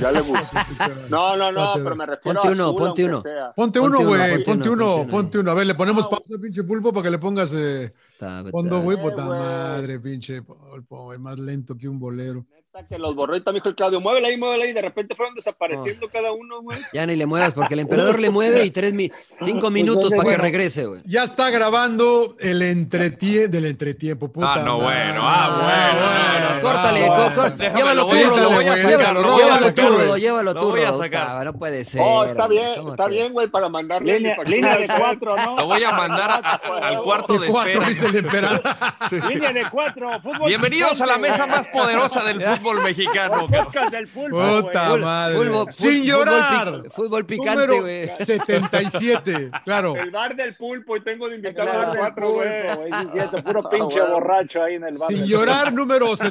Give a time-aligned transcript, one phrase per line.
[0.00, 0.66] Ya le gusta.
[1.08, 3.22] No, no, no, pero me refiero Ponte a uno, azul, ponte uno.
[3.22, 3.52] sea.
[3.54, 4.30] Ponte Ponte uno, uno, güey.
[4.30, 5.42] ponte Ponte uno, uno, ponte uno.
[5.42, 5.50] uno.
[5.50, 7.92] A ver, le ponemos Ah, pausa, pinche pulpo, para que le pongas eh,
[8.50, 8.98] fondo, güey.
[8.98, 11.18] Eh, Puta madre, pinche pulpo, güey.
[11.18, 12.44] Más lento que un bolero.
[12.88, 14.72] Que los borró y también dijo el Claudio, muévela ahí, muévela ahí.
[14.72, 16.76] De repente fueron desapareciendo cada uno, güey.
[16.92, 19.12] Ya ni le muevas, porque el emperador le mueve y tres mi-
[19.44, 21.00] cinco minutos para que regrese, güey.
[21.04, 24.54] Ya está grabando el entretie del entretiempo, puta.
[24.54, 25.04] Ah, no, madre.
[25.04, 27.76] bueno, ah, bueno, bueno, córtale, ah, bueno.
[27.76, 29.22] llévalo lo tú, Rodo, lo voy a llévalo, tú.
[29.22, 31.44] Rodo, llévalo Lo tú, voy a Rodo.
[31.44, 32.00] No puede ser.
[32.02, 34.18] Oh, está bien, ¿cómo está bien, güey, para mandarle.
[34.18, 35.56] Línea, de cuatro, ¿no?
[35.58, 36.42] Lo voy a mandar
[36.82, 37.88] al cuarto de espera.
[37.88, 38.62] dice el emperador.
[39.28, 40.10] Línea de cuatro.
[40.20, 43.46] Fútbol Bienvenidos a la mesa más poderosa del fútbol mexicano.
[43.48, 45.00] Podcast del Puta güey.
[45.02, 45.36] madre.
[45.38, 46.82] Fútbol- Sin fútbol llorar.
[46.90, 48.08] Fútbol picante, güey.
[48.08, 49.50] 77.
[49.64, 49.94] Claro.
[49.96, 52.48] El bar del pulpo y tengo de invitado a los cuatro, güey.
[52.76, 54.12] güey, sí es cierto, puro pinche güey.
[54.12, 55.08] borracho ahí en el bar.
[55.08, 56.30] Sin llorar, número Ya ni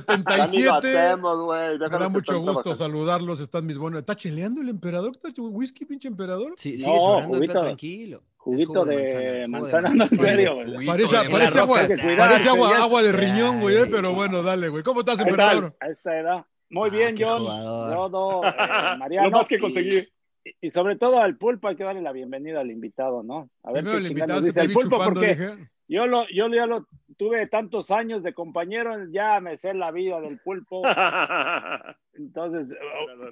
[0.64, 0.98] lo 77.
[0.98, 1.78] hacemos, güey.
[1.80, 2.76] Me da mucho gusto trabajando.
[2.76, 3.40] saludarlos.
[3.40, 4.00] Están mis buenos.
[4.00, 5.12] ¿Está cheleando el emperador?
[5.22, 6.54] ¿Está whisky, pinche emperador?
[6.58, 8.24] Sí, No, sigue llorando, tranquilo.
[8.44, 10.86] Juguito de manzana, no en serio, güey.
[10.86, 11.80] Parece, parece agua,
[12.18, 14.84] parece agua, de riñón, güey, eh, pero bueno, dale, güey.
[14.84, 15.74] ¿Cómo estás, emperador?
[15.80, 16.46] A esta edad.
[16.70, 17.46] Muy Ah, bien, John.
[17.94, 19.30] Rodo, eh, Mariano.
[19.30, 20.00] Lo más que conseguí.
[20.44, 23.50] Y, y sobre todo al pulpo hay que darle la bienvenida al invitado, ¿no?
[23.64, 25.70] A ver Primero qué el invitado dice el pulpo, chupando, porque dije.
[25.88, 30.20] yo, lo, yo ya lo tuve tantos años de compañero, ya me sé la vida
[30.20, 30.82] del pulpo.
[32.14, 32.76] Entonces,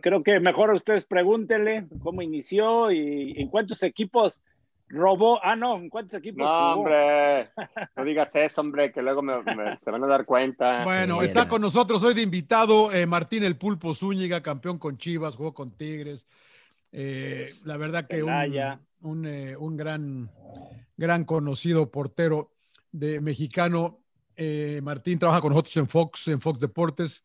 [0.02, 4.42] creo que mejor ustedes pregúntenle cómo inició y en cuántos equipos
[4.92, 5.40] robó.
[5.44, 6.74] Ah, no, en cuántos equipos No, jugó.
[6.82, 7.50] hombre.
[7.96, 10.84] No digas eso, hombre, que luego me, me- se van a dar cuenta.
[10.84, 15.36] Bueno, está con nosotros hoy de invitado eh, Martín el Pulpo Zúñiga, campeón con Chivas,
[15.36, 16.28] jugó con Tigres.
[16.92, 20.30] Eh, la verdad que un, eh, un gran,
[20.98, 22.52] gran conocido portero
[22.92, 24.00] de mexicano.
[24.36, 27.24] Eh, Martín trabaja con nosotros en Fox, en Fox Deportes.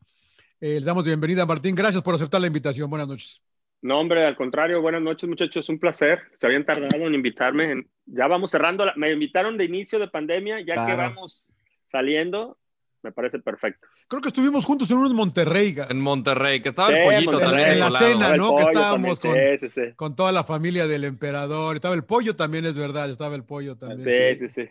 [0.60, 1.74] Eh, le damos bienvenida a Martín.
[1.74, 2.88] Gracias por aceptar la invitación.
[2.88, 3.42] Buenas noches.
[3.86, 6.20] No, hombre, al contrario, buenas noches, muchachos, un placer.
[6.32, 7.84] Se habían tardado en invitarme.
[8.06, 8.84] Ya vamos cerrando.
[8.84, 11.48] la- Me invitaron de inicio de pandemia, ya que vamos
[11.84, 12.58] saliendo,
[13.04, 13.86] me parece perfecto.
[14.08, 17.48] Creo que estuvimos juntos en un Monterrey, ga- En Monterrey, que estaba el pollito Monterrey.
[17.50, 18.06] también En la colado.
[18.06, 18.56] cena, ¿no?
[18.56, 19.92] Que estábamos también, Sí, sí, sí.
[19.94, 21.76] con toda la familia del emperador.
[21.76, 23.08] Estaba el pollo también, es verdad.
[23.08, 24.36] Estaba el pollo también.
[24.36, 24.68] Sí, sí, sí.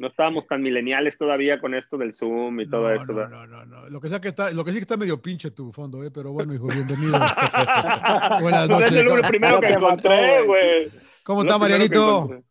[0.00, 3.12] No estábamos tan mileniales todavía con esto del Zoom y todo no, eso.
[3.12, 3.90] No, no, no, no.
[3.90, 6.10] Lo que sea que está, lo que sí que está medio pinche tu fondo, ¿eh?
[6.10, 7.12] pero bueno, hijo, bienvenido.
[8.40, 8.92] Buenas Pues noches.
[8.92, 10.90] es lo primero que encontré, güey.
[11.22, 12.42] ¿Cómo está, Marianito?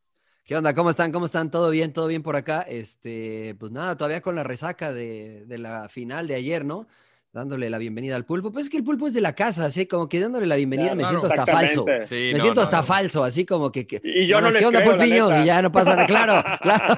[0.45, 0.75] ¿Qué onda?
[0.75, 1.11] ¿Cómo están?
[1.11, 1.49] ¿Cómo están?
[1.49, 1.91] ¿Todo bien?
[1.91, 2.61] ¿Todo bien por acá?
[2.61, 6.85] Este, pues nada, todavía con la resaca de, de la final de ayer, ¿no?
[7.31, 8.51] Dándole la bienvenida al pulpo.
[8.51, 10.95] Pues es que el pulpo es de la casa, así como que dándole la bienvenida
[10.95, 11.85] me siento hasta falso.
[12.09, 12.83] Sí, me no, siento no, hasta no.
[12.83, 13.85] falso, así como que.
[13.85, 15.43] que- Y yo Bueno, no les ¿Qué onda, creo, pulpiño?
[15.43, 16.07] Y ya no pasa nada.
[16.07, 16.95] Claro, claro.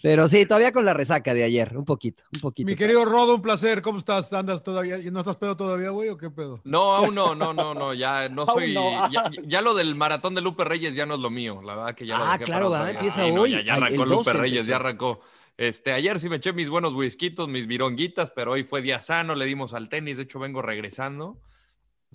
[0.00, 2.66] Pero sí, todavía con la resaca de ayer, un poquito, un poquito.
[2.66, 3.82] Mi querido Rodo, un placer.
[3.82, 4.32] ¿Cómo estás?
[4.32, 4.96] ¿Andas todavía?
[5.12, 6.60] ¿No estás pedo todavía, güey, o qué pedo?
[6.64, 10.40] No, aún no, no, no, no, ya no soy, ya, ya lo del maratón de
[10.40, 12.70] Lupe Reyes ya no es lo mío, la verdad que ya lo Ah, dejé claro,
[12.70, 12.90] día.
[12.92, 13.50] empieza no, hoy.
[13.50, 14.70] ya, ya Ay, arrancó el Lupe 12 Reyes, empezó.
[14.70, 15.20] ya arrancó.
[15.58, 19.34] Este, ayer sí me eché mis buenos whiskitos, mis vironguitas, pero hoy fue día sano,
[19.34, 21.42] le dimos al tenis, de hecho vengo regresando.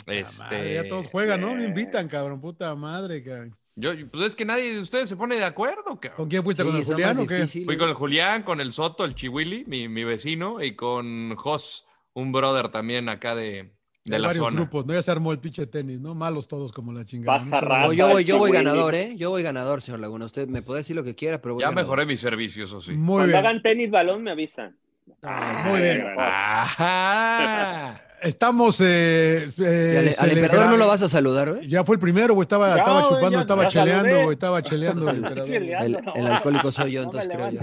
[0.07, 1.53] Madre, Este, ya todos juegan, ¿no?
[1.53, 2.39] Me invitan, cabrón.
[2.39, 3.55] Puta madre, cabrón.
[3.75, 6.15] yo, pues es que nadie de ustedes se pone de acuerdo, cabrón.
[6.15, 6.63] ¿Con quién fuiste?
[6.63, 7.45] Sí, ¿Con el Julián o qué?
[7.45, 11.85] Fui con el Julián, con el Soto, el Chihuili, mi, mi vecino, y con Jos,
[12.13, 13.73] un brother también acá de,
[14.05, 14.55] de la varios zona.
[14.59, 14.93] grupos, ¿no?
[14.93, 16.13] Ya se armó el pinche tenis, ¿no?
[16.13, 17.37] Malos todos como la chingada.
[17.37, 17.55] Vas ¿no?
[17.55, 17.87] a Pero- raza.
[17.87, 19.13] No, yo voy, yo voy ganador, ¿eh?
[19.17, 20.25] Yo voy ganador, señor Laguna.
[20.25, 21.85] Usted me puede decir lo que quiera, pero voy Ya ganador.
[21.85, 22.91] mejoré mi servicio, eso sí.
[22.91, 23.37] Muy Cuando bien.
[23.37, 24.75] hagan tenis balón, me avisan.
[25.21, 26.03] Ah, muy bien.
[26.17, 28.01] Ajá.
[28.23, 28.77] Estamos.
[28.81, 31.67] Eh, ¿Y eh, al, emperador no lo vas a saludar, güey?
[31.67, 32.43] Ya fue el primero, güey.
[32.43, 34.33] Estaba, Ya, estaba chupando, ya- estaba ya cheleando, güey.
[34.33, 35.45] Estaba cheleando el emperador.
[35.47, 36.13] Cheleando, El- no.
[36.15, 37.59] el alcohólico soy yo, No entonces creo yo.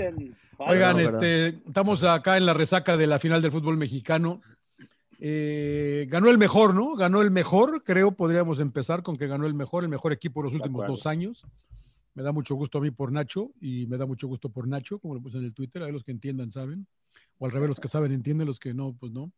[0.59, 4.43] Oigan, No, este, estamos acá en la resaca de la final del fútbol mexicano.
[5.23, 6.97] Eh, ganó el mejor, ¿no?
[6.97, 10.45] Ganó el mejor, creo, podríamos empezar con que ganó el mejor, el mejor equipo de
[10.45, 11.47] los De últimos dos años.
[12.15, 14.99] Me da mucho gusto a mí por Nacho y me da mucho gusto por Nacho,
[14.99, 15.83] como lo puse en el Twitter.
[15.83, 16.87] Ahí los que entiendan saben.
[17.39, 19.31] O al revés, los que saben entienden, los que no, pues no.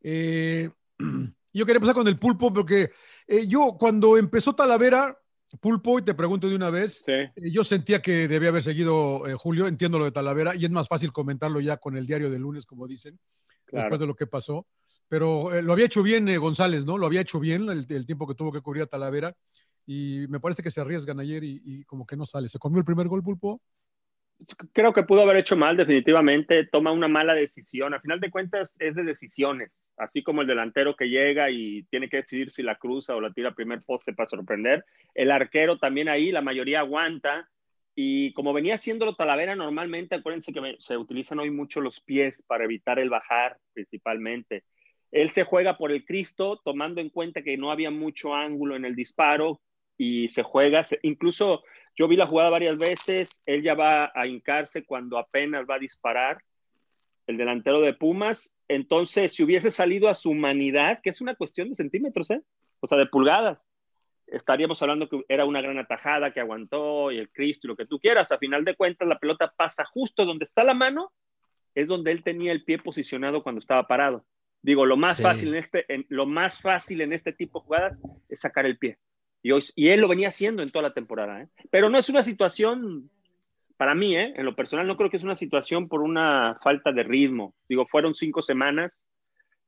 [0.00, 0.70] Eh,
[1.52, 2.90] yo quería empezar con el pulpo porque
[3.26, 5.16] eh, yo cuando empezó Talavera,
[5.60, 7.12] pulpo, y te pregunto de una vez, Sí.
[7.12, 10.88] eh, Yo sentía que debía haber seguido Julio, entiendo lo de Talavera, y es más
[10.88, 13.18] fácil comentarlo ya con el diario del lunes, como dicen,
[13.70, 13.84] Claro.
[13.84, 14.66] después de lo que pasó.
[15.08, 16.98] Pero eh, lo había hecho bien eh, González, ¿no?
[16.98, 19.34] Lo había hecho bien el, el tiempo que tuvo que cubrir a Talavera,
[19.86, 22.48] y me parece que se arriesgan ayer y, y como que no sale.
[22.48, 23.60] ¿Se comió el primer gol, Pulpo?
[24.72, 26.66] Creo que pudo haber hecho mal, definitivamente.
[26.66, 27.92] Toma una mala decisión.
[27.92, 29.70] A final de cuentas, es de decisiones.
[29.96, 33.32] Así como el delantero que llega y tiene que decidir si la cruza o la
[33.32, 34.84] tira a primer poste para sorprender.
[35.14, 37.48] El arquero también ahí, la mayoría aguanta.
[38.02, 42.64] Y como venía haciéndolo Talavera normalmente, acuérdense que se utilizan hoy mucho los pies para
[42.64, 44.64] evitar el bajar, principalmente.
[45.12, 48.86] Él se juega por el Cristo, tomando en cuenta que no había mucho ángulo en
[48.86, 49.60] el disparo
[49.98, 50.82] y se juega.
[51.02, 51.62] incluso
[51.94, 55.80] yo vi la jugada varias veces, él ya va a hincarse cuando apenas va a
[55.80, 56.38] disparar,
[57.26, 58.56] el delantero de Pumas.
[58.66, 62.40] Entonces, si hubiese salido a su humanidad, que es una cuestión de centímetros, ¿eh?
[62.80, 63.69] o sea, de pulgadas,
[64.30, 67.86] estaríamos hablando que era una gran atajada que aguantó y el Cristo y lo que
[67.86, 68.30] tú quieras.
[68.32, 71.12] A final de cuentas, la pelota pasa justo donde está la mano,
[71.74, 74.24] es donde él tenía el pie posicionado cuando estaba parado.
[74.62, 75.22] Digo, lo más Sí.
[75.22, 78.76] fácil en este, en- lo más fácil en este tipo de jugadas es sacar el
[78.78, 78.98] pie.
[79.42, 81.42] Y, hoy- y él lo venía haciendo en toda la temporada.
[81.42, 81.48] ¿eh?
[81.70, 83.10] Pero no es una situación,
[83.78, 84.34] para mí, ¿eh?
[84.36, 87.54] en lo personal, no creo que es una situación por una falta de ritmo.
[87.68, 89.00] Digo, fueron cinco semanas,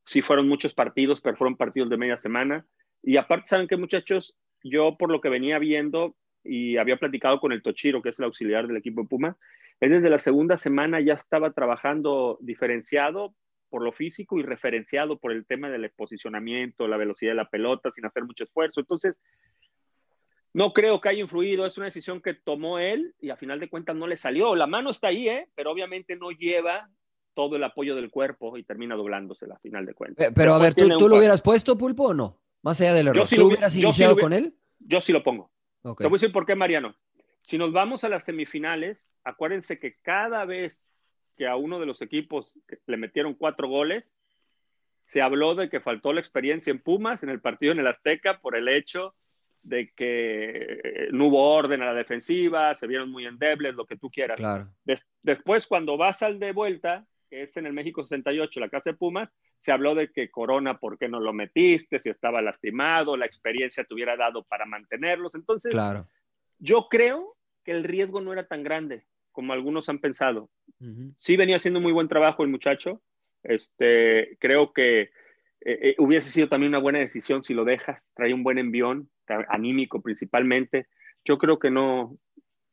[0.05, 2.67] sí fueron muchos partidos, pero fueron partidos de media semana.
[3.03, 4.37] Y aparte, ¿saben qué, muchachos?
[4.65, 8.25] Yo, por lo que venía viendo y había platicado con el Tochiro, que es el
[8.25, 9.37] auxiliar del equipo de Pumas,
[9.81, 13.35] él desde la segunda semana ya estaba trabajando diferenciado
[13.69, 17.91] por lo físico y referenciado por el tema del posicionamiento, la velocidad de la pelota,
[17.91, 18.81] sin hacer mucho esfuerzo.
[18.81, 19.19] Entonces,
[20.53, 23.71] no creo que haya influido, es una decisión que tomó él y a final de
[23.71, 24.55] cuentas no le salió.
[24.55, 25.49] La mano está ahí, ¿eh?
[25.55, 26.91] pero obviamente no lleva
[27.35, 30.27] todo el apoyo del cuerpo y termina doblándose a final de cuentas.
[30.27, 32.42] Pe- Pero a ver, Después ¿tú, lo hubieras puesto, Pulpo, o no?
[32.63, 33.27] Más allá del error.
[33.27, 34.55] sí ¿Tú hubieras yo sí lo iniciado hubiera- con él?
[34.79, 35.51] Yo sí lo pongo.
[35.83, 35.99] Ok.
[36.03, 36.95] Te voy a decir por qué, Mariano.
[37.43, 40.89] Si nos vamos a las semifinales, acuérdense que cada vez
[41.37, 44.17] que a uno de los equipos le metieron cuatro goles,
[45.07, 48.41] se habló de que faltó la experiencia en Pumas en el partido en el Azteca
[48.41, 49.15] por el hecho
[49.63, 53.97] de que eh, no hubo orden a la defensiva, se vieron muy endebles, lo que
[53.97, 54.37] tú quieras.
[54.37, 54.69] Claro.
[54.85, 58.91] Des- después, cuando vas al de vuelta, que es en el México 68, la casa
[58.91, 61.99] de Pumas, se habló de que Corona, ¿por qué no lo metiste?
[61.99, 65.35] Si estaba lastimado, la experiencia te hubiera dado para mantenerlos.
[65.35, 66.07] Entonces, Claro.
[66.59, 70.51] yo creo que el riesgo no era tan grande como algunos han pensado.
[71.17, 73.01] Sí venía haciendo muy buen trabajo el muchacho.
[73.43, 75.11] Este, creo que eh,
[75.63, 78.07] eh, hubiese sido también una buena decisión si lo dejas.
[78.15, 79.09] Trae un buen envión,
[79.49, 80.87] anímico principalmente.
[81.25, 82.19] Yo creo que no,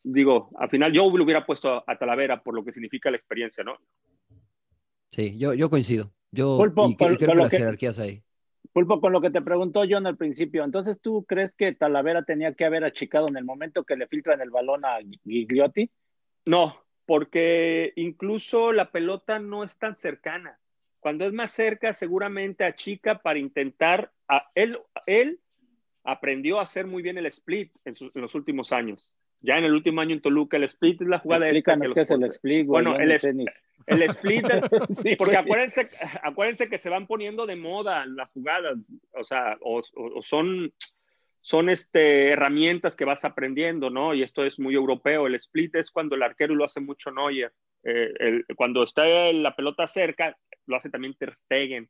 [0.03, 3.15] digo, al final yo lo hubiera puesto a, a Talavera por lo que significa la
[3.15, 3.77] experiencia, ¿no?
[5.11, 6.13] Sí, yo, yo coincido.
[6.31, 8.23] Yo Pulpo, y, con- creo con que las que- jerarquías ahí.
[8.73, 12.53] Pulpo, con lo que te preguntó John al principio, entonces tú crees que Talavera tenía
[12.53, 15.89] que haber achicado en el momento que le filtran el balón a Gigliotti?
[16.45, 20.59] No, porque incluso la pelota no es tan cercana.
[20.99, 24.11] Cuando es más cerca, seguramente achica para intentar.
[24.27, 25.39] A, él, él
[26.03, 29.09] aprendió a hacer muy bien el split en los últimos años.
[29.41, 31.93] Ya en el último año en Toluca, el split es la jugada esta Explícanos que
[31.93, 33.11] qué los es el split, güey, Bueno, el
[33.87, 34.45] El split,
[34.91, 35.87] Sí, porque acuérdense,
[36.21, 40.73] acuérdense que se van poniendo de moda las jugadas, o sea, o, o- o son,
[41.41, 44.13] son este, herramientas que vas aprendiendo, ¿no?
[44.13, 45.25] Y esto es muy europeo.
[45.27, 47.53] El split es cuando el arquero lo hace mucho Neuer.
[47.83, 51.89] Eh, el- cuando está la pelota cerca, lo hace también Ter Stegen.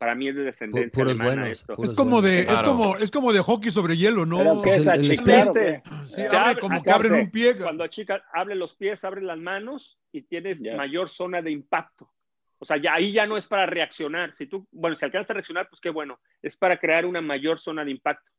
[0.00, 1.76] Para mí es de descendencia puros alemana buenos, esto.
[1.76, 2.58] puros Es como de, Claro.
[2.60, 4.38] es como, es como de hockey sobre hielo, ¿no?
[4.38, 5.82] Pero ¿qué es el- el achicar, split, güey?
[6.06, 7.54] Sí, Se abre abre- como acá que abren un pie.
[7.56, 10.74] Cuando chica abre los pies, abre las manos y tienes Ya.
[10.74, 12.10] mayor zona de impacto.
[12.58, 14.34] O sea, ya ahí ya no es para reaccionar.
[14.34, 16.18] Si tú, bueno, si alcanzas a reaccionar, pues qué bueno.
[16.40, 18.30] Es para crear una mayor zona de impacto.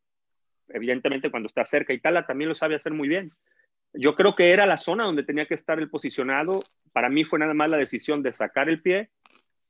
[0.69, 3.31] Evidentemente, cuando está cerca, y Tala también lo sabe hacer muy bien.
[3.93, 6.63] Yo creo que era la zona donde tenía que estar el posicionado.
[6.91, 9.11] Para mí fue nada más la decisión de sacar el pie.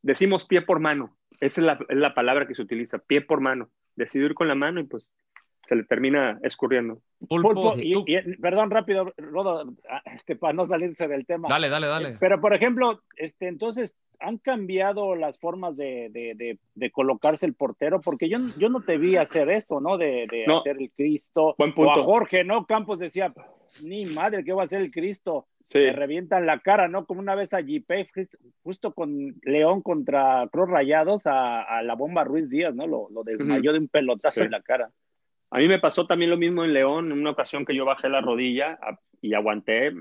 [0.02, 1.18] Decimos pie por mano.
[1.42, 3.70] Esa es la, es la palabra que se utiliza, pie por mano.
[3.96, 5.12] Decidió ir con la mano y pues
[5.68, 7.02] se le termina escurriendo.
[7.28, 11.48] Pulpo, Pulpo, y- tú- y- perdón, rápido, Rodo, ah, este, para no salirse del tema.
[11.50, 12.18] Dale, dale, dale.
[12.20, 17.54] Pero, por ejemplo, este, entonces, ¿han cambiado las formas de, de- de- de colocarse el
[17.54, 18.00] portero?
[18.02, 19.98] Porque yo, yo no te vi hacer eso, ¿no?
[19.98, 20.60] De, No.
[20.60, 21.56] hacer el Cristo.
[21.58, 22.66] Buen O a Jorge, ¿no?
[22.66, 23.34] Campos decía,
[23.84, 25.48] ni madre, ¿qué va a hacer el Cristo?
[25.64, 25.80] Sí.
[25.80, 27.06] Le revientan la cara, ¿no?
[27.06, 27.92] Como una vez a JP,
[28.64, 32.88] justo con León contra Cruz Rayados, a, a, la bomba Ruiz Díaz, ¿no?
[32.88, 34.46] Lo, lo desmayó de un pelotazo Sí.
[34.46, 34.90] en la cara.
[35.50, 38.10] A mí me pasó también lo mismo en León, en una ocasión que yo bajé
[38.10, 38.80] la rodilla
[39.22, 39.92] y aguanté,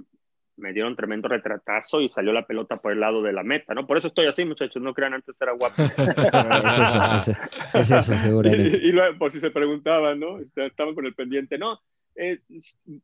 [0.60, 3.86] me dieron tremendo retratazo y salió la pelota por el lado de la meta, ¿no?
[3.86, 5.82] Por eso estoy así, muchachos, no crean antes era guapo.
[5.82, 7.28] Es eso, es,
[7.74, 8.78] es eso, seguramente.
[8.82, 10.38] y, y luego, por si se preguntaban, ¿no?
[10.38, 11.80] Este, Estaban con el pendiente, no.
[12.16, 12.40] eh,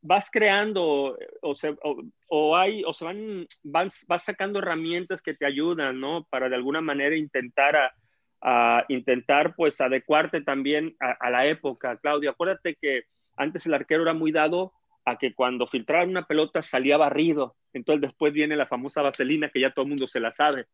[0.01, 5.33] vas creando o se, o, o hay o se van, van vas sacando herramientas que
[5.33, 6.25] te ayudan, ¿no?
[6.29, 7.93] Para de alguna manera intentar a,
[8.41, 12.29] a intentar pues adecuarte también a, a, la época, Claudio.
[12.29, 13.03] Acuérdate que
[13.35, 14.73] antes el arquero era muy dado
[15.07, 17.55] a que cuando filtraban una pelota salía barrido.
[17.71, 20.65] Entonces después viene la famosa vaselina que ya todo el mundo se la sabe.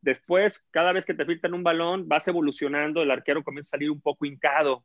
[0.00, 3.90] Después, cada vez que te filtran un balón, vas evolucionando, el arquero comienza a salir
[3.90, 4.84] un poco hincado,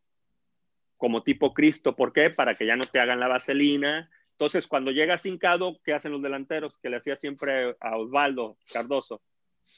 [0.97, 1.95] como tipo Cristo.
[1.95, 2.31] ¿Por qué?
[2.31, 4.09] Para que ya no te hagan la vaselina.
[4.31, 6.79] Entonces, cuando llegas hincado, ¿qué hacen los delanteros?
[6.79, 9.21] Que le hacía siempre a Osvaldo Cardoso.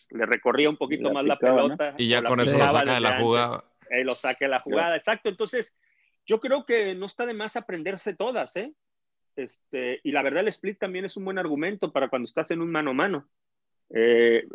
[0.10, 1.92] Le recorría un poquito la más picaba, la pelota.
[1.92, 1.96] ¿no?
[1.98, 3.66] Y ya con eso lo saca de la jugada.
[3.90, 5.28] Eh, lo saque de la jugada, exacto.
[5.28, 5.76] Entonces,
[6.26, 8.74] yo creo que no está de más aprenderse todas, ¿eh?
[9.38, 12.62] Este, y la verdad, el split también es un buen argumento para cuando estás en
[12.62, 13.30] un mano a mano.
[13.90, 14.46] Eh,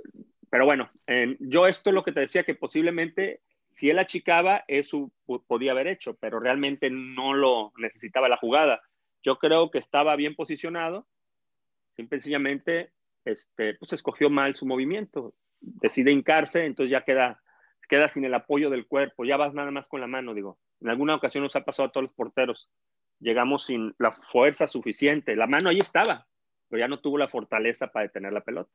[0.51, 0.91] pero bueno,
[1.39, 3.41] yo esto es lo que te decía, que posiblemente
[3.73, 5.11] si él achicaba, eso
[5.47, 8.83] podía haber hecho, pero realmente no lo necesitaba la jugada.
[9.23, 11.07] Yo creo que estaba bien posicionado,
[11.97, 12.35] simple y
[13.25, 17.41] este, pues escogió mal su movimiento, decide hincarse, entonces ya queda,
[17.89, 20.59] queda sin el apoyo del cuerpo, ya vas nada más con la mano, digo.
[20.81, 22.69] En alguna ocasión nos ha pasado a todos los porteros,
[23.23, 26.27] llegamos sin la fuerza suficiente, la mano ahí estaba,
[26.69, 28.71] pero ya no tuvo la fortaleza para detener la pelota.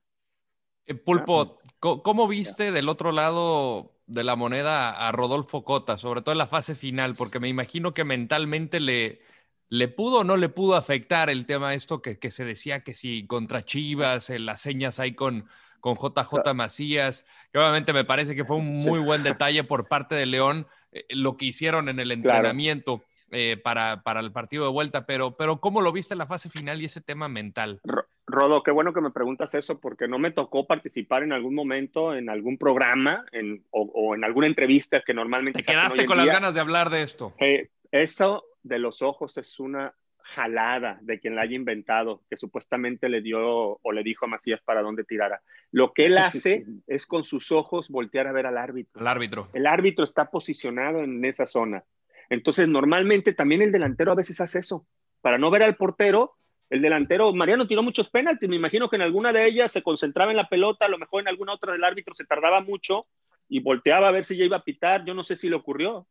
[0.86, 6.32] Eh, Pulpo, ¿cómo viste del otro lado de la moneda a Rodolfo Cota, sobre todo
[6.32, 7.16] en la fase final?
[7.16, 9.22] Porque me imagino que mentalmente le,
[9.68, 12.94] le pudo o no le pudo afectar el tema esto que, que se decía que
[12.94, 15.50] si contra Chivas, en las señas hay con,
[15.82, 20.16] con JJ Macías, que obviamente me parece que fue un muy buen detalle por parte
[20.16, 23.00] de León eh, lo que hicieron en el entrenamiento.
[23.00, 23.17] Claro.
[23.32, 26.50] Eh, para, para, el partido de vuelta, pero, pero ¿cómo lo viste en la fase
[26.50, 27.82] final y ese tema mental?
[28.26, 32.16] Rodo, qué bueno que me preguntas eso, porque no me tocó participar en algún momento
[32.16, 35.62] en algún programa en, o, o, en alguna entrevista que normalmente...
[35.62, 37.34] Te quedaste con las ganas de hablar de esto.
[37.40, 39.94] Eh, eso de los ojos es una
[40.28, 44.62] jalada de quien la haya inventado, que supuestamente le dio o le dijo a Macías
[44.62, 45.42] para dónde tirara.
[45.72, 49.02] Lo que él hace es con sus ojos voltear a ver al árbitro.
[49.02, 49.48] Al árbitro.
[49.54, 51.84] El árbitro está posicionado en esa zona.
[52.30, 54.86] Entonces, normalmente también el delantero a veces hace eso.
[55.22, 56.36] Para no ver al portero,
[56.70, 58.50] el delantero, Mariano tiró muchos penaltis.
[58.50, 61.22] Me imagino que en alguna de ellas se concentraba en la pelota, a lo mejor
[61.22, 63.08] en alguna otra del árbitro se tardaba mucho
[63.48, 65.06] y volteaba a ver si ya iba a pitar.
[65.06, 66.08] Yo no sé si le ocurrió.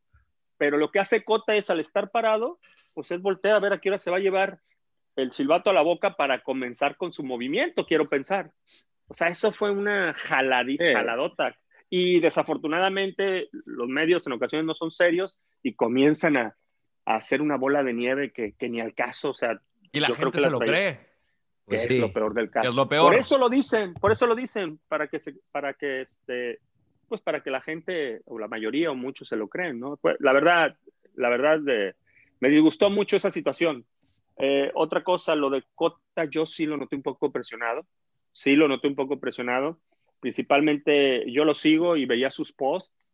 [0.57, 2.59] Pero lo que hace Cota es al estar parado,
[2.95, 4.61] pues es voltear a ver a qué hora se va a llevar
[5.17, 8.53] el silbato a la boca para comenzar con su movimiento, quiero pensar.
[9.09, 10.93] O sea, eso fue una jaladita, sí.
[10.95, 11.57] jaladota
[11.88, 16.57] y desafortunadamente los medios en ocasiones no son serios y comienzan a,
[17.05, 19.61] a hacer una bola de nieve que, que, ni al caso, o sea,
[19.93, 21.16] y la yo gente creo que se la lo cree.
[21.69, 22.69] Que pues es lo peor del caso.
[22.69, 23.11] Es lo peor.
[23.11, 26.61] Por eso lo dicen, por eso lo dicen, para que se, para que este,
[27.09, 29.97] pues para que la gente o la mayoría o muchos se lo creen, ¿no?
[29.97, 30.76] Pues, la verdad,
[31.14, 31.95] la verdad de,
[32.38, 33.85] me disgustó mucho esa situación.
[34.38, 37.85] Eh, otra cosa, lo de Cota, yo sí lo noté un poco presionado,
[38.33, 39.81] sí lo noté un poco presionado
[40.21, 43.11] principalmente yo lo sigo y veía sus posts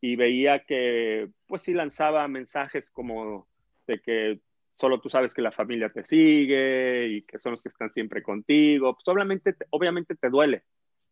[0.00, 3.48] y veía que pues sí lanzaba mensajes como
[3.86, 4.40] de que
[4.76, 8.22] solo tú sabes que la familia te sigue y que son los que están siempre
[8.22, 8.94] contigo.
[8.94, 10.62] Pues obviamente, obviamente te duele,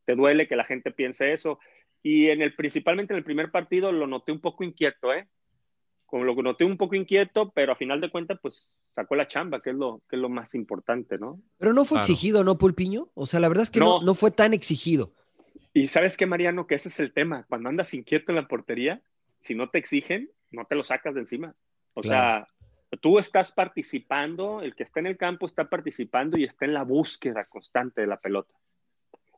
[0.05, 1.59] te duele que la gente piense eso.
[2.03, 5.27] Y en el, principalmente en el primer partido lo noté un poco inquieto, ¿eh?
[6.07, 9.61] Como lo noté un poco inquieto, pero a final de cuentas, pues sacó la chamba,
[9.61, 11.41] que es lo, que es lo más importante, ¿no?
[11.59, 12.13] Pero no fue claro.
[12.13, 13.09] exigido, ¿no, Pulpiño?
[13.15, 15.13] O sea, la verdad es que no, no, no fue tan exigido.
[15.75, 17.45] Y sabes qué, Mariano, que ese es el tema.
[17.49, 19.03] Cuando andas inquieto en la portería,
[19.41, 21.55] si no te exigen, no te lo sacas de encima.
[21.95, 22.47] O claro.
[22.91, 26.75] sea, tú estás participando, el que está en el campo está participando y está en
[26.75, 28.55] la búsqueda constante de la pelota.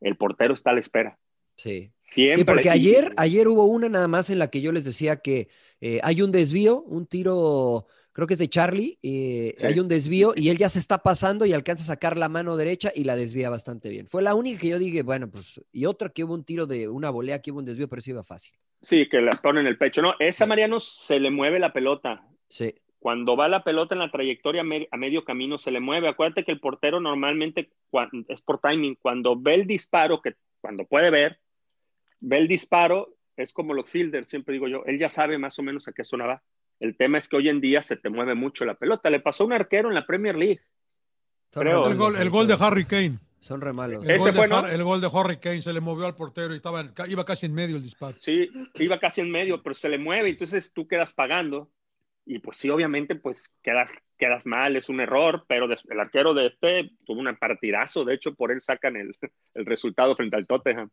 [0.00, 1.18] El portero está a la espera.
[1.58, 1.92] Sí.
[2.04, 2.38] Siempre.
[2.38, 5.48] Sí, porque ayer, ayer hubo una nada más en la que yo les decía que
[5.82, 9.66] eh, hay un desvío, un tiro, creo que es de Charlie, eh, sí.
[9.66, 12.56] hay un desvío y él ya se está pasando y alcanza a sacar la mano
[12.56, 14.08] derecha y la desvía bastante bien.
[14.08, 16.88] Fue la única que yo dije, bueno, pues, y otra que hubo un tiro de
[16.88, 18.54] una volea, que hubo un desvío, pero eso iba fácil.
[18.80, 20.00] Sí, que la pone en el pecho.
[20.00, 22.24] No, esa Mariano se le mueve la pelota.
[22.48, 22.74] Sí.
[23.00, 26.08] Cuando va la pelota en la trayectoria a medio camino se le mueve.
[26.08, 27.70] Acuérdate que el portero normalmente
[28.28, 28.96] es por timing.
[28.96, 31.38] Cuando ve el disparo, que cuando puede ver,
[32.20, 35.62] ve el disparo, es como los fielders, siempre digo yo, él ya sabe más o
[35.62, 36.42] menos a qué zona va.
[36.80, 39.10] El tema es que hoy en día se te mueve mucho la pelota.
[39.10, 40.60] Le pasó a un arquero en la Premier League.
[41.50, 41.87] Creo.
[41.88, 43.18] El gol, el gol de Harry Kane.
[43.40, 44.02] Son re malos.
[44.04, 44.56] El, Ese gol de, fue, ¿no?
[44.58, 47.25] Har- el gol de Harry Kane se le movió al portero y estaba, en- iba
[47.25, 48.18] casi en medio el disparo.
[48.18, 51.70] Sí, iba casi en medio, pero se le mueve, entonces tú quedas pagando.
[52.26, 56.46] Y pues sí, obviamente, pues quedas, quedas mal, es un error, pero el arquero de
[56.48, 59.16] este tuvo un partidazo, de hecho, por él sacan el,
[59.54, 60.90] el resultado frente al Tottenham.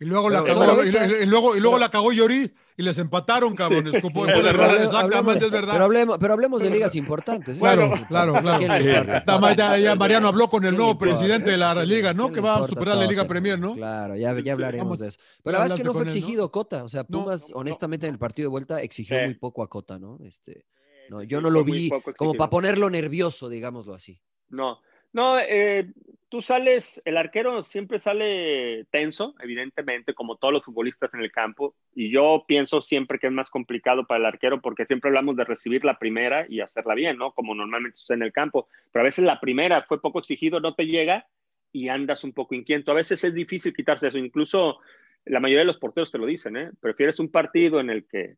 [0.00, 2.96] Y luego, la cagó, y, y- y luego, y luego la cagó Llorí y les
[2.98, 3.94] empataron, cabrones.
[3.94, 4.66] Sí, Como sí, es verdad.
[4.66, 5.72] error, exactamente, Hablemos- es verdad.
[5.72, 7.58] Pero hablemos, pero hablemos de ligas importantes.
[7.58, 9.54] Claro, claro, claro.
[9.56, 12.24] Ya, ya Mariano habló con el ¿Quién le nuevo presidente de la liga, ¿no?
[12.24, 13.26] ¿Quién Que va a superar la Liga?
[13.26, 13.74] Premier, ¿no?
[13.74, 15.18] Claro, ya, ya hablaremos Vamos, de eso.
[15.42, 16.12] Pero la verdad es que no fue él, ¿no?
[16.12, 16.84] exigido Cota.
[16.84, 17.60] O sea, Pumas, no, no.
[17.60, 20.18] honestamente, en el partido de vuelta exigió muy poco a Cota, ¿no?
[20.24, 20.64] Este,
[21.10, 22.34] no, yo no lo vi como exigido.
[22.34, 24.20] para ponerlo nervioso, digámoslo así.
[24.50, 24.78] No,
[25.12, 25.90] no, eh,
[26.28, 31.74] tú sales, el arquero siempre sale tenso, evidentemente, como todos los futbolistas en el campo,
[31.94, 35.44] y yo pienso siempre que es más complicado para el arquero porque siempre hablamos de
[35.44, 37.32] recibir la primera y hacerla bien, ¿no?
[37.32, 40.74] Como normalmente sucede en el campo, pero a veces la primera fue poco exigido, no
[40.74, 41.26] te llega
[41.72, 42.92] y andas un poco inquieto.
[42.92, 44.78] A veces es difícil quitarse eso, incluso
[45.24, 46.70] la mayoría de los porteros te lo dicen, ¿eh?
[46.80, 48.36] Prefieres un partido en el que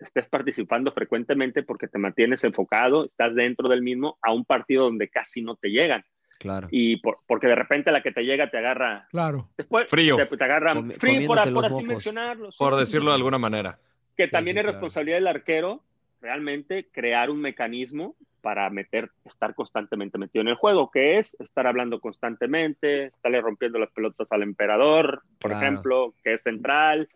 [0.00, 5.08] estés participando frecuentemente porque te mantienes enfocado, estás dentro del mismo, a un partido donde
[5.08, 6.04] casi no te llegan.
[6.38, 6.68] Claro.
[6.70, 9.06] Y por- porque de repente la que te llega te agarra.
[9.10, 9.50] Claro.
[9.58, 10.16] Después Frío.
[10.16, 11.86] Te, te agarra Comi- frío por, por así mocos.
[11.86, 12.50] mencionarlo.
[12.50, 13.78] sí, Por decirlo de alguna manera.
[14.16, 14.72] Que Sí, también sí, es claro.
[14.76, 15.82] responsabilidad del arquero
[16.22, 21.66] realmente crear un mecanismo para meter, estar constantemente metido en el juego, que es estar
[21.66, 25.66] hablando constantemente, estarle rompiendo las pelotas al emperador, por Claro.
[25.66, 27.06] ejemplo, que es central.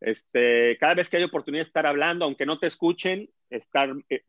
[0.00, 4.22] Este, cada vez que hay oportunidad de estar hablando, aunque no te escuchen, estar eh,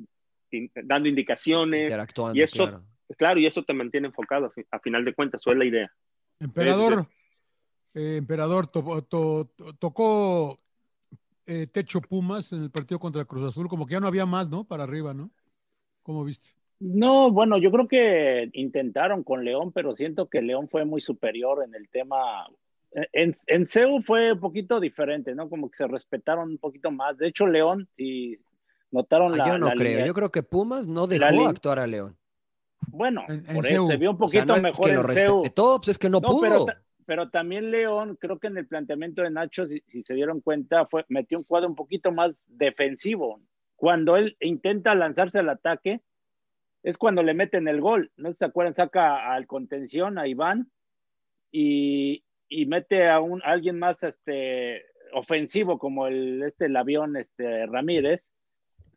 [0.51, 1.83] in- dando indicaciones.
[1.83, 2.83] Interactuando, y eso, claro.
[3.17, 5.65] claro, y eso te mantiene enfocado a, fi- a final de cuentas, eso es la
[5.65, 5.91] idea.
[6.39, 7.07] Emperador,
[7.93, 10.59] eh, Emperador to- to- to- tocó
[11.45, 14.49] eh, techo Pumas en el partido contra Cruz Azul, como que ya no había más,
[14.49, 14.63] ¿no?
[14.63, 15.31] Para arriba, ¿no?
[16.03, 16.49] ¿Cómo viste?
[16.79, 21.63] No, bueno, yo creo que intentaron con León, pero siento que León fue muy superior
[21.65, 22.47] en el tema.
[22.91, 25.49] En, en CEU fue un poquito diferente, ¿no?
[25.49, 27.17] Como que se respetaron un poquito más.
[27.17, 28.39] De hecho, León, si
[28.91, 29.47] notaron Ah, la.
[29.47, 29.89] yo no la creo.
[29.91, 32.17] línea- Yo creo que Pumas no dejó actuar a León.
[32.89, 35.07] Bueno, En- en por eso se vio un O sea, poquito es mejor lo en
[35.09, 35.41] CEU.
[35.41, 36.41] respetó, pues es que no, No, pudo.
[36.41, 40.13] pero, ta- pero también León, creo que en el planteamiento de Nacho, si, si se
[40.13, 43.41] dieron cuenta, fue, metió un cuadro un poquito más defensivo.
[43.75, 46.01] Cuando él intenta lanzarse al ataque,
[46.83, 48.11] es cuando le meten el gol.
[48.15, 50.71] No se acuerdan, saca al contención, a Iván,
[51.51, 54.83] y, y mete a, un, a alguien más este,
[55.13, 58.25] ofensivo como el, este, el avión este, Ramírez.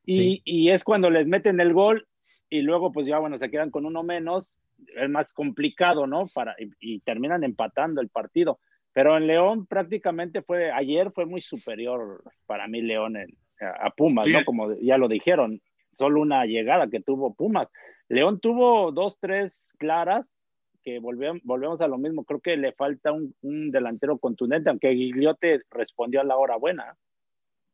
[0.05, 0.43] Y, Sí.
[0.45, 2.07] y es cuando les meten el gol
[2.49, 4.57] y luego pues ya bueno, se quedan con uno menos,
[4.97, 6.27] es más complicado, ¿no?
[6.35, 8.59] Para, y, y terminan empatando el partido.
[8.93, 13.91] Pero en León prácticamente fue, ayer fue muy superior para mí León en- a, a
[13.91, 14.33] Pumas, Sí.
[14.33, 14.45] ¿no?
[14.45, 15.61] Como ya lo dijeron,
[15.99, 17.69] solo una llegada que tuvo Pumas.
[18.09, 20.35] León tuvo dos, tres claras
[20.83, 22.25] que volvemos, volvemos a lo mismo.
[22.25, 26.97] Creo que le falta un, un delantero contundente, aunque Gigliote respondió a la hora buena.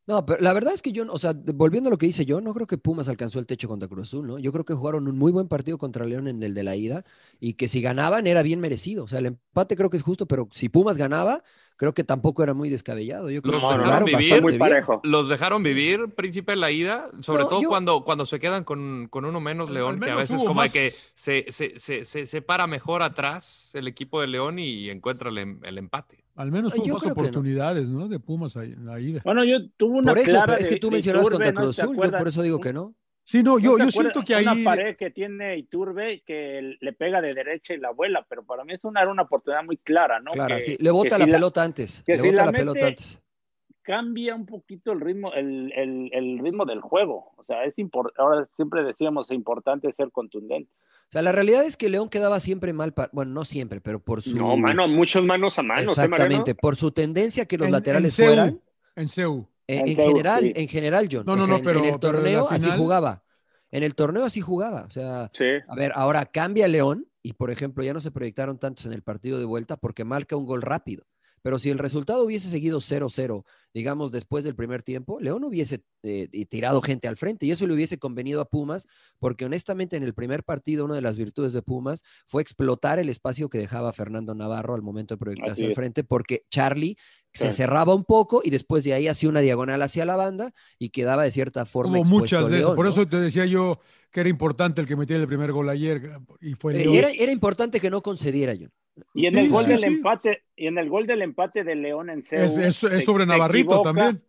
[0.06, 2.40] No, pero la verdad es que yo, o sea, volviendo a lo que dice yo,
[2.40, 4.38] no creo que Pumas alcanzó el techo contra Cruz Azul, ¿no?
[4.38, 7.04] Yo creo que jugaron un muy buen partido contra León en el de la ida
[7.40, 9.02] y que si ganaban era bien merecido.
[9.02, 11.42] O sea, el empate creo que es justo, pero si Pumas ganaba,
[11.76, 13.30] creo que tampoco era muy descabellado.
[13.30, 14.42] Yo creo Los que dejaron vivir.
[14.42, 15.00] Muy parejo.
[15.04, 18.64] Los dejaron vivir, príncipe en la ida, sobre No, todo yo- cuando, cuando se quedan
[18.64, 22.04] con, con uno menos León, que a veces como hay más- que se, se, se,
[22.04, 26.24] se, se para mejor atrás el equipo de León y encuentra el, em- el empate.
[26.34, 27.12] Al menos Yo hubo más no.
[27.12, 28.08] oportunidades, ¿no?
[28.08, 29.22] De Pumas ahí en la ida.
[29.24, 31.52] Bueno, yo tuve una Por eso, clara es que tú de mencionabas contra.
[31.52, 32.94] Cruz ¿Se Azul, yo por eso digo que no.
[33.28, 34.44] Sí, no, ¿No yo, yo siento que ahí.
[34.46, 38.64] Una pared que tiene Iturbe que le pega de derecha y la vuela, pero para
[38.64, 40.30] mí es una, era una oportunidad muy clara, ¿no?
[40.30, 40.76] Claro, Que- sí.
[40.78, 42.02] Le bota que la si pelota antes.
[42.06, 43.20] que Le si bota la pelota antes.
[43.82, 47.32] Cambia un poquito el ritmo, el, el- el ritmo del juego.
[47.36, 50.70] O sea, es impor- ahora siempre decíamos es importante ser contundente.
[51.08, 53.98] O sea, la realidad es que León quedaba siempre mal, pa- bueno, no siempre, pero
[54.00, 54.36] por su...
[54.36, 55.82] No, mano, muchos manos a manos.
[55.98, 56.02] ¿eh?
[56.02, 58.60] Exactamente, por su tendencia a que los en- laterales en CEU, fueran.
[58.96, 59.48] En CEU.
[59.68, 60.52] En, En general, sí.
[60.54, 61.24] en general, John.
[61.26, 63.22] No, O no, sea, no, en- pero- en el torneo así jugaba.
[63.72, 64.84] En el torneo así jugaba.
[64.88, 65.44] O sea, Sí.
[65.68, 69.02] a ver, ahora cambia León y, por ejemplo, ya no se proyectaron tantos en el
[69.02, 71.04] partido de vuelta porque marca un gol rápido.
[71.46, 76.28] Pero si el resultado hubiese seguido 0-0, digamos, después del primer tiempo, León hubiese eh,
[76.46, 78.88] tirado gente al frente y eso le hubiese convenido a Pumas,
[79.20, 83.08] porque honestamente en el primer partido una de las virtudes de Pumas fue explotar el
[83.08, 86.96] espacio que dejaba Fernando Navarro al momento de proyectarse al frente, porque Charlie
[87.32, 90.88] se cerraba un poco y después de ahí hacía una diagonal hacia la banda y
[90.88, 92.66] quedaba de cierta forma expuesto muchas de esas.
[92.70, 92.90] León, Por ¿no?
[92.90, 93.78] eso te decía yo
[94.10, 96.18] que era importante el que metiera el primer gol ayer.
[96.40, 98.66] Y fue Eh, era, era importante que no concediera yo.
[99.14, 99.84] Y en Sí, el gol sí, del sí.
[99.86, 103.00] empate, y en el gol del empate de León en CEU, Es, es- es se-
[103.02, 104.22] sobre se Navarrito equivoca- también.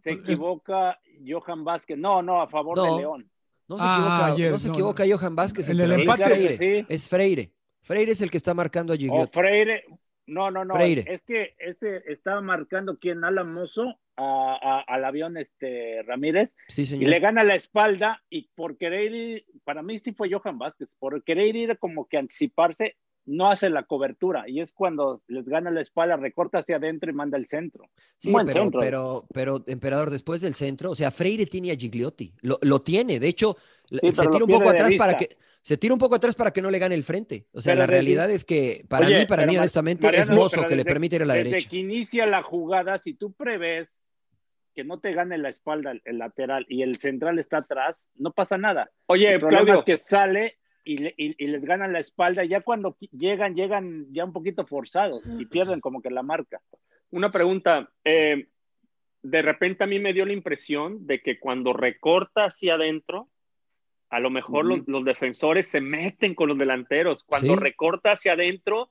[0.00, 1.96] Se Es- equivoca Johan Vázquez.
[1.98, 2.84] No, no, a favor No.
[2.94, 3.30] de León.
[3.68, 5.68] No se Ah, equivoca, ayer, no se no, equivoca Johan Vázquez.
[5.68, 6.86] En el emperador, empate- es Freire.
[6.88, 7.52] Es Freire.
[7.80, 9.32] Freire es el que está marcando a Gigliotti.
[9.32, 9.84] Freire.
[10.26, 10.74] No, no, no.
[10.74, 11.04] Freire.
[11.08, 16.82] Es que ese estaba marcando quien Alan Mozo a- a- al avión este Ramírez Sí,
[16.82, 17.10] y señor.
[17.10, 21.24] le gana la espalda y por querer ir, para mí sí fue Johan Vázquez, por
[21.24, 25.80] querer ir como que anticiparse, no hace la cobertura y es cuando les gana la
[25.80, 27.88] espalda, recorta hacia adentro y manda el centro.
[28.18, 28.80] Sí, Buen pero, centro.
[28.80, 32.34] pero, pero, emperador, después del centro, o sea, Freire tiene a Gigliotti.
[32.42, 33.20] Lo, lo tiene.
[33.20, 33.56] De hecho,
[33.88, 35.36] Sí, se tira un poco atrás para que.
[35.60, 37.46] Se tira un poco atrás para que no le gane el frente.
[37.52, 40.28] O sea, Pero la desde- realidad es que para Oye, mí, para mí, honestamente, es
[40.28, 41.68] Mozo que le permite ir a la desde derecha.
[41.70, 44.02] que inicia la jugada, si tú prevés
[44.74, 48.32] que no te gane la espalda el, el lateral y el central está atrás, no
[48.32, 48.90] pasa nada.
[49.06, 49.78] Oye, el problema Claudio.
[49.80, 52.44] es que sale y, le- y- y les ganan la espalda.
[52.44, 56.60] Ya cuando llegan, llegan ya un poquito forzados y pierden como que la marca.
[57.10, 57.90] Una pregunta.
[58.04, 58.48] eh,
[59.24, 63.28] de repente a mí me dio la impresión de que cuando recorta hacia adentro,
[64.10, 64.76] a lo mejor Ujú.
[64.78, 67.22] los, los defensores se meten con los delanteros.
[67.22, 67.60] Cuando Sí.
[67.60, 68.90] recorta hacia adentro,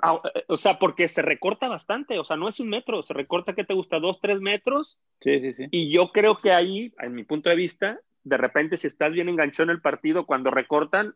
[0.00, 3.12] ah, eh, o sea, porque se recorta bastante, o sea, no es un metro, se
[3.12, 3.98] recorta, ¿qué te gusta?
[4.00, 4.98] Dos, tres metros.
[5.20, 5.66] Sí, sí, sí.
[5.70, 9.28] Y yo creo que ahí, en mi punto de vista, de repente si estás bien
[9.28, 11.14] enganchado en el partido, cuando recortan,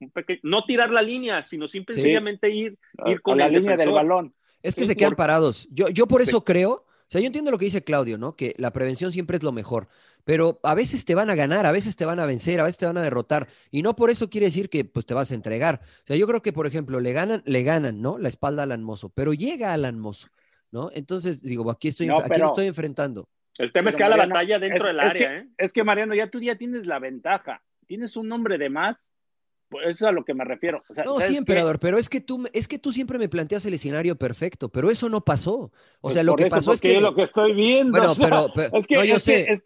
[0.00, 2.00] un peque- no tirar la línea, sino simple y Sí.
[2.02, 4.34] sencillamente ir, ir A con la el línea del balón.
[4.62, 5.68] Es que Sí, se quedan por- parados.
[5.70, 6.42] Yo, yo por eso Sí.
[6.46, 8.34] creo, o sea, yo entiendo lo que dice Claudio, ¿no?
[8.36, 9.88] Que la prevención siempre es lo mejor,
[10.24, 12.78] pero a veces te van a ganar, a veces te van a vencer, a veces
[12.78, 15.34] te van a derrotar, y no por eso quiere decir que pues te vas a
[15.34, 15.80] entregar.
[15.84, 18.16] O sea, yo creo que, por ejemplo, le ganan, le ganan, ¿no?
[18.18, 20.28] La espalda a Alan Mozo, pero llega Alan Mozo,
[20.70, 20.90] ¿no?
[20.94, 23.28] Entonces, digo, aquí estoy, No, ¿a quién pero- estoy enfrentando?
[23.62, 25.48] El tema es que da la batalla dentro es- del es área, que- ¿eh?
[25.58, 27.62] Es que, Mariano, ya tú ya tienes la ventaja.
[27.86, 29.12] Tienes un nombre de más.
[29.68, 30.82] Pues eso es a lo que me refiero.
[30.88, 31.38] O sea, No, ¿sabes sí, qué?
[31.38, 34.68] emperador, pero es que tú, me- es que tú siempre me planteas el escenario perfecto,
[34.68, 35.54] pero eso no pasó.
[35.54, 35.70] O
[36.00, 36.96] Pues sea, lo que eso, pasó es que...
[36.96, 37.92] es lo que estoy viendo.
[37.92, 39.52] Bueno, o sea, pero, pero- es que, no, yo es que- sé.
[39.52, 39.62] es-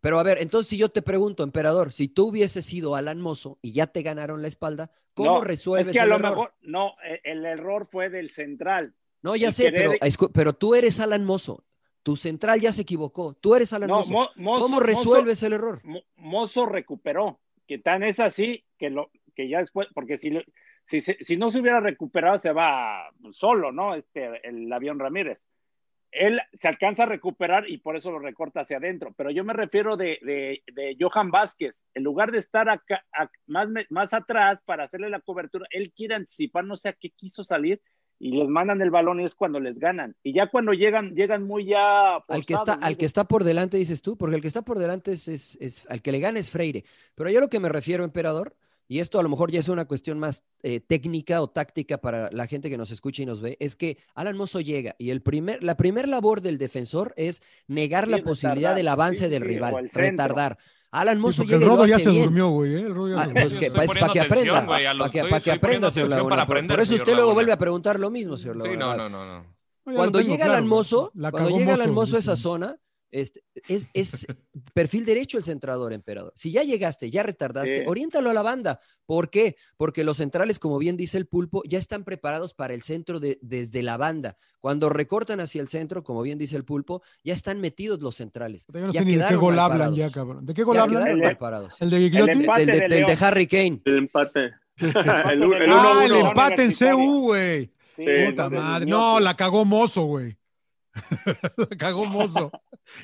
[0.00, 3.58] Pero a ver, entonces si yo te pregunto, emperador, si tú hubieses sido Alan Mozo
[3.62, 6.30] y ya te ganaron la espalda, ¿cómo no, resuelves Es que a el lo error?
[6.30, 8.92] mejor, no, e- el error fue del central.
[9.22, 11.64] No, ya sé, pero, querer- pero tú eres Alan Mozo.
[12.04, 13.34] Tu central ya se equivocó.
[13.34, 14.12] Tú eres Alan No, Mozo.
[14.12, 15.80] Mo- Mozo- ¿Cómo Mozo- resuelves el error?
[15.82, 20.30] Mo- Mozo recuperó, que tan es así que lo que ya después, porque si,
[20.86, 23.94] si, si no se hubiera recuperado se va solo, ¿no?
[23.96, 25.44] Este, el avión Ramírez.
[26.12, 29.12] Él se alcanza a recuperar y por eso lo recorta hacia adentro.
[29.16, 31.84] Pero yo me refiero de, de, de Johan Vázquez.
[31.94, 36.14] En lugar de estar acá, a- más, más atrás para hacerle la cobertura, él quiere
[36.14, 37.80] anticipar, no sé a qué quiso salir
[38.26, 40.16] y les mandan el balón y es cuando les ganan.
[40.22, 42.16] Y ya cuando llegan, llegan muy ya.
[42.26, 44.78] Al que, está, al que está por delante, dices tú, porque el que está por
[44.78, 46.84] delante es, es, es- al que le gana es Freire.
[47.14, 48.56] Pero yo lo que me refiero, emperador,
[48.88, 52.30] y esto a lo mejor ya es una cuestión más eh, técnica o táctica para
[52.32, 55.20] la gente que nos escucha y nos ve, es que Alan Mozo llega y el
[55.20, 58.76] primer, la primer labor del defensor es negar Sí, la posibilidad retardar.
[58.76, 60.56] del avance Sí, del sí, rival, centro.
[61.00, 62.24] Alan Sí, Mozo porque el llega y lo Rodo ya se bien.
[62.24, 62.74] durmió, güey.
[62.74, 62.80] ¿eh?
[62.80, 63.58] El Rodo ya Ah, se pues durmió.
[63.60, 65.90] que, para que atención, aprenda, güey, los- para que, estoy- para que estoy poniendo aprenda,
[65.90, 66.30] señor Laguna.
[66.30, 68.86] para Por- aprender, Por eso usted luego vuelve a preguntar lo mismo, señor Sí, Laguna.
[68.86, 69.54] no, no, no, no.
[69.86, 72.36] No, Cuando tengo llega claro, Alan Mozo, la cuando llega Alan Mozo, Mozo a esa
[72.36, 72.76] zona,
[73.14, 74.26] este, es, es
[74.74, 76.32] perfil derecho el centrador, emperador.
[76.34, 77.84] Si ya llegaste, ya retardaste, Sí.
[77.86, 78.80] oriéntalo a la banda.
[79.06, 79.56] ¿Por qué?
[79.76, 83.38] Porque los centrales, como bien dice el pulpo, ya están preparados para el centro de,
[83.40, 84.36] desde la banda.
[84.60, 88.66] Cuando recortan hacia el centro, como bien dice el pulpo, ya están metidos los centrales.
[88.72, 90.44] Yo no ya sé ni de qué gol hablan ya, cabrón.
[90.44, 91.06] ¿De qué gol Ya hablan?
[91.06, 91.38] El-.
[91.80, 92.32] ¿El de Gigliotti?
[92.32, 93.18] el Del de, de del de.
[93.20, 93.80] Harry Kane.
[93.84, 94.40] El empate.
[94.78, 95.56] el, empate el de uno.
[95.68, 96.28] Ah, el uno.
[96.30, 96.72] empate en.
[96.72, 97.70] CU, güey.
[97.94, 98.86] Sí, Puta madre.
[98.86, 100.36] No, la cagó Mozo, güey.
[101.78, 102.50] cagó Mozo.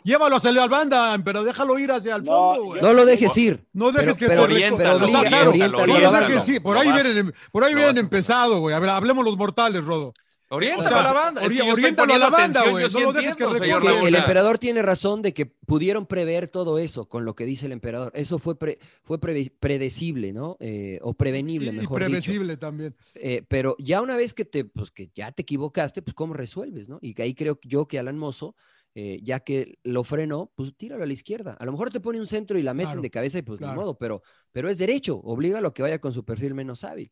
[0.05, 2.83] Llévalo hacia la banda, pero déjalo ir hacia el No, fondo, güey.
[2.83, 3.64] No lo dejes ir.
[3.72, 6.29] No dejes pero- que pero te orienta- reco- pero obliga- Claro, oriéntalo, no oriéntalo.
[6.29, 6.62] dejes ir.
[6.62, 8.74] Por ahí vienen, por ahí vienen empezado, güey.
[8.74, 10.12] A ver, hablemos los mortales, Rodo.
[10.53, 11.43] Oriéntalo O sea, a la banda.
[11.43, 12.89] Es que oriéntalo a la banda, güey.
[12.91, 17.25] No lo dejes que el emperador tiene razón de que pudieron prever todo eso con
[17.25, 18.11] lo que dice el emperador.
[18.17, 20.57] Eso fue, pre- fue predecible, ¿no?
[20.61, 22.09] Eh, o prevenible, Y- y mejor dicho.
[22.11, 22.97] previsible también.
[23.15, 26.89] Eh, pero ya una vez que te, pues que ya te equivocaste, pues cómo resuelves,
[26.89, 26.99] ¿no?
[27.01, 28.57] Y que ahí creo yo que Alan Mozo,
[28.97, 31.57] eh, ya que lo frenó, pues tíralo a la izquierda.
[31.61, 33.59] A lo mejor te pone un centro y la meten Claro, de cabeza y pues
[33.59, 33.75] claro.
[33.75, 36.83] ni modo, pero, pero es derecho, obliga a lo que vaya con su perfil menos
[36.83, 37.09] hábil.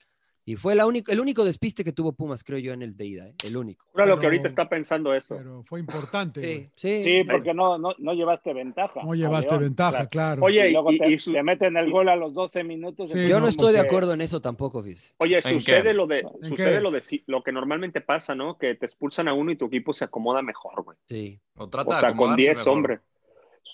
[0.49, 3.05] Y fue la única, el único despiste que tuvo Pumas, creo yo, en el de
[3.05, 3.35] ida, ¿eh?
[3.45, 3.85] el único.
[3.93, 5.37] Juro lo que Pero- ahorita está pensando eso.
[5.37, 6.41] Pero fue importante.
[6.43, 7.03] Sí, sí.
[7.03, 9.03] Sí, porque no, no, no llevaste ventaja.
[9.05, 9.65] No llevaste León.
[9.65, 10.43] ventaja, claro.
[10.43, 13.11] Oye, Y luego y- te, y su- te meten el gol a los 12 minutos.
[13.11, 15.13] Sí, Yo no, no estoy de acuerdo en eso tampoco, fíjese.
[15.19, 18.57] Oye, ¿En sucede lo de, ¿En sucede lo de lo que normalmente pasa, ¿no?
[18.57, 20.97] Que te expulsan a uno y tu equipo se acomoda mejor, güey.
[21.11, 21.39] Sí.
[21.57, 22.73] O trata O sea, con acomodarse 10 mejor.
[22.73, 23.01] hombres.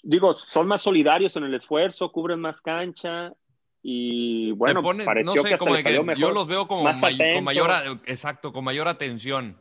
[0.03, 3.33] Digo, son más solidarios en el esfuerzo, cubren más cancha
[3.87, 6.21] y bueno, pareció no sé, que hasta como le de salió que mejor.
[6.23, 7.35] yo los veo como más may- atentos.
[7.37, 7.71] con mayor,
[8.07, 9.59] exacto, con mayor atención,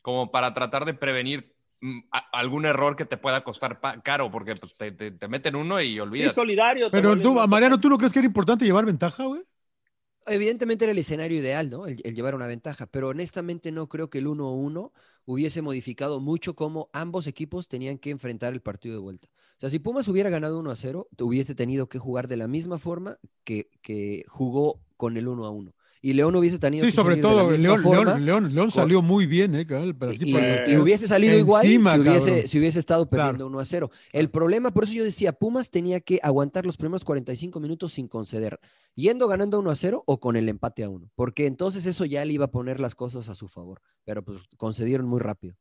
[0.00, 1.98] como para tratar de prevenir mm,
[2.32, 5.94] algún error que te pueda costar caro, porque pues, te, te- te meten uno y
[5.94, 6.32] Sí, olvídate.
[6.34, 6.88] solidario.
[6.88, 9.42] te Pero tú, Mariano, ¿tú no crees que era importante llevar ventaja, güey?
[10.26, 11.86] Evidentemente era el escenario ideal, ¿no?
[11.86, 14.92] El, llevar una ventaja, pero honestamente no creo que el 1-1
[15.26, 19.28] hubiese modificado mucho cómo ambos equipos tenían que enfrentar el partido de vuelta.
[19.28, 22.78] O sea, si Pumas hubiera ganado 1-0, te hubiese tenido que jugar de la misma
[22.78, 25.74] forma que, que jugó con el 1-1.
[26.06, 28.04] Y León hubiese tenido Sí, que sobre salir de la todo, misma León, forma.
[28.04, 29.64] León, León, León con- salió muy bien, ¿eh?
[29.66, 33.46] cabrón, el Y, y hubiese salido igual Encima, si hubiese, si hubiese estado perdiendo Claro.
[33.46, 33.90] 1 a 0.
[34.12, 38.06] El problema, por eso yo decía, Pumas tenía que aguantar los primeros 45 minutos sin
[38.06, 38.60] conceder,
[38.94, 42.22] yendo ganando 1 a 0 o con el empate a 1, porque entonces eso ya
[42.26, 45.56] le iba a poner las cosas a su favor, pero pues concedieron muy rápido.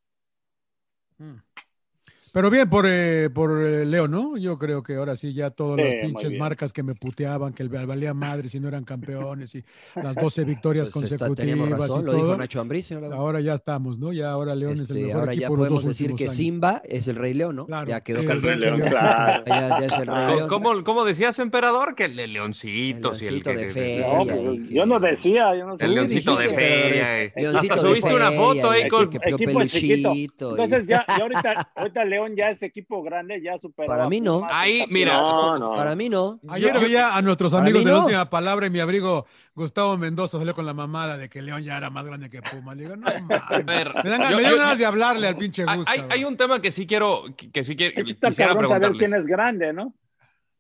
[2.34, 4.36] Pero bien por, eh, por eh, Leo, ¿no?
[4.38, 7.62] Yo creo que ahora sí ya todas Sí, las pinches marcas que me puteaban, que
[7.62, 11.70] el valía madre si no eran campeones y las 12 victorias Pues está- consecutivas teníamos
[11.80, 12.36] razón, y lo dijo.
[12.36, 13.14] Nacho Ambriz, señor.
[13.14, 14.12] Ahora ya estamos, ¿no?
[14.14, 16.36] Ya ahora León es el Este, mejor ahora ya equipo dos podemos decir que años.
[16.36, 17.66] Simba es el Rey León, ¿no?
[17.68, 18.80] Claro, ya quedó sí, el Rey campeón.
[18.80, 19.44] León, Ya- claro.
[19.46, 20.50] ya, ya es el Rey León.
[20.50, 21.94] ¿Cómo, cómo decías, emperador?
[21.94, 24.08] Que el de leoncitos El el leoncito que- de feria.
[24.18, 25.86] No, pues, yo no decía, yo no sé.
[25.86, 27.22] El leoncito de dijiste, feria.
[27.26, 27.34] eh.
[27.36, 29.04] Leoncito Hasta de subiste una foto ahí con...
[29.04, 30.50] Equipo peluchito.
[30.50, 33.88] Entonces ya, ya ahorita, ahorita León ya es equipo grande, ya superó.
[33.88, 34.48] Para a mí no.
[34.50, 35.76] Ahí, mira, No, no.
[35.76, 36.40] Para mí no.
[36.50, 40.38] Ayer Yo- veía a nuestros amigos de la última palabra y mi abrigo Gustavo Mendoza
[40.38, 42.74] salió con la mamada de que León ya era más grande que Puma.
[42.76, 43.66] Le digo, no mames.
[43.66, 45.88] ver, Me dan, yo- me dan yo- ganas de hablarle al pinche Hay, Gus.
[45.88, 48.34] hay- un tema que sí quiero, que, que sí quiero, quisiera
[48.68, 49.94] saber quién es grande, ¿no?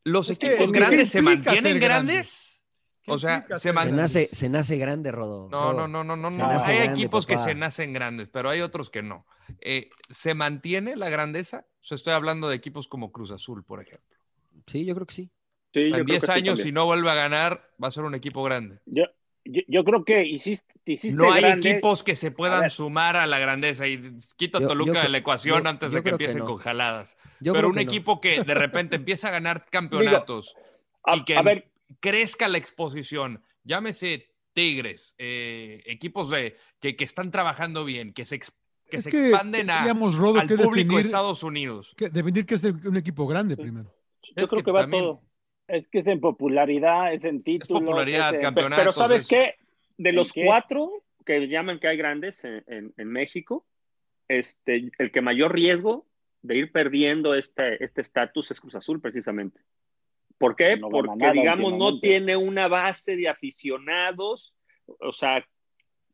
[0.03, 2.42] ¿Los Es equipos que grandes ¿qué se mantienen grandes?
[3.03, 5.49] ¿Qué O sea, se man- nace, se nace grande, Rodo.
[5.49, 5.87] No, Rodo.
[5.89, 6.47] no, no, no, no, Se no.
[6.47, 9.25] nace Hay grande, equipos que se nacen grandes, pero hay otros que no.
[9.59, 11.65] Eh, ¿Se mantiene la grandeza?
[11.81, 14.17] O sea, estoy hablando de equipos como Cruz Azul, por ejemplo.
[14.67, 15.29] Sí, yo creo que sí.
[15.73, 18.15] En creo 10 que sí años, si no vuelve a ganar, va a ser un
[18.15, 18.79] equipo grande.
[18.85, 19.03] Yo,
[19.43, 21.71] yo, yo creo que hiciste, te hiciste No hay grande.
[21.71, 25.17] equipos que se puedan sumar a la grandeza y quita Yo- Toluca yo de la
[25.17, 26.45] ecuación yo- antes yo de que empiecen no.
[26.45, 27.17] con jaladas.
[27.41, 27.91] Yo Pero un que no.
[27.91, 30.55] equipo que de repente empieza a ganar campeonatos
[31.03, 31.67] A, y que a ver,
[31.99, 38.39] crezca la exposición, llámese Tigres, eh, equipos de, que, que están trabajando bien, que se,
[38.89, 41.93] que se que expanden a, Rodo, al que público de definir, Estados Unidos.
[41.97, 43.93] que, definir que es un equipo grande primero.
[44.35, 45.21] yo Es creo que que, va también- todo.
[45.67, 47.81] Es que es en popularidad, es en títulos.
[47.81, 48.53] popularidad, es en-.
[48.53, 49.55] Pe- Pero ¿sabes es- qué?
[49.97, 50.43] De ¿En los qué?
[50.45, 50.91] cuatro
[51.25, 53.65] que llaman que hay grandes en, en- en México,
[54.27, 56.05] este, el que mayor riesgo
[56.41, 59.61] de ir perdiendo este este estatus es Cruz Azul, precisamente.
[60.37, 60.77] ¿Por qué?
[60.77, 64.53] No Porque, nada digamos, no tiene una base de aficionados,
[64.99, 65.45] o sea,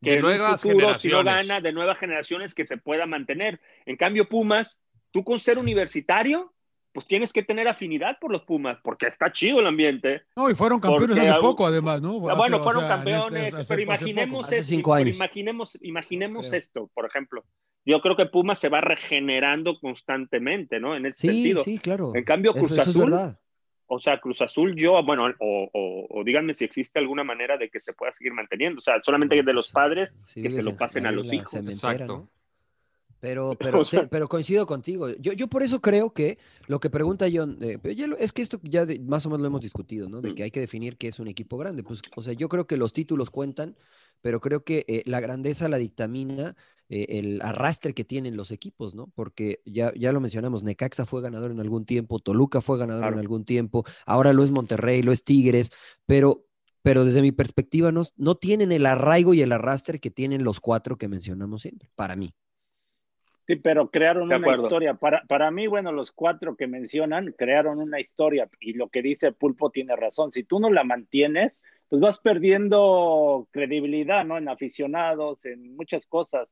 [0.01, 3.05] que De en un nuevas futuro, si no gana, de nuevas generaciones que se pueda
[3.05, 3.59] mantener.
[3.85, 4.79] En cambio, Pumas,
[5.11, 6.53] tú con ser universitario,
[6.93, 10.23] pues tienes que tener afinidad por los Pumas, porque está chido el ambiente.
[10.35, 12.13] No, y fueron campeones Porque hace poco, además, ¿no?
[12.27, 14.95] Ah, Hace- bueno, o fueron sea, en este- campeones, hace- pero imaginemos, Hace esto, cinco
[14.95, 17.43] pero imaginemos, imaginemos esto, por ejemplo.
[17.85, 20.95] Yo creo que Pumas se va regenerando constantemente, ¿no?
[20.95, 21.63] En ese Sí, sentido.
[21.63, 22.11] sí, claro.
[22.15, 23.39] En cambio, Eso- Cruz eso es Azul, verdad.
[23.91, 27.69] O sea, Cruz Azul, yo, bueno, o, o- o díganme si existe alguna manera de
[27.69, 28.79] que se pueda seguir manteniendo.
[28.79, 31.33] O sea, solamente No, de los padres Sí, que se lo en- pasen a los
[31.33, 31.53] hijos.
[31.55, 32.05] Exacto.
[32.05, 32.29] ¿no?
[33.19, 35.09] Pero, pero, O sea- te- pero coincido contigo.
[35.19, 37.77] Yo, yo por eso creo que lo que pregunta John, eh,
[38.19, 40.21] es que esto ya de- más o menos lo hemos discutido, ¿no?
[40.21, 40.35] De Mm.
[40.35, 41.83] que hay que definir qué es un equipo grande.
[41.83, 43.75] Pues, o sea, yo creo que los títulos cuentan,
[44.21, 46.55] pero creo que eh, la grandeza la dictamina
[46.89, 49.11] eh, el arrastre que tienen los equipos, ¿no?
[49.15, 53.19] Porque ya, ya lo mencionamos, Necaxa fue ganador en algún tiempo, Toluca fue ganador en
[53.19, 55.71] algún tiempo, ahora lo es Monterrey, lo es Tigres,
[56.05, 56.45] pero,
[56.81, 60.59] pero desde mi perspectiva no, no tienen el arraigo y el arrastre que tienen los
[60.59, 62.33] cuatro que mencionamos siempre, para mí.
[63.49, 64.93] Sí, pero crearon una historia.
[64.93, 69.31] Para, para mí, bueno, los cuatro que mencionan crearon una historia y lo que dice
[69.31, 70.31] Pulpo tiene razón.
[70.31, 74.37] Si tú no la mantienes, pues vas perdiendo credibilidad, ¿no?
[74.37, 76.47] En aficionados, en muchas cosas.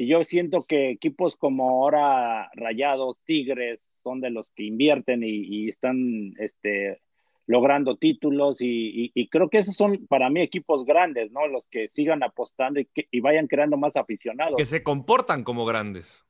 [0.00, 5.28] Y yo siento que equipos como ahora Rayados, Tigres, son de los que invierten y,
[5.28, 7.02] y están este,
[7.46, 8.66] logrando títulos y,
[9.04, 11.46] y- y creo que esos son para mí equipos grandes, ¿no?
[11.48, 15.66] Los que sigan apostando y, que, y vayan creando más aficionados Que se comportan como
[15.66, 16.24] grandes.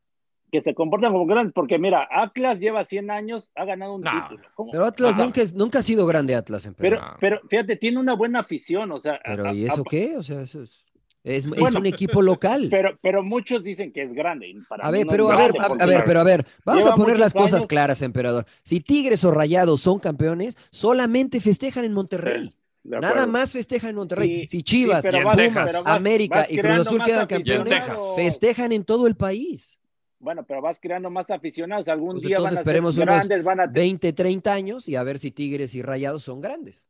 [0.51, 4.49] que se comportan como grandes, porque mira, Atlas lleva 100 años, ha ganado un título.
[4.57, 4.73] ¿Cómo?
[4.73, 5.23] Pero Atlas Ah.
[5.25, 7.03] nunca, es- nunca ha sido grande Atlas en Pero, Perú.
[7.09, 7.17] Ah.
[7.21, 10.17] pero fíjate, tiene una buena afición, o sea, Pero a- ¿y a- eso qué?
[10.17, 10.85] O sea, eso es,
[11.25, 12.69] es, es un equipo local.
[12.71, 14.55] pero, pero muchos dicen que es grande.
[14.69, 17.19] para A ver, no pero a ver, a, ver, pero a ver, vamos a poner
[17.19, 18.47] las cosas años- claras, emperador.
[18.63, 22.51] Si Tigres o Rayados son campeones, solamente festejan en Monterrey.
[22.83, 24.41] Nada más festejan en Monterrey.
[24.43, 27.83] Sí, si Chivas, sí, vas- vas- América vas y Cruz Azul quedan campeones.
[28.17, 29.79] festejan en todo el país.
[30.19, 31.89] Bueno, pero vas creando más aficionados.
[31.89, 34.97] Algún Pues día van a ser esperemos unos grandes, van a 20, 30 años y
[34.97, 36.89] a ver si Tigres y Rayados son grandes.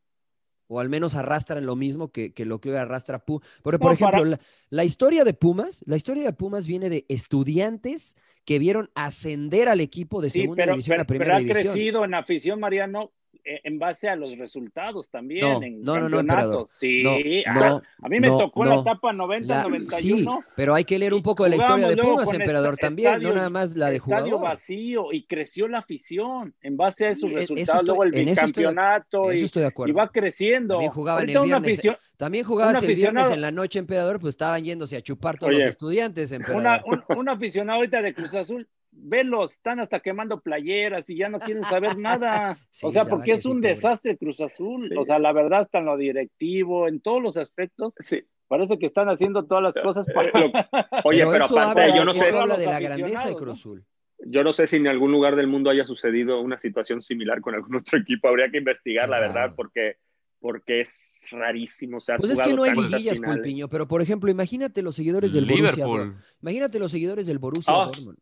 [0.73, 3.45] O al menos arrastran lo mismo que, que lo que hoy arrastra Pumas.
[3.63, 8.61] Por ejemplo, la, la, historia de Pumas, la historia de Pumas viene de estudiantes que
[8.61, 11.75] vieron ascender al equipo de segunda pero, división pero, a primera pero ha división.
[11.75, 13.11] crecido en afición, Mariano,
[13.65, 15.41] en base a los resultados también.
[15.43, 16.21] No, en no, campeonatos.
[16.21, 16.67] emperador.
[16.71, 17.03] Sí,
[17.53, 20.39] No, no, a mí me tocó la etapa 90, La- 91.
[20.41, 22.87] sí, pero hay que leer un poco de la historia de Pumas, con emperador, esta-
[22.87, 24.43] también, no nada más la de estadio jugador.
[24.43, 27.81] vacío y creció la afición en base a esos Sí, e- resultados.
[27.81, 29.45] estoy- luego el bicampeonato y,
[29.87, 30.75] y va creciendo.
[30.75, 31.53] También jugaban el viernes.
[31.79, 35.51] afición- También jugabas el viernes en la noche, emperador, pues estaban yéndose a chupar todos
[35.51, 36.61] Oye, los estudiantes, emperador.
[36.61, 38.69] una, un, un aficionado ahorita de Cruz Azul,
[39.03, 42.59] velos, están hasta quemando playeras y ya no quieren saber nada.
[42.71, 43.69] Sí, o sea, porque es sí, un pobre.
[43.71, 44.89] desastre Cruz Azul.
[44.89, 44.95] Sí.
[44.99, 47.93] O sea, la verdad, está en lo directivo, en todos los aspectos.
[48.01, 48.23] Sí.
[48.49, 50.41] Parece que están haciendo todas las cosas Eh, para.
[50.41, 50.51] lo-
[51.05, 53.35] oye, pero, eso aparte, habla, yo no eso sé, habla de la grandeza de.
[53.37, 53.85] Cruz Azul.
[54.27, 57.55] yo no sé si en algún lugar del mundo haya sucedido una situación similar con
[57.55, 58.29] algún otro equipo.
[58.29, 59.97] Habría que investigar, la verdad, porque,
[60.41, 61.99] porque es rarísimo.
[61.99, 63.21] O sea, Pues es que no hay liguillas.
[63.21, 65.99] Pulpiño, pero por ejemplo, imagínate los seguidores del Borussia Liverpool.
[65.99, 66.25] Dortmund.
[66.43, 68.19] Imagínate los seguidores del Borussia Ah, Dortmund.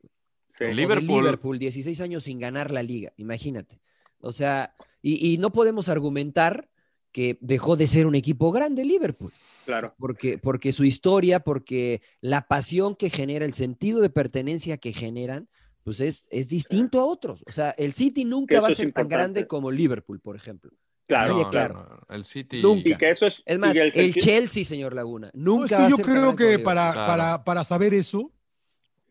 [0.59, 0.64] Sí.
[0.75, 1.23] Liverpool.
[1.23, 3.81] Liverpool, 16 años sin ganar la liga, imagínate.
[4.21, 6.68] O sea, y, y no podemos argumentar
[7.12, 9.33] que dejó de ser un equipo grande Liverpool,
[9.64, 9.94] Claro.
[9.99, 15.49] porque, porque su historia, porque la pasión que genera, el sentido de pertenencia que generan,
[15.85, 17.42] pues es, es distinto a otros.
[17.47, 20.71] O sea, el City nunca va a ser tan grande como Liverpool, por ejemplo.
[21.07, 21.38] Claro.
[21.38, 21.75] No, claro.
[21.75, 22.61] no, no, El City.
[22.61, 22.90] Nunca.
[22.90, 23.42] Y que eso es.
[23.47, 26.37] Es más, y el, Chelsea, señor Laguna, No, nunca es que va a yo creo
[26.37, 26.64] que Liverpool.
[26.64, 27.07] para, Claro.
[27.07, 28.31] para, para saber eso,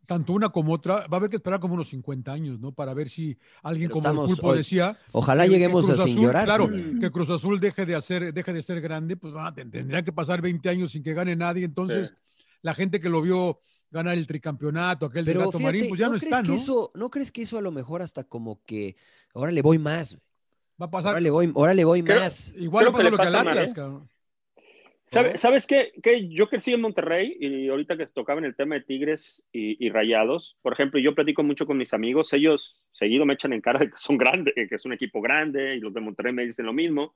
[0.07, 2.71] tanto una como otra, va a haber que esperar como unos 50 años, ¿no?
[2.71, 4.97] Para ver si alguien Pero como el Pulpo hoy- decía.
[5.11, 6.45] Ojalá que- lleguemos a sin Azul, llorar.
[6.45, 10.03] Claro, que Cruz Azul deje de, hacer, deje de ser grande, pues van a- tendrían
[10.03, 11.65] que pasar 20 años sin que gane nadie.
[11.65, 12.15] Entonces,
[12.63, 13.59] la gente que lo vio
[13.91, 16.47] ganar el tricampeonato, aquel del Pero Gato fíjate, Marín, pues ya no, crees está, que
[16.49, 16.53] ¿no?
[16.55, 18.95] Eso, ¿No crees que eso a lo mejor hasta como que
[19.35, 20.17] ahora le voy más?
[20.81, 21.09] Va a pasar.
[21.09, 22.53] Ahora le voy, ahora le voy Creo- más.
[22.57, 23.73] Igual creo le que pasa lo que al Atlas, ¿eh?
[23.75, 24.09] cabrón.
[25.09, 25.91] ¿Sabe- ¿Sabes qué?
[26.03, 29.89] Que yo crecí en Monterrey y ahorita que tocaban el tema de Tigres y, y
[29.89, 33.79] Rayados, por ejemplo, yo platico mucho con mis amigos, ellos seguido me echan en cara
[33.79, 36.65] de que son grandes, que es un equipo grande y los de Monterrey me dicen
[36.65, 37.15] lo mismo.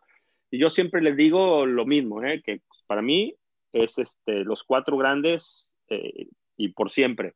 [0.49, 2.41] Y yo siempre les digo lo mismo, ¿eh?
[2.41, 3.36] que para mí
[3.73, 6.27] es este, los cuatro grandes eh,
[6.58, 7.36] y por siempre.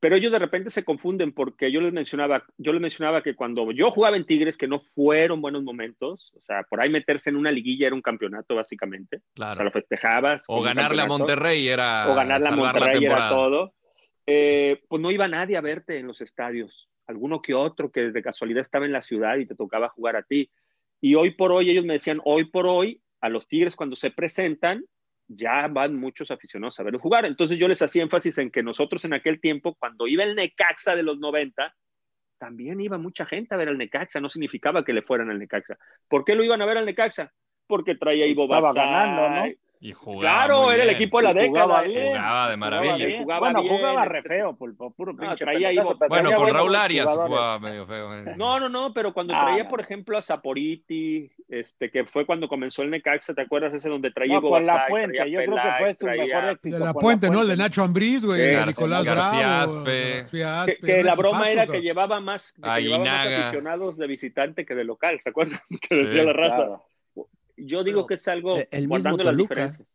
[0.00, 3.70] Pero ellos de repente se confunden porque yo les mencionaba, yo les mencionaba que cuando
[3.72, 7.36] yo jugaba en Tigres, que no fueron buenos momentos, o sea, por ahí meterse en
[7.36, 9.16] una liguilla era un campeonato básicamente.
[9.16, 9.64] O sea, Claro.
[9.64, 10.44] lo festejabas.
[10.48, 12.10] O ganarle a Monterrey era.
[12.10, 13.74] O ganarle a Monterrey era todo.
[14.26, 16.88] Eh, pues no iba nadie a verte en los estadios.
[17.06, 20.22] Alguno que otro que de casualidad estaba en la ciudad y te tocaba jugar a
[20.22, 20.50] ti.
[21.00, 24.10] Y hoy por hoy, ellos me decían, hoy por hoy, a los Tigres cuando se
[24.10, 24.84] presentan,
[25.28, 27.24] ya van muchos aficionados a verlos jugar.
[27.26, 30.94] Entonces yo les hacía énfasis en que nosotros en aquel tiempo, cuando iba el Necaxa
[30.94, 31.74] de los 90,
[32.38, 35.78] también iba mucha gente a ver al Necaxa, no significaba que le fueran al Necaxa.
[36.08, 37.32] ¿Por qué lo iban a ver al Necaxa?
[37.66, 39.44] Porque traía Ivo ganando, ¿no?
[39.78, 41.64] Y jugaba Claro, era el equipo de la década.
[41.64, 42.06] jugaba bien.
[42.08, 42.96] Jugaba de maravilla.
[43.06, 43.22] bien.
[43.22, 43.76] Jugaba bueno, bien.
[43.76, 45.70] jugaba re feo, pulpo, puro No, pinche traía
[46.08, 48.14] Bueno, con Raúl Arias jugaba medio feo.
[48.14, 48.34] eh.
[48.36, 52.48] No, no, no, pero cuando Ah, traía, por ejemplo, a Saporiti, este, que fue cuando
[52.48, 55.62] comenzó el Necaxa, ¿te acuerdas ese donde traía No, con la puente, traía yo creo
[55.62, 56.78] que fue su traía- mejor éxito.
[56.78, 57.42] De la Puente, ¿no?
[57.42, 57.56] El de.
[57.56, 59.78] Nacho Ambriz, güey, Sí, de Nicolás García Bravo.
[59.80, 60.16] Aspe.
[60.16, 63.96] García Que, Aspe, que un la broma era que llevaba más, que llevaba más aficionados
[63.98, 65.58] de visitante que de local, ¿se acuerdan?
[65.80, 66.80] Que decía la raza.
[67.56, 69.54] Yo digo Pero, que es algo eh, el mismo guardando las Toluca.
[69.54, 69.88] diferencias.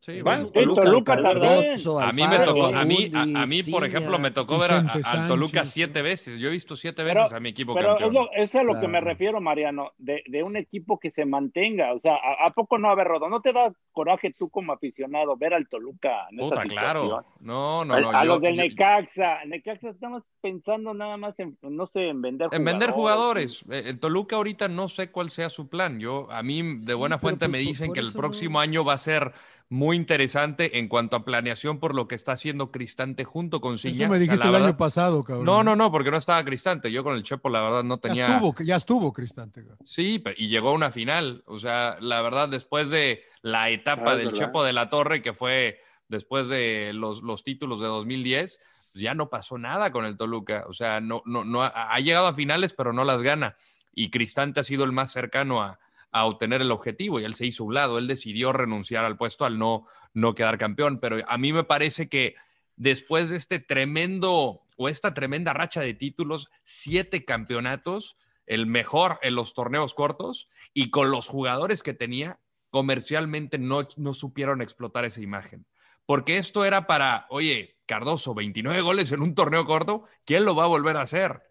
[0.00, 0.82] Sí, bueno, Toluca.
[0.82, 1.22] Toluca.
[1.22, 4.58] Cardoso, A mí me Alfaro, tocó, a mí, a, a mí, por ejemplo, me tocó
[4.58, 5.72] ver a, a- Toluca Sánchez.
[5.74, 6.38] siete veces.
[6.38, 8.14] Yo he visto siete Pero- veces a mi equipo Pero es, campeón.
[8.14, 9.06] lo, es a lo que me Claro.
[9.06, 11.92] refiero, Mariano, de, de un equipo que se mantenga.
[11.92, 13.28] O sea, ¿a, a poco no haber rodado?
[13.30, 17.02] ¿No te da coraje tú como aficionado ver al Toluca en Puta, esa claro.
[17.02, 17.24] situación?
[17.40, 18.10] No, no, a no.
[18.10, 19.44] a yo- los del yo- Necaxa.
[19.46, 23.62] Necaxa estamos pensando nada más en, no sé, en vender En vender jugadores.
[23.70, 25.98] Eh, El Toluca ahorita no sé cuál sea su plan.
[26.00, 28.60] Yo, a mí de buena fuente pues me por- dicen que el próximo no.
[28.60, 29.32] año va a ser
[29.72, 33.72] muy interesante en cuanto a planeación por lo que está haciendo Cristante junto con O
[33.72, 35.46] me sea, dijiste el año pasado, cabrón.
[35.46, 36.92] No, no, no, porque no estaba Cristante.
[36.92, 38.26] Yo con el Chepo, la verdad, no Ya tenía.
[38.34, 39.62] estuvo, ya estuvo Cristante.
[39.62, 39.78] cabrón.
[39.82, 41.42] Sí, y llegó a una final.
[41.46, 44.40] O sea, la verdad, después de la etapa Ah, es del verdad.
[44.46, 48.60] Chepo de la Torre, que fue después de los, los títulos de 2010,
[48.92, 50.64] pues ya no pasó nada con el Toluca.
[50.68, 53.56] O sea, no, no, no ha, ha llegado a finales, pero no las gana.
[53.94, 55.78] Y Cristante ha sido el más cercano a,
[56.12, 57.98] a obtener el objetivo y él se hizo un lado.
[57.98, 61.00] Él decidió renunciar al puesto al no, no quedar campeón.
[61.00, 62.36] Pero a mí me parece que
[62.76, 69.34] después de este tremendo o esta tremenda racha de títulos, siete campeonatos, el mejor en
[69.34, 72.38] los torneos cortos y con los jugadores que tenía,
[72.70, 75.66] comercialmente no, no supieron explotar esa imagen.
[76.04, 80.64] Porque esto era para, oye, Cardoso, 29 goles en un torneo corto, ¿quién lo va
[80.64, 81.42] a volver a hacer?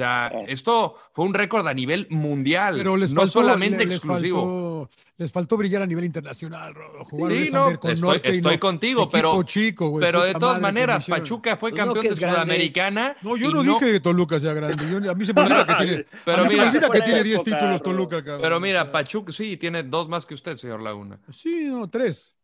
[0.00, 0.44] O sea, Claro.
[0.48, 4.38] esto fue un récord a nivel mundial, Pero les no faltó, solamente le- les exclusivo.
[4.40, 6.72] faltó no, les faltó brillar a nivel internacional,
[7.10, 11.04] jugar sí, no, con estoy, Norte estoy contigo, pero, chico, güey, pero de todas maneras,
[11.06, 13.16] Pachuca fue pues campeón de Sudamericana.
[13.20, 14.88] No, yo no, dije que Toluca sea grande.
[14.88, 17.22] Yo, a mí se me olvida que tiene, pero mira, se me olvida que tiene
[17.22, 18.40] 10 títulos Toluca, cabrón.
[18.40, 21.18] Pero mira, Pachuca sí tiene dos más que usted, señor Laguna.
[21.34, 22.34] Sí, no, tres.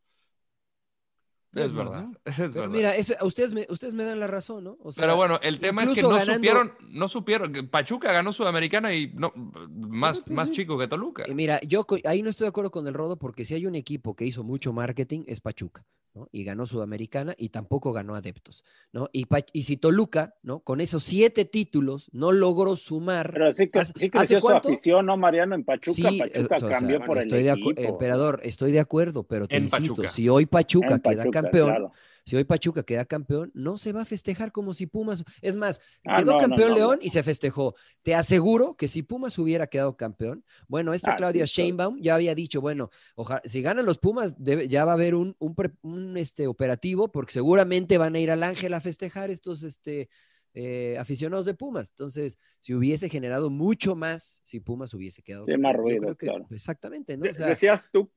[1.65, 2.69] Es verdad, es verdad.
[2.69, 2.93] Mira,
[3.23, 4.79] ustedes, me, ustedes me dan la razón, ¿no?
[4.97, 9.33] pero bueno, el tema es que no supieron, no supieron, Pachuca ganó Sudamericana y no,
[9.35, 11.25] más, pues más chico que Toluca.
[11.29, 14.15] Mira, yo ahí no estoy de acuerdo con el Rodo porque si hay un equipo
[14.15, 15.85] que hizo mucho marketing es Pachuca,
[16.15, 16.29] ¿no?
[16.33, 19.09] Y ganó Sudamericana y tampoco ganó adeptos, ¿no?
[19.13, 20.61] Y, y si Toluca, ¿no?
[20.61, 23.33] Con esos siete títulos no logró sumar.
[23.33, 25.55] Pero sí que sí creció su afición, ¿no, Mariano?
[25.55, 26.09] En Pachuca,
[26.49, 27.83] Pachuca cambió por estoy el de equipo.
[27.83, 31.93] Emperador, estoy de acuerdo, pero te insisto, si hoy Pachuca queda campeón
[32.25, 35.23] si hoy Pachuca queda campeón, no se va a festejar como si Pumas.
[35.43, 37.77] Es más, Ah, quedó no, campeón no, no, León y se festejó.
[38.03, 41.63] Te aseguro que si Pumas hubiera quedado campeón, bueno, esta Ah, Claudia sí.
[41.63, 45.15] Sheinbaum ya había dicho, bueno, oja- si ganan los Pumas, debe- ya va a haber
[45.15, 49.31] un, un pre- un, este, operativo porque seguramente van a ir al Ángel a festejar
[49.31, 50.09] estos este,
[50.53, 51.91] eh, aficionados de Pumas.
[51.91, 56.49] Entonces, si hubiese generado mucho más, si Pumas hubiese quedado Sí, más ruido, que- claro.
[56.51, 57.23] Exactamente, ¿no?
[57.23, 58.11] De- O sea, decías tú,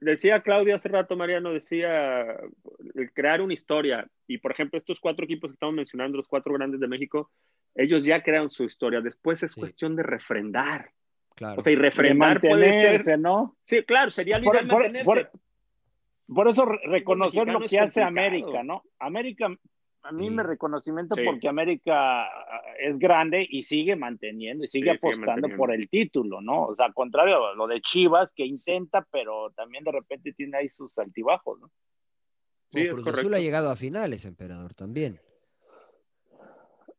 [0.00, 2.36] decía Claudio hace rato, Mariano, decía
[3.14, 4.06] crear una historia.
[4.26, 7.30] Y por ejemplo, estos cuatro equipos que estamos mencionando, los cuatro grandes de México,
[7.74, 9.00] ellos ya crearon su historia.
[9.00, 9.60] Después es Sí.
[9.60, 10.90] cuestión de refrendar.
[11.34, 11.60] claro.
[11.60, 13.16] O sea, y refrendar puede ser.
[13.20, 13.56] ¿no?
[13.62, 15.04] Sí, claro, sería lo Por, ideal por- mantenerse.
[15.04, 15.30] por-
[16.34, 18.08] por eso re- reconocer lo que hace complicado.
[18.08, 18.82] América, ¿no?
[18.98, 19.46] América,
[20.08, 20.34] a mí Sí.
[20.34, 21.22] me reconocimiento Sí.
[21.24, 26.40] porque América ah, es grande y sigue manteniendo y sigue Sí, apostando por el título,
[26.40, 26.64] ¿no?
[26.64, 30.56] O sea, al contrario a lo de Chivas que intenta, pero también de repente tiene
[30.56, 31.70] ahí sus altibajos, ¿no?
[32.70, 33.20] Sí, Cruz correcto.
[33.20, 35.20] Azul ha llegado a finales, emperador, también.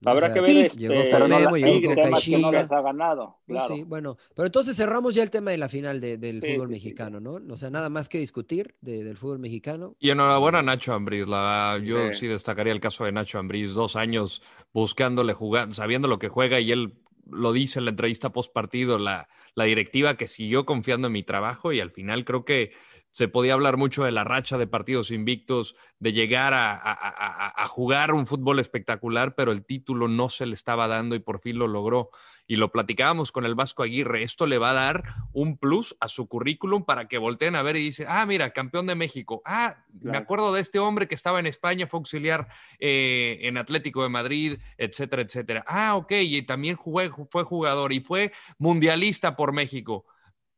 [0.06, 1.96] Habrá O sea, que ver, sí, llegó este, con Pero no, Memo, la- llegó con
[1.96, 2.52] que no Caixinha.
[2.52, 3.76] las ha ganado, Pues claro.
[3.76, 6.68] sí, bueno, pero entonces cerramos ya el tema de la final de- del Sí, fútbol
[6.70, 6.86] sí, sí.
[6.86, 7.40] mexicano, ¿no?
[7.54, 9.96] O sea, nada más que discutir de- del fútbol mexicano.
[10.00, 11.28] Y enhorabuena a Nacho Ambriz.
[11.28, 12.20] La, yo Sí.
[12.22, 14.42] sí destacaría el caso de Nacho Ambriz, dos años
[14.74, 16.94] buscándole jugar, sabiendo lo que juega y él
[17.32, 21.24] lo dice en la entrevista post partido, la, la directiva que siguió confiando en mi
[21.24, 22.72] trabajo y al final creo que
[23.12, 27.48] se podía hablar mucho de la racha de partidos invictos, de llegar a, a- a-
[27.48, 31.20] a- a jugar un fútbol espectacular, pero el título no se le estaba dando y
[31.20, 32.12] por fin lo logró.
[32.48, 35.04] Y lo platicábamos con el Vasco Aguirre, esto le va a dar
[35.34, 38.88] un plus a su currículum para que volteen a ver y dicen, ah, mira, campeón
[38.88, 42.48] de México, ah, me acuerdo de este hombre que estaba en España, fue auxiliar
[42.80, 45.64] eh, en Atlético de Madrid, etcétera, etcétera.
[45.68, 50.06] Ah, ok, y también jugué- fue jugador y fue mundialista por México.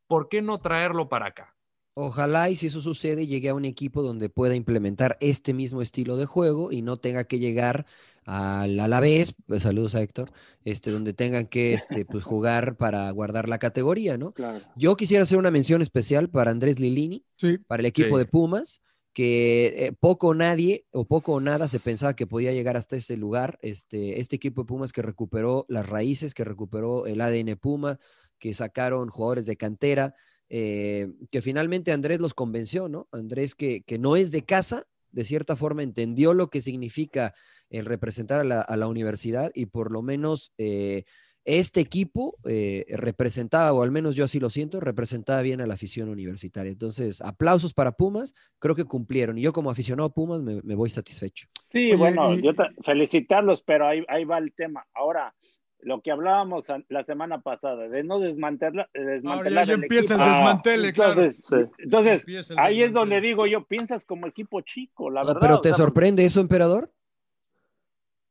[0.06, 1.54] ¿Por qué no traerlo para acá?
[1.94, 6.16] Ojalá y si eso sucede, llegue a un equipo donde pueda implementar este mismo estilo
[6.16, 7.84] de juego y no tenga que llegar
[8.24, 10.32] al Alavés, pues, saludos a Héctor,
[10.64, 14.32] este, donde tengan que este, pues, jugar para guardar la categoría, ¿no?
[14.32, 14.64] Claro.
[14.76, 18.24] Yo quisiera hacer una mención especial para Andrés Lilini, Sí, para el equipo Sí.
[18.24, 18.80] de Pumas,
[19.12, 22.96] que eh, poco o nadie o poco o nada se pensaba que podía llegar hasta
[22.96, 23.58] este lugar.
[23.60, 27.98] Este, este equipo de Pumas que recuperó las raíces, que recuperó el ADN Puma,
[28.38, 30.14] que sacaron jugadores de cantera,
[30.54, 33.08] eh, que finalmente Andrés los convenció, ¿no?
[33.10, 37.34] Andrés que, que no es de casa, de cierta forma entendió lo que significa
[37.70, 41.04] el representar a la, a la universidad y por lo menos eh,
[41.46, 45.72] este equipo eh, representaba, o al menos yo así lo siento, representaba bien a la
[45.74, 46.70] afición universitaria.
[46.70, 49.38] Entonces, aplausos para Pumas, creo que cumplieron.
[49.38, 51.48] Y yo como aficionado a Pumas me, me voy satisfecho.
[51.72, 52.52] Sí, Oye, bueno, y- yo
[52.84, 54.86] felicitarlos, pero ahí, ahí va el tema.
[54.92, 55.34] Ahora,
[55.82, 59.82] lo que hablábamos la semana pasada, de no desmantelar, de ahora desmantelar ya, ya el
[59.82, 60.36] empieza el equipo.
[60.36, 61.10] desmantele, claro.
[61.12, 61.56] Entonces, Sí.
[61.78, 65.40] entonces el ahí es donde digo yo, piensas como equipo chico, la No, verdad.
[65.40, 66.90] pero o ¿te sea, sorprende eso, emperador?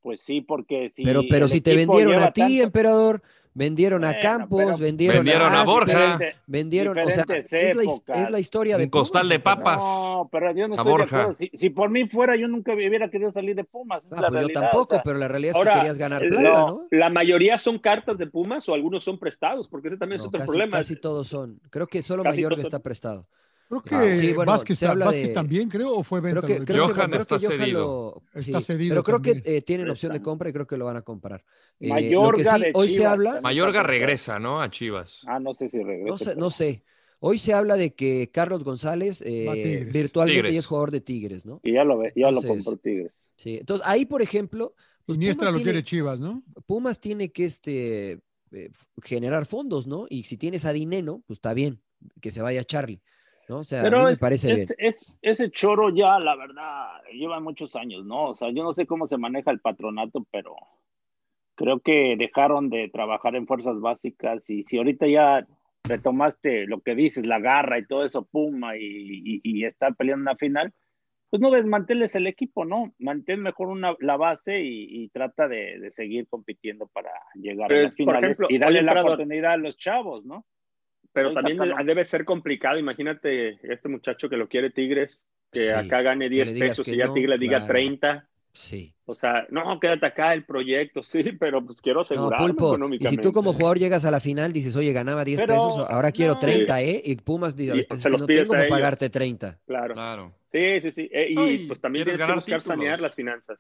[0.01, 1.03] Pues sí, porque si.
[1.03, 3.21] pero pero si te vendieron a ti, tanto- emperador,
[3.53, 6.19] vendieron a Campos, vendieron, Vendieron a Aspe, Borja.
[6.47, 9.77] vendieron, o sea, es la, es historia de Un costal de papas.
[9.79, 11.17] No, pero yo no A estoy de Borja.
[11.21, 11.35] acuerdo.
[11.35, 14.05] Si, si por mí fuera, yo nunca hubiera querido salir de Pumas.
[14.05, 15.77] Es Ah, la pues yo realidad, tampoco, o sea, pero la realidad es ahora, que
[15.79, 16.87] querías ganar plata, no, ¿no?
[16.91, 20.39] La mayoría son cartas de Pumas o algunos son prestados, porque ese también es otro
[20.39, 20.77] casi, problema.
[20.77, 21.59] casi todos son.
[21.69, 23.27] Creo que solo Casi Mayorga está prestado.
[23.71, 26.19] Creo que Ah, sí, bueno, Vázquez, se ta- habla Vázquez de- también, creo, o fue
[26.19, 26.41] venta.
[26.41, 28.21] Creo que, que- Johan creo está que cedido.
[28.33, 30.75] lo- Está sí, cedido Pero creo que eh, tienen opción de compra y creo que
[30.75, 31.43] lo van a comprar.
[31.79, 33.39] Eh, lo que Mayorga sí, de hoy se habla.
[33.41, 34.61] Mayorga regresa, ¿no?
[34.61, 35.21] A Chivas.
[35.25, 36.05] Ah, no sé si regresa.
[36.09, 36.83] no sé, pero- no sé.
[37.21, 40.53] Hoy se habla de que Carlos González eh, virtualmente Tigres.
[40.53, 41.61] ya es jugador de Tigres, ¿no?
[41.63, 43.11] Y ya lo ve, ya lo Entonces, compró Tigres.
[43.37, 43.57] Sí.
[43.59, 44.73] Entonces, ahí, por ejemplo,
[45.05, 46.43] pues, Iniestra Pumas lo tiene- quiere Chivas, ¿no?
[46.65, 48.19] Pumas tiene que este,
[48.51, 48.69] eh,
[49.01, 50.07] generar fondos, ¿no?
[50.09, 51.79] Y si tienes a Dineno, pues está bien,
[52.19, 53.01] que se vaya Charlie,
[53.51, 53.59] ¿no?
[53.59, 54.89] O sea, a Pero mí me es- parece es- bien.
[54.89, 58.29] es- ese choro ya, la verdad, lleva muchos años, ¿no?
[58.29, 60.55] O sea, yo no sé cómo se maneja el patronato, pero
[61.55, 65.45] creo que dejaron de trabajar en fuerzas básicas y si ahorita ya
[65.83, 70.23] retomaste lo que dices, la garra y todo eso, Puma, y, y, y está peleando
[70.23, 70.71] una final,
[71.29, 72.93] pues no desmanteles el equipo, ¿no?
[72.99, 77.83] Mantén mejor una, la base y, y trata de, de, seguir compitiendo para llegar a
[77.83, 80.45] las finales ejemplo, y darle la oportunidad a los chavos, ¿no?
[81.13, 82.77] Pero también debe ser complicado.
[82.79, 86.69] Imagínate este muchacho que lo quiere Tigres, que Sí, acá gane que 10 le digas
[86.69, 87.73] pesos y ya no, Tigres diga claro.
[87.73, 88.27] 30.
[88.53, 88.93] Sí.
[89.05, 93.07] O sea, no, quédate acá el proyecto, sí, pero pues quiero No, asegurarme Pulpo, y
[93.07, 96.11] si tú como jugador llegas a la final, dices, oye, ganaba 10 Pero, pesos, ahora
[96.11, 96.39] quiero no.
[96.39, 97.01] 30, ¿eh?
[97.05, 99.59] Y Pumas dice, Y pues se los no tengo para pagarte 30.
[99.65, 99.93] Claro.
[99.93, 100.33] Claro.
[100.51, 101.09] Sí, sí, sí.
[101.11, 102.63] Eh, y No, pues también tienes que buscar títulos.
[102.63, 103.59] sanear las finanzas.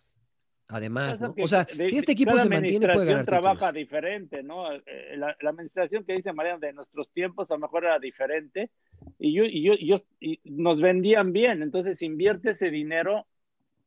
[0.71, 1.33] Además, ¿no?
[1.35, 3.73] que O sea, de- si este equipo se mantiene, puede ganar administración trabaja títulos.
[3.75, 4.71] diferente, ¿no?
[4.73, 8.69] Eh, La, la administración que dice Mariano de nuestros tiempos a lo mejor era diferente
[9.19, 13.25] y, yo, y, yo, y yo- y nos vendían bien, entonces invierte ese dinero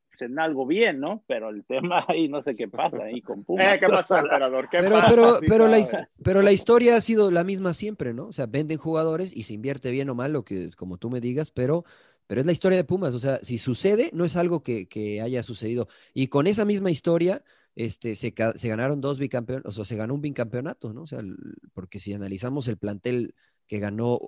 [0.08, 1.24] pues, en algo bien, ¿no?
[1.26, 3.74] Pero el tema ahí no sé qué pasa ahí con Pumas.
[3.76, 4.68] Eh, ¿Qué pasa, emperador?
[4.68, 5.08] ¿Qué Pero, pasa?
[5.10, 8.26] pero, Sí pero, la, pero la historia ha sido la misma siempre, ¿no?
[8.26, 11.20] O sea, venden jugadores y se invierte bien o mal, lo que, como tú me
[11.20, 11.84] digas, pero,
[12.26, 13.14] pero es la historia de Pumas.
[13.14, 15.88] O sea, si sucede, no es algo que, que haya sucedido.
[16.12, 17.42] Y con esa misma historia,
[17.76, 21.02] este, se, se ganaron dos bicampeonatos, o sea, se ganó un bicampeonato, ¿no?
[21.02, 21.36] O sea, el-
[21.72, 23.34] porque si analizamos el plantel
[23.66, 24.18] que ganó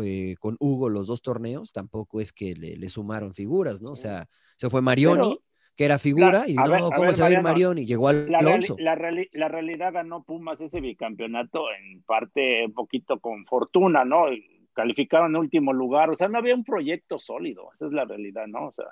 [0.00, 3.90] eh, con Hugo los dos torneos, tampoco es que le, le sumaron figuras, ¿no?
[3.90, 5.42] O sea, se fue Marioni, Pero-
[5.74, 7.84] que era figura, y no, ver- ¿cómo ver, se va a ir Marioni?
[7.86, 8.76] Llegó al La, reali- Alonso.
[8.78, 14.26] la, reali- la realidad ganó Pumas ese bicampeonato en parte un poquito con fortuna, ¿no?
[14.82, 18.46] Calificaron en último lugar, o sea, no había un proyecto sólido, esa es la realidad,
[18.46, 18.66] ¿no?
[18.68, 18.84] O sea,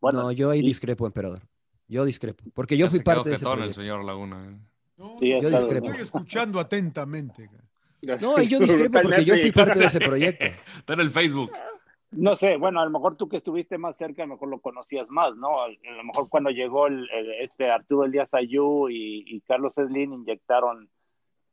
[0.00, 1.40] bueno, no, yo ahí y- discrepo, emperador.
[1.86, 2.42] Yo discrepo.
[2.52, 3.80] Porque yo Ya fui parte de ese jetón el proyecto.
[3.80, 4.44] señor Laguna.
[4.50, 4.56] ¿eh?
[4.96, 5.86] No, Sí, Yo discrepo.
[5.86, 7.48] Estoy escuchando atentamente.
[8.20, 10.46] No, ahí yo discrepo porque yo fui parte de ese proyecto.
[10.78, 11.52] Está en el Facebook.
[12.10, 14.58] No sé, bueno, a lo mejor tú que estuviste más cerca, a lo mejor lo
[14.58, 15.60] conocías más, ¿no?
[15.62, 20.12] A lo mejor cuando llegó el, el- este Arturo Elías Ayú y, y Carlos Slim
[20.12, 20.88] inyectaron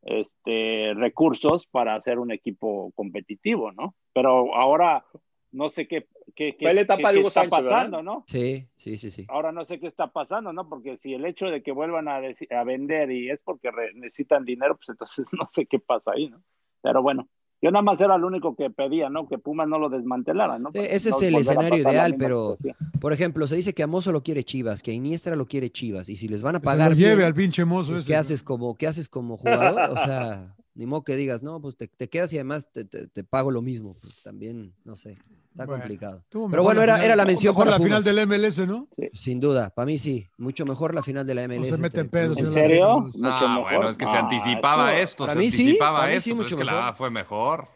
[0.08, 3.93] este, recursos para hacer un equipo competitivo, ¿no?
[4.14, 5.05] Pero ahora
[5.51, 8.03] no sé qué, qué, qué- Fue la etapa qué- de qué está pasando, ¿verdad?
[8.03, 8.24] ¿no?
[8.28, 9.26] Sí, sí, sí, sí.
[9.28, 10.68] Ahora no sé qué está pasando, ¿no?
[10.70, 14.76] Porque si el hecho de que vuelvan a, a vender y es porque necesitan dinero,
[14.78, 16.41] pues entonces no sé qué pasa ahí, ¿no?
[16.82, 17.28] Pero bueno,
[17.62, 19.28] yo nada más era lo único que pedía, ¿no?
[19.28, 20.70] Que Pumas no lo desmantelara, ¿no?
[20.74, 22.76] Ese no es el escenario ideal, pero- situación.
[22.99, 25.70] Por ejemplo, se dice que a Mozo lo quiere Chivas, que a Iniestra lo quiere
[25.70, 27.99] Chivas, y si les van a Que pagar lo lleve bien, al pinche mozo pues,
[28.01, 28.08] ese.
[28.08, 29.91] ¿qué haces como, qué haces como jugador?
[29.91, 33.08] O sea, ni modo que digas, no, pues te, te quedas y además te, te-
[33.08, 33.95] te pago lo mismo.
[34.01, 35.18] Pues también, no sé,
[35.64, 36.24] está Bueno, complicado.
[36.30, 38.88] Pero bueno, era, final- era la mención mejor para la final del MLS, ¿no?
[39.14, 41.70] Sin duda, para mí sí, mucho mejor la final de la MLS.
[41.72, 42.38] No se mete entre pedos.
[42.39, 42.88] ¿En serio?
[42.88, 43.74] No, Mucho Ah, mejor.
[43.74, 46.30] bueno, es que se Ah, anticipaba esto, para se mí sí, anticipaba mí esto, sí,
[46.32, 46.88] pero mucho es que la.
[46.89, 47.68] A fue mejor.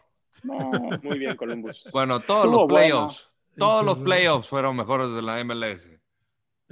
[0.44, 0.70] No,
[1.02, 1.84] Muy bien, Columbus.
[1.92, 2.86] Bueno, todos Estuvo los buena.
[2.88, 5.90] playoffs, todos los playoffs fueron mejores de la MLS.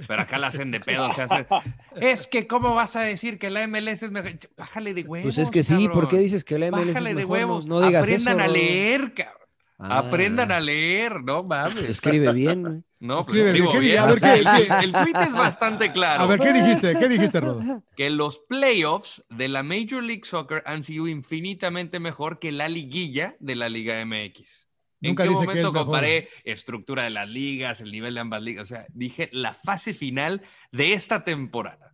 [0.07, 1.45] Pero acá la hacen de pedo, se hacen.
[1.95, 4.31] Es que, ¿cómo vas a decir que la MLS es mejor?
[4.57, 5.25] Bájale de huevos.
[5.25, 6.23] Pues es que sí, ¿por qué cabrón.
[6.23, 7.31] dices que la MLS Bájale es de mejor?
[7.37, 7.65] Huevos.
[7.67, 9.40] No, digas Aprendan eso, a leer, cabrón.
[9.83, 11.89] Ah, Aprendan a leer, no mames.
[11.89, 12.85] Escribe bien.
[12.99, 13.99] No, pues Escribe bien.
[13.99, 16.23] A ver, El, ¿qué- el- el tweet es bastante claro.
[16.23, 16.95] A ver, ¿qué dijiste?
[16.99, 17.83] ¿Qué dijiste, Rodo?
[17.95, 23.35] que los playoffs de la Major League Soccer han sido infinitamente mejor que la liguilla
[23.39, 24.67] de la Liga MX.
[25.03, 28.63] Nunca ¿En qué momento comparé estructura de las ligas, el nivel de ambas ligas?
[28.65, 31.90] O sea, dije la fase final de esta temporada.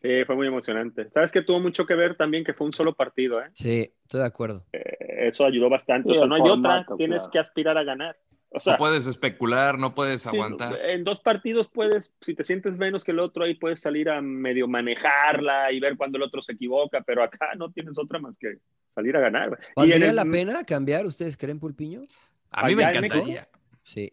[0.00, 1.10] Sí, fue muy emocionante.
[1.10, 3.40] ¿Sabes que tuvo mucho que ver también que fue un solo partido?
[3.42, 3.50] ¿eh?
[3.54, 4.64] Sí, estoy de acuerdo.
[4.72, 4.82] Eh,
[5.28, 6.08] Eso ayudó bastante.
[6.10, 6.96] Sí, o sea, no hay formato, otra.
[6.96, 7.30] Tienes claro.
[7.32, 8.16] que aspirar a ganar.
[8.50, 10.78] O sea, No puedes especular, no puedes sí, aguantar.
[10.88, 14.22] en dos partidos puedes, si te sientes menos que el otro, ahí puedes salir a
[14.22, 18.38] medio manejarla y ver cuando el otro se equivoca, pero acá no tienes otra más
[18.38, 18.54] que
[18.94, 19.58] salir a ganar.
[19.76, 21.04] ¿Valdría el- la pena cambiar?
[21.04, 22.04] ¿Ustedes creen, Pulpiño?
[22.50, 23.48] A mí me allá en encantaría.
[23.84, 24.12] Sí.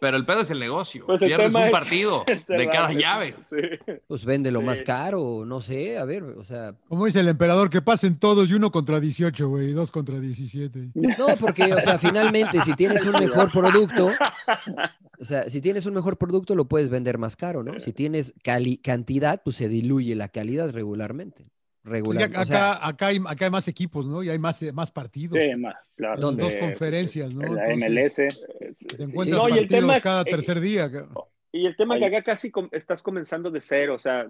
[0.00, 1.04] Pero el pedo es el negocio.
[1.06, 3.34] Pues el Pierdes un es- partido de cada llave.
[3.48, 3.56] sí.
[4.06, 4.84] Pues véndelo más Sí.
[4.84, 8.54] caro, no sé, a ver, o sea, Como dice el emperador, que pasen todos y
[8.54, 10.90] uno contra 18, güey, y dos contra 17.
[10.94, 14.10] no, porque, o sea, finalmente, si tienes un mejor producto,
[15.18, 17.80] o sea, si tienes un mejor producto, lo puedes vender más caro, ¿no?
[17.80, 21.46] Si tienes cali- cantidad, pues se diluye la calidad regularmente.
[21.88, 24.22] Sí, Regular, acá, o sea, acá, hay, acá hay más equipos, ¿no?
[24.22, 25.38] Y hay más, eh, más partidos.
[25.42, 26.32] Sí, más, claro.
[26.32, 27.42] Dos Eh, conferencias, ¿no?
[27.54, 28.96] la Entonces, MLS.
[28.96, 30.90] Te encuentras No, y el tema- cada eh, tercer día.
[30.90, 31.08] ca-
[31.50, 34.26] Y el tema es que acá casi com- estás comenzando de cero, o sea,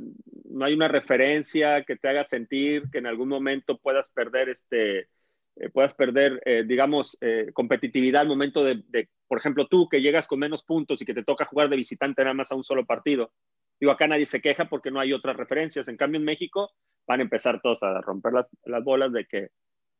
[0.51, 5.09] no hay una referencia que te haga sentir que en algún momento puedas perder este,
[5.57, 10.01] eh, puedas perder, eh, digamos, eh, competitividad al momento de, de, por ejemplo, tú que
[10.01, 12.63] llegas con menos puntos y que te toca jugar de visitante nada más a un
[12.63, 13.33] solo partido.
[13.81, 15.89] Digo, acá nadie se queja porque no hay otras referencias.
[15.89, 16.71] En cambio, en México
[17.07, 19.49] van a empezar todos a romper las, las bolas de que,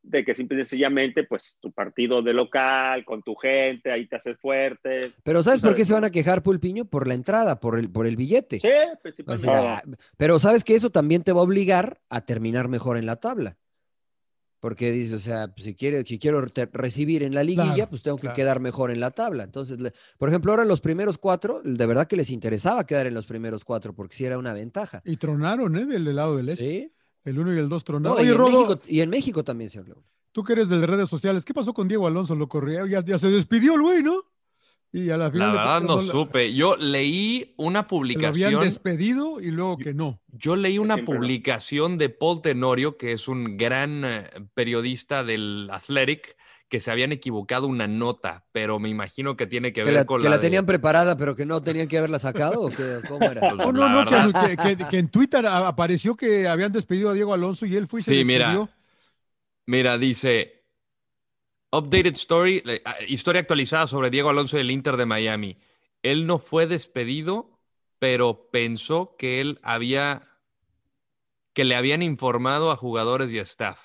[0.01, 4.15] de que simple y sencillamente, pues, tu partido de local, con tu gente, ahí te
[4.17, 5.13] haces fuerte.
[5.23, 6.85] pero ¿sabes por qué se van a quejar, Pulpiño?
[6.85, 8.59] Por la entrada, por el, por el billete.
[8.59, 9.47] Sí, O principalmente.
[9.47, 9.83] sea,
[10.17, 13.57] pero sabes que eso también te va a obligar a terminar mejor en la tabla.
[14.59, 16.41] Porque dice, o sea, pues, si, quiere, si quiero
[16.73, 18.35] recibir en la liguilla, Claro, pues tengo que claro.
[18.35, 19.43] quedar mejor en la tabla.
[19.43, 23.13] Entonces, le- por ejemplo, ahora los primeros cuatro, de verdad que les interesaba quedar en
[23.13, 25.01] los primeros cuatro, porque sí era una ventaja.
[25.05, 25.85] Y tronaron, ¿eh?
[25.85, 26.69] Del, del lado del este.
[26.69, 26.93] ¿Sí?
[27.23, 28.17] El uno y el dos No, tronaron.
[28.17, 30.03] y, Oye, en Rodo, México, y en México también, señor León.
[30.33, 32.35] tú que eres de redes sociales, ¿qué pasó con Diego Alonso?
[32.35, 34.23] Lo corrió, ya, ya se despidió el güey, ¿no?
[34.91, 35.51] Y a la La final.
[35.51, 36.53] de verdad no la- supe.
[36.53, 38.63] Yo leí una que Lo habían publicación.
[38.63, 40.19] despedido y luego que no.
[40.31, 41.05] Yo leí una no.
[41.05, 44.23] publicación de Paul Tenorio, que es un gran eh,
[44.55, 46.35] periodista del Athletic,
[46.69, 50.05] que se habían equivocado una nota, pero me imagino que tiene que Que ver la,
[50.05, 52.99] con que la de- tenían preparada, pero que no tenían que haberla sacado, ¿o qué?
[53.07, 53.41] ¿Cómo era?
[53.41, 54.49] Pues, Oh, no, la no, que, verdad.
[54.67, 57.87] que- que- que en Twitter a- apareció que habían despedido a Diego Alonso y él
[57.87, 58.69] fue y se Sí, mira.
[59.65, 60.58] Mira, dice
[61.71, 65.57] Updated Story, ah, historia actualizada sobre Diego Alonso del Inter de Miami.
[66.01, 67.59] Él no fue despedido,
[67.99, 70.23] pero pensó que él había,
[71.53, 73.79] que le habían informado a jugadores y staff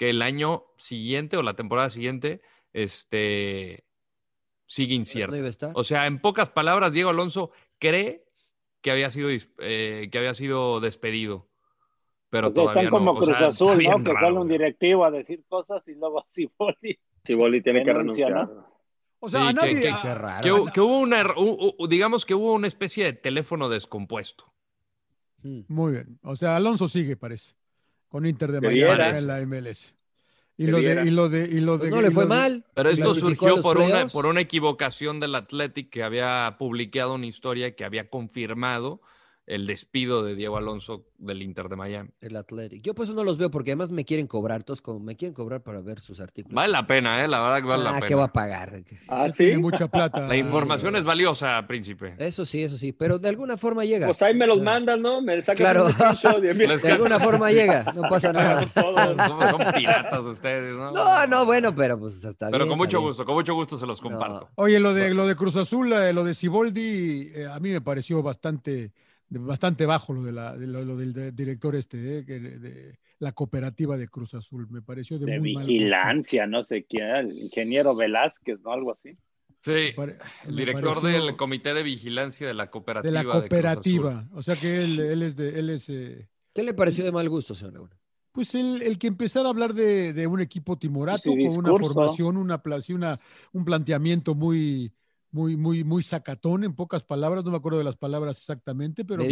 [0.00, 2.40] que el año siguiente o la temporada siguiente,
[2.72, 3.84] este,
[4.64, 5.36] sigue incierto.
[5.74, 8.24] O sea, en pocas palabras, Diego Alonso cree
[8.80, 11.48] que había sido, eh, que había sido despedido.
[12.30, 13.18] Pero O sea, todavía están como no.
[13.18, 14.02] O Cruz sea, Azul, ¿no?
[14.02, 16.98] Que raro, sale un directivo a decir cosas y luego así Boli.
[17.24, 18.32] Chiboli tiene que renunciar.
[18.32, 18.66] ¿no?
[19.20, 19.74] O sea, Sí, a nadie.
[19.82, 20.42] que- Qué raro.
[20.42, 24.50] Que, hu- que hubo una, u- u- digamos que hubo una especie de teléfono descompuesto.
[25.42, 25.60] Mm.
[25.68, 26.18] Muy bien.
[26.22, 27.54] O sea, Alonso sigue, parece,
[28.08, 28.60] con Inter de.
[28.60, 29.94] Miami en la MLS.
[30.56, 31.04] Y lo de, Debiera.
[31.06, 31.78] y lo de, y lo de.
[31.78, 32.64] Pues no le fue lo de- mal.
[32.74, 37.74] Pero esto surgió por una, por una equivocación del Athletic que había publicado una historia
[37.74, 39.00] que había confirmado
[39.50, 42.10] el despido de Diego Alonso del Inter de Miami.
[42.20, 42.82] El Athletic.
[42.82, 45.62] Yo pues no los veo porque además me quieren cobrar, todos como me quieren cobrar
[45.62, 46.54] para ver sus artículos.
[46.54, 47.28] Vale la pena, ¿eh?
[47.28, 48.16] La verdad que vale ah, la ¿qué pena.
[48.18, 48.82] va a pagar?
[49.08, 49.58] Ah, Tiene sí.
[49.58, 50.20] mucha plata.
[50.20, 52.14] La información es valiosa, príncipe.
[52.18, 54.06] Eso sí, eso sí, pero de alguna forma llega.
[54.06, 54.64] Pues ahí me los Ah.
[54.64, 55.20] mandan, ¿no?
[55.20, 55.88] Me sacan Claro.
[55.88, 58.62] Les- De alguna forma llega, no pasa nada.
[58.68, 58.94] Son,
[59.50, 60.92] son piratas ustedes, ¿no?
[60.92, 63.08] No, no, bueno, pero pues está Pero bien, con mucho bien.
[63.08, 64.48] gusto, con mucho gusto se los comparto.
[64.54, 67.80] Oye, lo de, lo de Cruz Azul, eh, lo de Siboldi, eh, a mí me
[67.80, 68.92] pareció bastante,
[69.30, 72.98] bastante bajo lo, de la, de lo, lo del de- director este, eh, de, de
[73.18, 74.66] la cooperativa de Cruz Azul.
[74.70, 75.72] Me pareció de, De muy mal gusto.
[75.72, 78.72] vigilancia, no sé quién, el ingeniero Velázquez, ¿no?
[78.72, 79.16] Algo así.
[79.62, 80.16] Sí, pare-
[80.46, 83.12] el director pareció del Comité de Vigilancia de la de Cooperativa.
[83.12, 83.48] la Cruz Azul.
[83.48, 84.28] cooperativa.
[84.32, 87.28] O sea que él, él es de, él es eh, ¿Qué le pareció de mal
[87.28, 87.96] gusto, señor Laguna?
[88.32, 91.76] Pues el, el que empezara a hablar de, de un equipo timorato Su con una
[91.78, 92.60] formación, una,
[92.94, 93.20] una,
[93.52, 94.92] un planteamiento muy,
[95.32, 99.22] muy, muy, muy sacatón, en pocas palabras, no me acuerdo de las palabras exactamente, pero.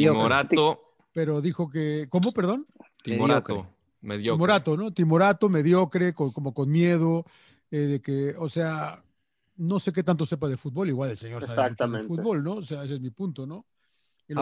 [0.57, 0.83] Timorato,
[1.13, 2.67] pero dijo que, ¿cómo, perdón?
[3.03, 3.55] Timorato,
[4.03, 4.37] mediocre.
[4.37, 4.93] Timorato, ¿no?
[4.93, 7.25] Timorato, mediocre, con- como con miedo,
[7.71, 9.03] eh, de que, o sea,
[9.57, 12.53] no sé qué tanto sepa de fútbol, igual el señor sabe mucho de fútbol, ¿no?
[12.55, 13.67] O sea, ese es mi punto, ¿no?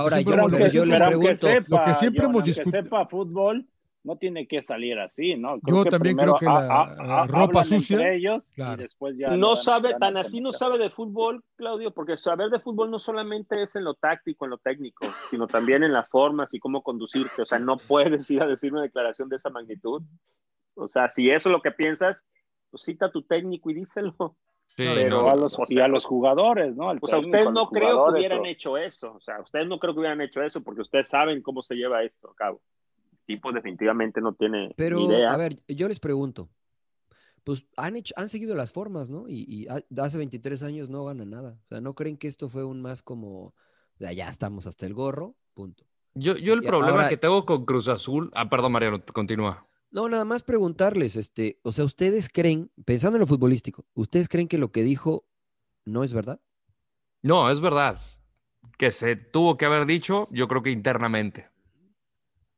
[0.01, 0.51] Ahora, yo hemos-
[0.89, 3.67] les pregunto, sepa, lo que siempre hemos discutido- sepa fútbol,
[4.07, 5.57] no tiene que salir así, ¿no?
[5.67, 8.75] Yo que también creo que la- ropa sucia, entre ellos claro.
[8.81, 12.51] y después ya no sabe, tan a así no sabe de fútbol, Claudio, porque saber
[12.51, 16.09] de fútbol no solamente es en lo táctico, en lo técnico, sino también en las
[16.09, 17.43] formas y cómo conducirte.
[17.43, 20.03] O sea, no puedes ir a decir una declaración de esa magnitud.
[20.75, 22.25] O sea, si eso es lo que piensas,
[22.71, 24.15] pues cita a tu técnico y díselo.
[24.69, 26.91] Sí, Pero no, a los, o y sea, a los jugadores, ¿no?
[26.91, 29.15] Al O sea, ustedes no creo que hubieran o- hecho eso.
[29.15, 32.03] O sea, ustedes no creo que hubieran hecho eso porque ustedes saben cómo se lleva
[32.03, 32.61] esto a cabo.
[33.29, 35.33] El tipo definitivamente no tiene Pero, ni idea.
[35.33, 36.49] a ver, yo les pregunto,
[37.45, 39.29] pues han hecho, han seguido las formas, ¿no?
[39.29, 41.59] Y, y ha- hace 23 años no ganan nada.
[41.65, 43.55] O sea, ¿no creen que esto fue un más como,
[43.99, 45.35] sea, ya estamos hasta el gorro?
[45.55, 45.85] Punto.
[46.15, 48.31] Yo, yo el Y problema ahora- que tengo con Cruz Azul.
[48.35, 49.67] Ah, perdón, Mariano, continúa.
[49.91, 54.49] No, nada más preguntarles, este, o sea, ¿ustedes creen, pensando en lo futbolístico, ¿ustedes creen
[54.49, 55.27] que lo que dijo
[55.85, 56.41] no es verdad?
[57.23, 58.01] No, es verdad.
[58.79, 61.49] Que se tuvo que haber dicho, yo creo que internamente.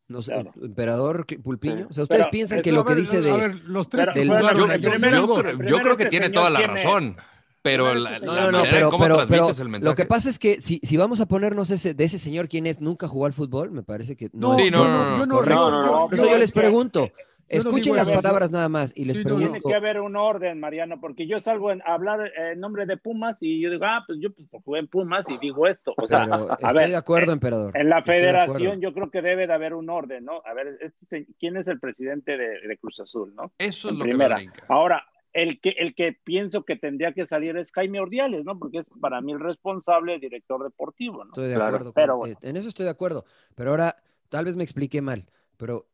[0.09, 0.53] No sé, Claro.
[0.63, 1.87] emperador Pulpiño.
[1.91, 3.33] O sea, ¿ustedes Pero piensan que lo que ver, dice a de...
[3.33, 6.03] ver, los tres Pero, que del- bueno, jugaron Yo, digo, creo, yo primero creo que
[6.05, 7.17] este tiene toda la tiene- razón.
[7.61, 10.31] Pero la, este la No, no, no, pero, cómo pero, pero el lo que pasa
[10.31, 13.27] es que si, si vamos a ponernos ese, de ese señor quien es, nunca jugó
[13.27, 15.27] al fútbol, me parece que no, No, es Sí, no, yo no, no, no, yo
[15.27, 15.71] no, correcto.
[15.71, 16.05] no, no, no.
[16.07, 17.09] Por eso yo No, les es que- pregunto, no
[17.49, 19.31] escuchen las palabras nada más y les Sí, no.
[19.37, 22.61] Tiene pregunto, que haber un orden, Mariano, porque yo salgo en- a hablar eh, en
[22.61, 25.67] nombre de Pumas y yo digo, ah, pues yo pues, jugué en Pumas y digo
[25.67, 25.95] esto.
[25.97, 27.77] O sea, pero a estoy ver, de acuerdo, emperador.
[27.77, 30.43] en la federación yo creo que debe de haber un orden, ¿no?
[30.45, 33.53] A ver, este ¿quién es el presidente de, de Cruz Azul, no?
[33.59, 34.37] Eso es en lo primera.
[34.37, 34.67] que me brinca.
[34.69, 38.59] Ahora, el que, el que pienso que tendría que salir es Jaime Ordiales, ¿no?
[38.59, 41.31] Porque es para mí el responsable, el director deportivo, ¿no?
[41.31, 41.85] Estoy de Claro, acuerdo.
[41.93, 42.37] con- pero bueno.
[42.43, 43.25] en eso estoy de acuerdo.
[43.55, 43.97] Pero ahora,
[44.31, 45.27] tal vez me expliqué mal,
[45.57, 45.87] pero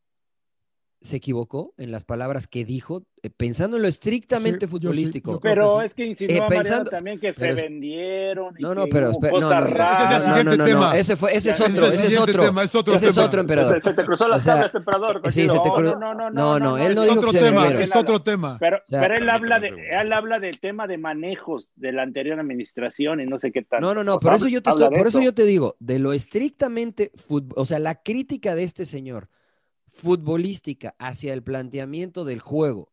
[1.04, 4.70] se equivocó en las palabras que dijo, eh, pensando en lo estrictamente Sí, yo sí,
[4.70, 5.32] futbolístico.
[5.32, 8.54] yo creo Pero que es que insinuó Eh, pensando- también que se vendieron.
[8.58, 10.00] y No, no, que pero espera, no, no, no, raras.
[10.00, 12.18] Ese es el no, siguiente no, no, ese fue, ese es es otro, ese es
[12.18, 13.26] otro, tema, es otro ese es tema.
[13.26, 13.82] otro emperador.
[13.82, 15.20] Se, se te cruzó la O sea, tabla este emperador.
[15.26, 17.44] sí, se te cruzó- No, no, No, no, él no Es dijo otro que se
[17.44, 17.82] tema, vendieron.
[17.82, 18.56] es otro tema.
[18.58, 19.68] Pero, sea, pero él habla de,
[20.00, 23.82] él habla del tema de manejos de la anterior administración y no sé qué tal.
[23.82, 26.14] No, no, no, O por eso yo te por eso yo te digo, de lo
[26.14, 27.12] estrictamente
[27.56, 29.28] o sea, la crítica de este señor
[29.94, 32.92] futbolística hacia el planteamiento del juego,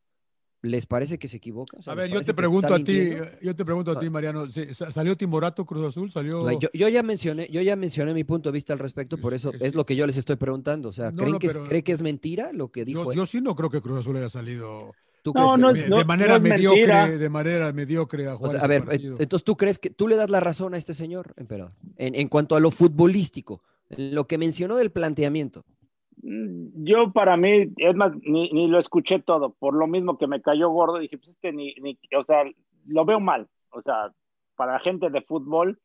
[0.61, 1.77] ¿les parece que se equivoca?
[1.77, 3.09] O sea, A ¿les ver, yo te pregunto a ti,
[3.41, 6.11] yo te pregunto a ti, Mariano, ¿sí- sa- ¿salió Timorato Cruz Azul?
[6.11, 6.43] ¿Salió?
[6.43, 9.33] No, Yo, yo ya mencioné, yo ya mencioné mi punto de vista al respecto, por
[9.33, 10.89] eso es lo que yo les estoy preguntando.
[10.89, 13.03] O sea, No, ¿creen, no, que, es- pero- ¿creen que es mentira lo que dijo
[13.05, 13.17] Yo, él?
[13.17, 14.93] yo sí no creo que Cruz Azul haya salido
[15.23, 17.07] ¿Tú No, crees que- no de, manera mediocre, mentira.
[17.07, 19.13] de manera mediocre a o jugar sea, a ver, partido.
[19.15, 22.15] et- entonces tú crees que tú le das la razón a este señor, emperador, en,
[22.15, 25.63] en cuanto a lo futbolístico, lo que mencionó del planteamiento.
[26.23, 30.27] Mm, Yo para mí, es más, ni, ni lo escuché todo, por lo mismo que
[30.27, 32.43] me cayó gordo, dije, pues es que ni, ni, o sea,
[32.85, 34.13] lo veo mal, o sea,
[34.55, 35.79] para la gente de fútbol,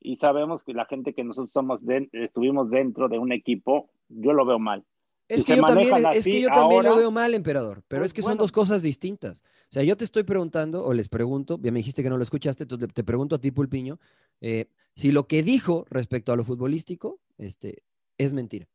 [0.00, 4.32] y sabemos que la gente que nosotros somos de- estuvimos dentro de un equipo, yo
[4.32, 4.84] lo veo mal.
[5.28, 8.06] Es Si que, yo también, es que yo también lo veo mal, emperador, pero pues
[8.06, 8.42] es que son bueno.
[8.42, 9.42] dos cosas distintas.
[9.42, 12.22] O sea, yo te estoy preguntando, o les pregunto, ya me dijiste que no lo
[12.22, 13.98] escuchaste, entonces te pregunto a ti, Pulpiño,
[14.40, 17.82] eh, si lo que dijo respecto a lo futbolístico este,
[18.18, 18.66] es mentira.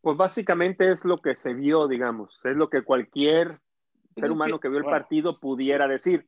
[0.00, 2.38] Pues básicamente es lo que se vio, digamos.
[2.44, 3.60] Es lo que cualquier
[4.16, 6.26] ser es humano que, vio el partido pudiera decir.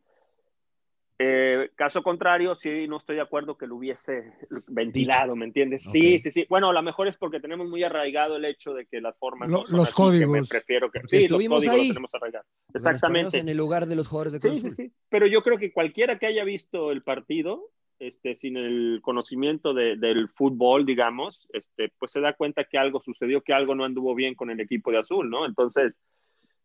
[1.22, 4.32] Eh, caso contrario, sí, no estoy de acuerdo que lo hubiese
[4.68, 5.82] ventilado, ¿me entiendes?
[5.82, 6.22] Sí, Ok.
[6.22, 6.46] sí, sí.
[6.48, 9.50] Bueno, a lo mejor es porque tenemos muy arraigado el hecho de que las formas
[9.50, 10.48] Lo- no son los así, que me códigos.
[10.48, 11.78] prefiero que Porque sí, los códigos ahí.
[11.78, 12.46] los tenemos arraigados.
[12.72, 13.38] Exactamente.
[13.38, 14.92] en el lugar de los jugadores de Cruz Sí, sí, sí.
[15.10, 17.68] Pero yo creo que cualquiera que haya visto el partido,
[18.00, 23.00] este, sin el conocimiento de- del fútbol, digamos, este, pues se da cuenta que algo
[23.00, 25.46] sucedió, que algo no anduvo bien con el equipo de azul, ¿no?
[25.46, 25.96] Entonces,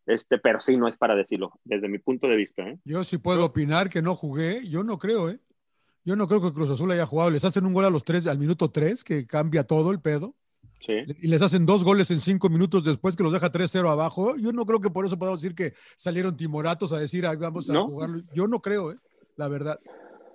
[0.06, 2.78] este, pero sí no es para decirlo, desde mi punto de vista, ¿eh?
[2.84, 5.38] Yo sí puedo opinar que no jugué, yo no creo, ¿eh?
[6.04, 7.30] Yo no creo que Cruz Azul haya jugado.
[7.30, 10.34] Les hacen un gol a los tres, al minuto tres, que cambia todo el pedo.
[10.80, 10.92] Sí.
[11.20, 14.36] Y les hacen dos goles en cinco minutos después que los deja 3-0 abajo.
[14.36, 17.68] Yo no creo que por eso podamos decir que salieron timoratos a decir, "Ay, vamos
[17.70, 17.86] a ¿No?
[17.88, 18.20] jugarlo.
[18.32, 18.96] Yo no creo, ¿eh?
[19.36, 19.80] La verdad.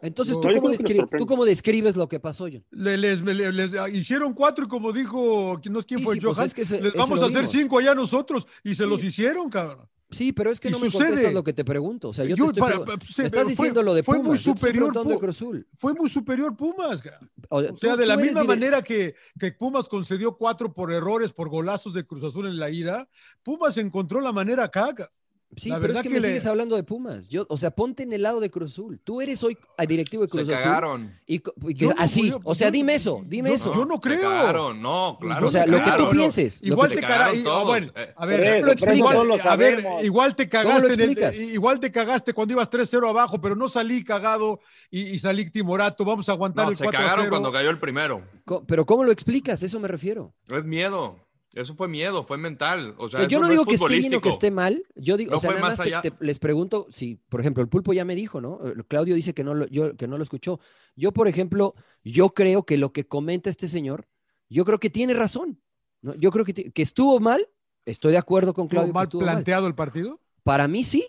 [0.01, 1.17] Entonces, No, ¿tú, cómo creo que nos descri- sorprende.
[1.17, 2.65] ¿tú cómo describes lo que pasó, John?
[2.71, 6.21] Le- les, le- les- hicieron cuatro y como dijo, ¿quién, no, quién Sí, fue sí,
[6.21, 6.47] pues Johan?
[6.47, 9.87] es que se- les vamos a hacer cinco allá nosotros y se los hicieron, cabrón.
[10.13, 11.07] Sí, pero es que no me sucede.
[11.07, 12.09] contestas lo que te pregunto.
[12.09, 13.93] O sea, yo, Yo, te estoy para- pregun- para- se- me estás fue- diciendo lo
[13.93, 14.27] de fue Pumas.
[14.27, 15.67] muy te estoy superior, preguntando de Pu- Cruz Azul.
[15.79, 17.01] Fue muy superior Pumas.
[17.47, 21.31] O, O sea, de la misma dire- manera que, que Pumas concedió cuatro por errores,
[21.31, 23.07] por golazos de Cruz Azul en la ida,
[23.41, 25.09] Pumas encontró la manera acá.
[25.57, 27.27] Sí, la pero es que, que me le- sigues hablando de Pumas.
[27.27, 29.01] Yo, o sea, ponte en el lado de Cruz Azul.
[29.03, 30.63] Tú eres hoy ah, directivo de Cruz Se Azul.
[30.63, 31.19] cagaron.
[31.25, 32.29] Y, co- y que- Yo no- así.
[32.29, 33.73] yo- o sea, yo- dime eso, dime yo- eso.
[33.75, 34.21] yo no Se creo.
[34.21, 35.47] cagaron, no, claro.
[35.47, 36.59] O sea, se lo que tú pienses.
[36.63, 37.41] Igual te se cagaste.
[37.65, 39.11] bueno, a ver, Por eso, lo por eso explicas?
[39.11, 40.03] todos lo a ver, sabemos.
[40.05, 43.67] igual te ¿Cómo cagaste en el- igual te cagaste cuando ibas 3-0 abajo, pero no
[43.67, 46.05] salí cagado y, y salí timorato.
[46.05, 47.29] Vamos a aguantar No, el se 4 cagaron 0.
[47.31, 48.21] cuando cayó el primero.
[48.45, 49.61] co- pero ¿cómo lo explicas?
[49.63, 50.33] Eso me refiero.
[50.47, 51.17] Es miedo.
[51.53, 52.95] Eso fue miedo, fue mental.
[52.97, 54.83] O O sea, yo no es digo que esté bien o que esté mal.
[54.95, 56.01] Yo digo, No o sea, nada más más te- allá.
[56.01, 58.59] te- les pregunto si, por ejemplo, el pulpo ya me dijo, ¿no?
[58.65, 60.59] Eh, Claudio dice que no lo, yo, que no lo escuchó.
[60.95, 64.07] Yo, por ejemplo, yo creo que lo que comenta este señor,
[64.49, 65.61] yo creo que tiene razón.
[66.01, 66.13] ¿no?
[66.15, 67.47] Yo creo que, que estuvo mal.
[67.85, 68.93] Estoy de acuerdo con Claudio.
[68.93, 69.09] que mal.
[69.09, 70.21] planteado el partido.
[70.43, 71.07] Para mí sí.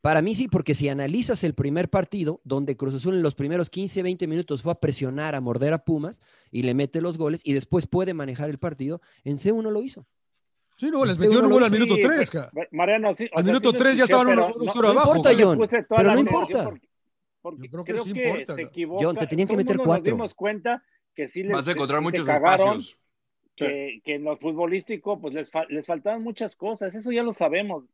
[0.00, 3.68] Para mí sí, porque si analizas el primer partido, donde Cruz Azul en los primeros
[3.68, 6.20] 15, 20 minutos fue a presionar, a morder a Pumas
[6.50, 10.06] y le mete los goles y después puede manejar el partido, en C1 lo hizo.
[10.76, 12.30] Sí, no, les metió un uno gol lo al minuto pues, 3.
[12.30, 12.50] ca.
[12.70, 13.28] Mariano, sí.
[13.34, 15.16] Al minuto sí lo tres ya escuché, estaban pero uno- uno no- no abajo.
[15.16, 16.64] importa, John, pero no importa.
[16.64, 16.88] Porque,
[17.42, 18.68] porque Yo creo que creo sí que importa, se ca.
[18.68, 19.04] equivoca.
[19.04, 20.14] John, te tenían que meter mundo nos cuatro.
[20.14, 20.82] dimos cuenta
[21.14, 22.96] que sí les, Vas a encontrar se muchos cagaron, espacios.
[23.54, 27.34] que, que en lo futbolístico pues les, fa- les faltaban muchas cosas, eso ya lo
[27.34, 27.84] sabemos.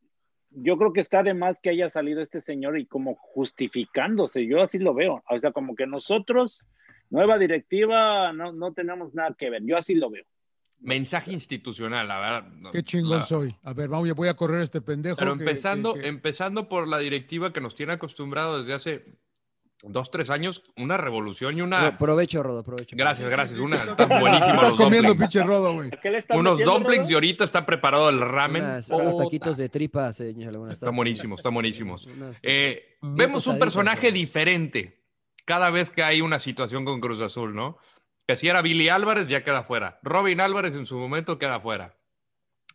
[0.59, 4.63] Yo creo que está de más que haya salido este señor y como justificándose, yo
[4.63, 5.23] así lo veo.
[5.29, 6.65] O sea, como que nosotros,
[7.11, 10.25] nueva directiva, no, no tenemos nada que ver, yo así lo veo.
[10.79, 12.71] Mensaje institucional, la verdad.
[12.73, 13.55] Qué chingón la- soy.
[13.63, 15.17] A ver, vamos, voy a correr este pendejo.
[15.17, 19.05] Pero que- empezando, que- que- empezando por la directiva que nos tiene acostumbrado desde hace
[19.83, 21.91] dos, tres años, una revolución y una...
[21.97, 22.97] Pro- Provecho, Rodo, provecho.
[22.97, 23.61] Gracias, gracias.
[23.61, 25.33] Una tan buenísima Estás los comiendo dumplings.
[25.33, 25.91] pinche rodo, güey.
[26.03, 27.11] ¿Qué le estás Unos dumplings Rodo?
[27.11, 28.64] y ahorita está preparado el ramen.
[28.64, 30.57] Unas- unos taquitos de tripa, señor.
[30.57, 32.07] buenas Están buenísimos, están buenísimos.
[32.07, 34.14] Unas- Eh, vemos un personaje ¿no?
[34.14, 35.03] diferente
[35.45, 37.79] cada vez que hay una situación con Cruz Azul, ¿no?
[38.27, 40.01] Que si era Billy Álvarez, ya queda fuera.
[40.03, 41.95] Robin Álvarez en su momento queda fuera.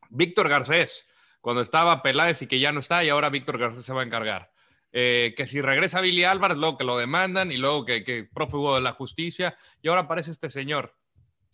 [0.10, 1.06] Víctor Garcés,
[1.42, 4.06] cuando estaba Peláez y que ya no está, y ahora Víctor Garcés se va a
[4.06, 4.51] encargar.
[4.94, 8.76] Eh, que si regresa Billy Álvarez, luego que lo demandan y luego que, que prófugo
[8.76, 10.96] de la justicia, y ahora aparece este señor.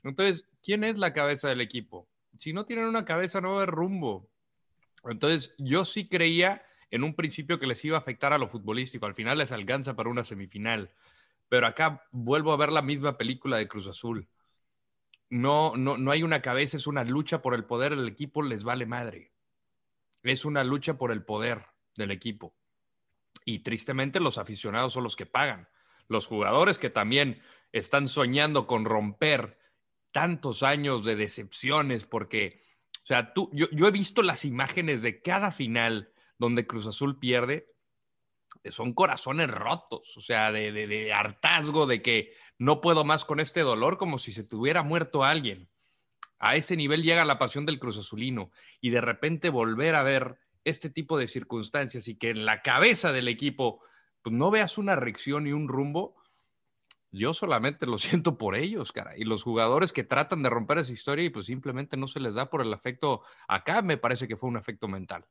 [0.03, 2.07] Entonces, ¿quién es la cabeza del equipo?
[2.37, 4.29] Si no tienen una cabeza, no haber rumbo.
[5.03, 9.05] Entonces, yo sí creía en un principio que les iba a afectar a lo futbolístico.
[9.05, 10.91] Al final les alcanza para una semifinal.
[11.49, 14.27] Pero acá vuelvo a ver la misma película de Cruz Azul.
[15.29, 17.93] No, no, no hay una cabeza, es una lucha por el poder.
[17.93, 19.33] El equipo les vale madre.
[20.23, 21.65] Es una lucha por el poder
[21.95, 22.56] del equipo.
[23.47, 25.69] Y tristemente los aficionados son los que pagan.
[26.09, 27.41] Los jugadores que también
[27.71, 29.57] están soñando con romper
[30.11, 32.59] tantos años de decepciones porque,
[32.95, 37.19] o sea, tú, yo, yo he visto las imágenes de cada final donde Cruz Azul
[37.19, 37.73] pierde,
[38.65, 43.61] son corazones rotos, o sea, de, de, hartazgo, de que no puedo más con este
[43.61, 45.69] dolor, como si se tuviera muerto alguien.
[46.37, 50.37] A ese nivel llega la pasión del Cruz Azulino y de repente volver a ver
[50.69, 53.81] este tipo de circunstancias y que en la cabeza del equipo
[54.21, 56.15] pues, no veas una reacción y un rumbo,
[57.11, 59.17] yo solamente lo siento por ellos, cara.
[59.17, 62.35] Y los jugadores que tratan de romper esa historia y pues simplemente no se les
[62.35, 63.21] da por el afecto.
[63.47, 65.25] Acá me parece que fue un afecto mental.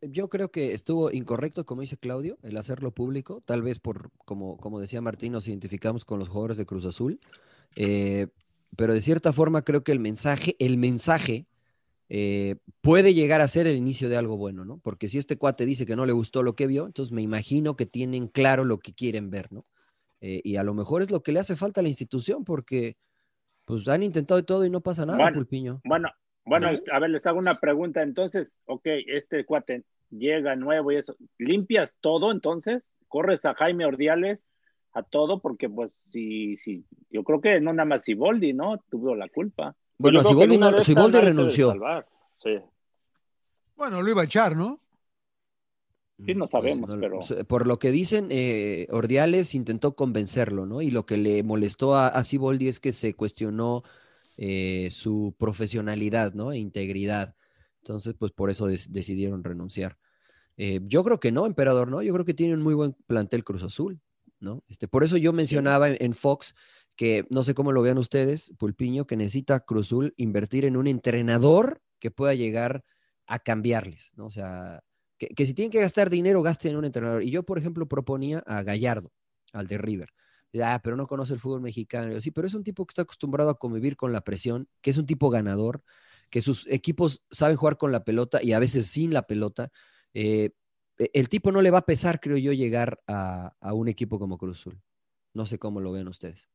[0.00, 3.42] Yo creo que estuvo incorrecto, como dice Claudio, el hacerlo público.
[3.44, 7.20] Tal vez por, como, como decía Martín, nos identificamos con los jugadores de Cruz Azul.
[7.76, 8.28] Eh,
[8.76, 11.46] pero de cierta forma creo que el mensaje, el mensaje
[12.08, 14.78] eh, puede llegar a ser el inicio de algo bueno, ¿no?
[14.78, 17.76] Porque si este cuate dice que no le gustó lo que vio, entonces me imagino
[17.76, 19.64] que tienen claro lo que quieren ver, ¿no?
[20.20, 22.96] Eh, y a lo mejor es lo que le hace falta a la institución, porque
[23.64, 25.80] pues han intentado de todo y no pasa nada, Bueno, Pulpiño.
[25.84, 26.10] Bueno,
[26.44, 28.02] bueno, a ver, les hago una pregunta.
[28.02, 31.16] Entonces, ok, este cuate llega nuevo y eso.
[31.38, 32.98] ¿Limpias todo entonces?
[33.08, 34.52] ¿Corres a Jaime Ordiales
[34.92, 35.40] a todo?
[35.40, 38.78] Porque pues si, si, yo creo que no nada más Siboldi, ¿no?
[38.90, 39.74] Tuvo la culpa.
[39.98, 41.74] Bueno, Siboldi, no- Siboldi renunció.
[42.42, 42.50] Sí,
[43.76, 44.80] Bueno, lo iba a echar, ¿no?
[46.24, 47.46] sí, no sabemos, Pues, no- pero...
[47.46, 50.80] Por lo que dicen, eh, Ordiales intentó convencerlo, ¿no?
[50.82, 53.82] Y lo que le molestó a, a Siboldi es que se cuestionó
[54.36, 56.52] eh, su profesionalidad, ¿no?
[56.52, 57.34] E integridad.
[57.82, 59.98] Entonces, pues por eso des- decidieron renunciar.
[60.56, 62.00] Eh, yo creo que no, emperador, ¿no?
[62.02, 64.00] Yo creo que tiene un muy buen plantel Cruz Azul,
[64.40, 64.62] ¿no?
[64.68, 66.54] Este, por eso yo mencionaba en, en Fox
[66.96, 70.86] que no sé cómo lo vean ustedes, Pulpiño, que necesita Cruz Azul invertir en un
[70.86, 72.84] entrenador que pueda llegar
[73.26, 74.26] a cambiarles, ¿no?
[74.26, 74.82] O sea,
[75.18, 77.22] que, si tienen que gastar dinero, gasten en un entrenador.
[77.22, 79.12] Y yo, por ejemplo, proponía a Gallardo,
[79.52, 80.10] al de River.
[80.62, 82.12] Ah, pero no conoce el fútbol mexicano.
[82.12, 84.90] Yo, sí, pero es un tipo que está acostumbrado a convivir con la presión, que
[84.90, 85.82] es un tipo ganador,
[86.30, 89.70] que sus equipos saben jugar con la pelota y a veces sin la pelota.
[90.12, 90.50] Eh,
[90.96, 94.60] el tipo no le va a pesar, creo yo, llegar a, un equipo como Cruz
[94.60, 94.80] Azul.
[95.32, 96.48] No sé cómo lo ven ustedes.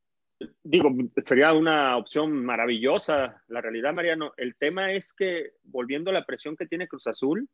[0.64, 0.90] Digo,
[1.26, 3.44] sería una opción maravillosa.
[3.48, 7.50] La realidad, Mariano, el tema es que, volviendo a la presión que tiene Cruz Azul,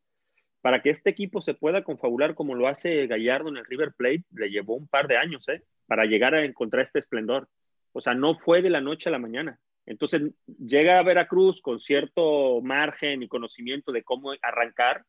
[0.62, 4.26] para que este equipo se pueda confabular como lo hace Gallardo en el River Plate,
[4.32, 5.64] le llevó un par de años, ¿eh?
[5.88, 7.48] Para llegar a encontrar este esplendor.
[7.92, 9.60] O sea, no fue de la noche a la mañana.
[9.86, 15.06] Entonces, llega a Veracruz con cierto margen y conocimiento de cómo arrancar,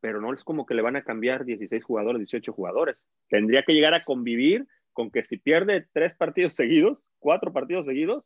[0.00, 2.96] pero no es como que le van a cambiar 16 jugadores, 18 jugadores.
[3.28, 8.24] Tendría que llegar a convivir con que si pierde tres partidos seguidos, cuatro partidos seguidos,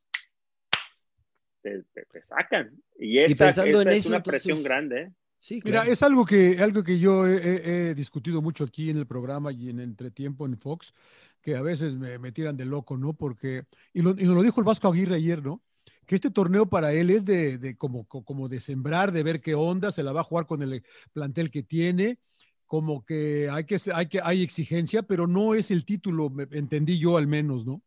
[1.62, 2.70] te, te- te sacan.
[2.98, 5.02] Y esa, pensando esa en es eso, una presión entonces- grande.
[5.02, 5.12] ¿eh?
[5.42, 5.92] Sí, Mira, claro.
[5.92, 9.50] es algo que, algo que yo he, he- he discutido mucho aquí en el programa
[9.52, 10.92] y en entretiempo en Fox,
[11.40, 13.14] que a veces me, me tiran de loco, ¿no?
[13.14, 13.62] Porque,
[13.94, 15.62] y, lo, y nos lo dijo el Vasco Aguirre ayer, ¿no?
[16.04, 19.40] Que este torneo para él es de, de como, co- como de sembrar, de ver
[19.40, 20.82] qué onda, se la va a jugar con el
[21.14, 22.18] plantel que tiene,
[22.66, 26.98] como que hay que hay que hay exigencia, pero no es el título, me- entendí
[26.98, 27.80] yo al menos, ¿no?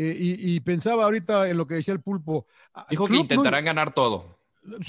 [0.00, 2.46] Eh, y, y pensaba ahorita en lo que decía el pulpo.
[2.74, 4.38] ah, Dijo que no- intentarán ganar todo.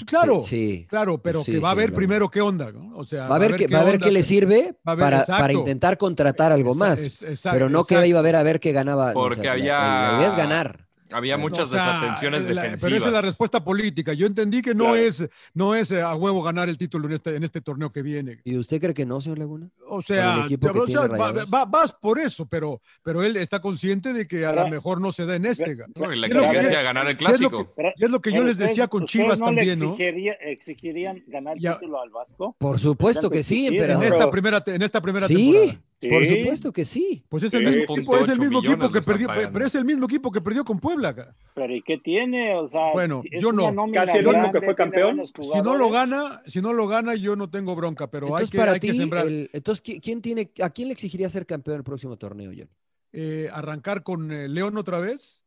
[0.06, 0.48] claro, Sí,
[0.82, 0.86] sí.
[0.88, 1.96] claro, pero Sí, que va a ver claro.
[1.96, 2.96] primero qué onda, ¿no?
[2.96, 5.98] O sea, Va a ver, qué, va a ver qué le sirve para, para intentar
[5.98, 7.00] contratar algo más.
[7.00, 9.12] es- exacto, pero no que iba a ver a ver qué ganaba.
[9.12, 10.86] no, o Porque sea, la- había- La, idea es ganar.
[11.12, 12.80] Había muchas O sea, desatenciones la- defensivas.
[12.82, 14.12] Pero esa es la respuesta política.
[14.12, 14.96] Yo entendí que no Claro.
[14.96, 18.02] es, no es eh, a huevo ganar el título en este, en este torneo que
[18.02, 18.40] viene.
[18.44, 19.68] ¿Y usted cree que no, señor Laguna?
[19.88, 24.26] O sea, o sea, va- va- vas por eso, pero, pero él está consciente de
[24.28, 25.76] que a lo Pero- mejor no se da en este.
[25.96, 27.64] No, y la Es lo que- exigencia de ganar el y es lo clásico.
[27.66, 29.86] que- Pero- es lo que yo pero les decía con ¿ustedes Chivas no también, le
[29.86, 29.92] ¿no?
[29.94, 32.54] exigiría- exigirían ganar el Ya- título al Vasco?
[32.58, 33.98] Por supuesto que sí, exigir, En.
[34.00, 35.80] Pero- esta primera, en esta primera Sí, temporada.
[36.08, 37.24] Por supuesto que sí.
[37.28, 39.52] Pues es el Sí, mismo equipo, es el 8 mismo equipo que perdió, pagando.
[39.52, 41.34] pero es el mismo equipo que perdió con Puebla.
[41.54, 42.54] Pero ¿y qué tiene?
[42.54, 43.74] O sea, Bueno, yo no.
[43.92, 45.22] Casi el único que fue campeón.
[45.26, 48.50] Si no lo gana, si no lo gana, yo no tengo bronca, pero hay entonces,
[48.50, 49.26] que, para hay que ti, sembrar.
[49.26, 52.68] el- entonces, ¿qui- ¿quién tiene, ¿a quién le exigiría ser campeón el próximo torneo, John?
[53.12, 55.44] eh, arrancar con eh, León otra vez,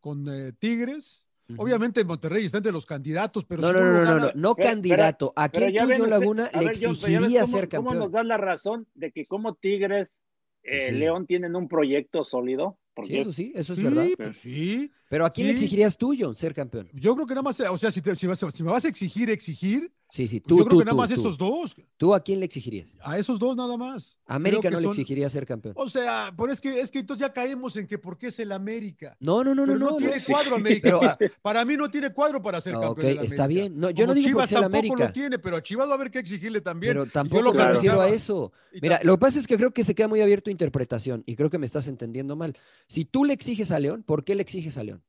[0.00, 1.26] con eh, Tigres.
[1.58, 4.54] Obviamente Monterrey está entre los candidatos, pero No, si no, no, no, no, no, no
[4.54, 5.32] Pero- candidato.
[5.36, 7.98] ¿A Pero ven John usted- Laguna, le ver, John, exigiría cómo- ser ¿Cómo campeón?
[8.04, 10.22] nos das la razón de que como Tigres,
[10.62, 10.94] eh, sí.
[10.96, 12.78] León tienen un proyecto sólido?
[12.94, 14.06] Porque Sí, eso sí, eso es sí, verdad.
[14.16, 14.90] pues sí.
[15.10, 16.88] Pero ¿a quién le exigirías tú, John, ser campeón?
[16.94, 18.88] Yo creo que nada más, o sea, si, te- si vas- si me vas a
[18.88, 21.14] exigir, exigir, Sí, sí, pues tú, yo creo que nada tú, más tú.
[21.20, 21.76] esos dos.
[21.96, 22.96] ¿Tú a quién le exigirías?
[23.00, 24.18] A esos dos nada más.
[24.26, 25.74] América no le exigiría ser campeón.
[25.76, 28.38] O sea, pero es que, es que entonces ya caemos en que por qué es
[28.40, 29.16] el América.
[29.20, 29.96] No, no, no, no, Pero no, no.
[29.98, 30.22] tiene no.
[30.26, 30.82] cuadro América.
[30.88, 33.16] Pero, para, ah, para mí no tiene cuadro para ser Ok, campeón.
[33.16, 33.78] la está bien.
[33.78, 34.96] No, yo Como no digo Chivas tampoco América.
[35.06, 36.90] lo tiene, pero a Chivas va a haber que exigirle también.
[36.92, 38.52] Pero Y yo tampoco lo me refiero a eso.
[38.82, 41.36] Mira, lo que pasa es que creo que se queda muy abierto a interpretación y
[41.36, 42.56] creo que me estás entendiendo mal.
[42.88, 44.99] Si tú le exiges a León, ¿por qué le exiges a León?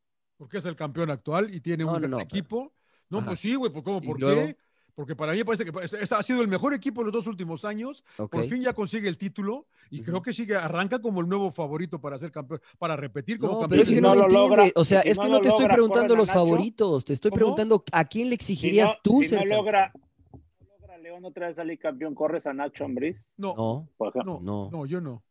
[0.41, 2.73] Porque es el campeón actual y tiene No, un no, gran no, equipo.
[3.11, 3.27] No, Ajá.
[3.27, 3.99] pues sí, güey, pues ¿cómo?
[4.01, 4.41] ¿Y ¿Por luego?
[4.47, 4.57] qué?
[4.95, 5.71] Porque para mí me parece que
[6.15, 8.03] ha sido el mejor equipo en los dos últimos años.
[8.17, 12.01] Por fin ya consigue el título y creo que sigue, arranca como el nuevo favorito
[12.01, 13.69] para ser campeón, para repetir como No, campeón.
[13.69, 14.55] pero es que si no, no lo lo entiende.
[14.55, 16.39] logra- o sea, si es que no te estoy preguntando ¿corren a los Nacho?
[16.39, 17.37] favoritos, te estoy ¿Cómo?
[17.39, 19.57] preguntando a quién le Si exigirías no, tú si ser no campeón?
[19.59, 19.93] logra,
[20.33, 23.87] si León otra vez salir campeón, corres a Nacho Ambriz, No,
[24.25, 24.69] no, no.
[24.71, 25.23] no, yo no.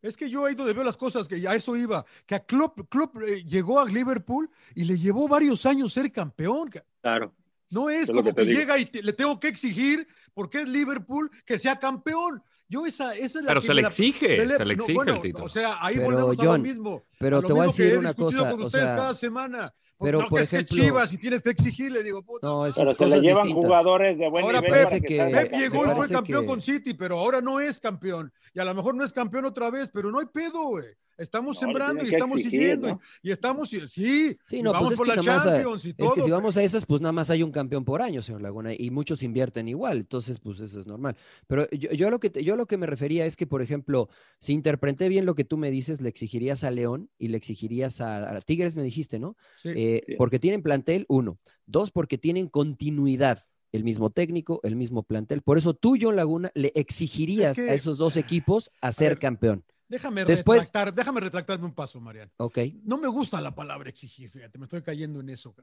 [0.00, 2.80] Es que yo ahí donde veo las cosas, que a eso iba, que a Klopp,
[2.88, 6.68] Klopp, eh, llegó a Liverpool y le llevó varios años ser campeón.
[6.70, 7.34] ca- Claro.
[7.70, 11.58] No es como que llega y te- le tengo que exigir, porque es Liverpool, que
[11.58, 12.42] sea campeón.
[12.68, 14.92] Yo esa, esa es la Pero que se le la- exige, se le no, exige
[14.94, 15.44] bueno, el título.
[15.44, 17.02] O sea, ahí Pero, volvemos a John, lo mismo.
[17.18, 18.66] pero a lo te voy a mismo que decir he una discutido cosa, con o
[18.66, 19.74] ustedes sea, cada semana.
[20.00, 22.46] Pero, no, por que es que ejemplo- Chivas y tienes que exigirle, digo, puta.
[22.46, 23.68] No, eso Pero es se le cosas llevan distintas.
[23.68, 26.94] jugadores de buen Ahora nivel Pep, que Pep llegó y fue campeón que- con City,
[26.94, 28.32] pero ahora no es campeón.
[28.54, 30.86] Y a lo mejor no es campeón otra vez, pero no hay pedo, güey.
[31.18, 32.88] Estamos No, sembrando y estamos exigir, siguiendo.
[32.88, 33.00] ¿no?
[33.22, 35.88] Y, estamos, sí, Sí, y no, vamos pues es por que la a- Champions y
[35.90, 36.14] es todo.
[36.14, 38.72] que si vamos a esas, pues nada más hay un campeón por año, señor Laguna,
[38.72, 41.16] y muchos invierten igual, entonces pues eso es normal.
[41.48, 43.46] Pero yo, yo a lo que te- yo a lo que me refería es que,
[43.46, 44.08] por ejemplo,
[44.38, 48.00] si interpreté bien lo que tú me dices, le exigirías a León y le exigirías
[48.00, 49.36] a, a Tigres, me dijiste, ¿no?
[49.62, 49.70] Sí.
[49.74, 50.14] Eh, Sí.
[50.16, 51.38] Porque tienen plantel, uno.
[51.66, 53.40] Dos, porque tienen continuidad.
[53.72, 55.42] El mismo técnico, el mismo plantel.
[55.42, 59.18] Por eso tú, John Laguna, le exigirías que- a esos dos equipos a ser ver,
[59.18, 59.64] campeón.
[59.88, 62.30] Déjame Después- retractar, déjame retractarme un paso, Mariano.
[62.36, 62.58] ¿Ok?
[62.84, 65.54] No me gusta la palabra exigir, fíjate, me estoy cayendo en eso.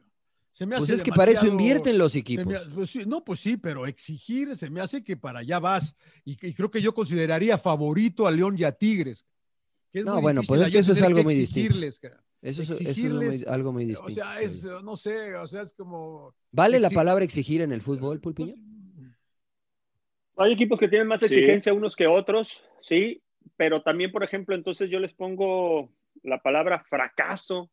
[0.52, 2.46] Se me Pues es que para eso invierten los equipos.
[2.46, 5.96] me pues sí, no, pues sí, pero exigir se me hace que para allá vas.
[6.24, 9.26] Y, y creo que yo consideraría favorito a León y a Tigres.
[9.92, 11.68] que es No, muy bueno, pues es que eso es algo muy distinto.
[11.68, 12.22] exigirles, cabrón.
[12.42, 14.12] Eso es, eso es muy- exigirles, algo muy O distinto.
[14.14, 16.36] sea, es, no sé, o sea, es como.
[16.52, 18.56] ¿Vale la palabra exigir en el fútbol, Pulpiño?
[20.38, 21.28] Hay equipos que tienen más Sí.
[21.28, 23.22] exigencia unos que otros, sí,
[23.58, 25.90] pero también, por ejemplo, entonces yo les pongo
[26.24, 27.70] la palabra fracaso,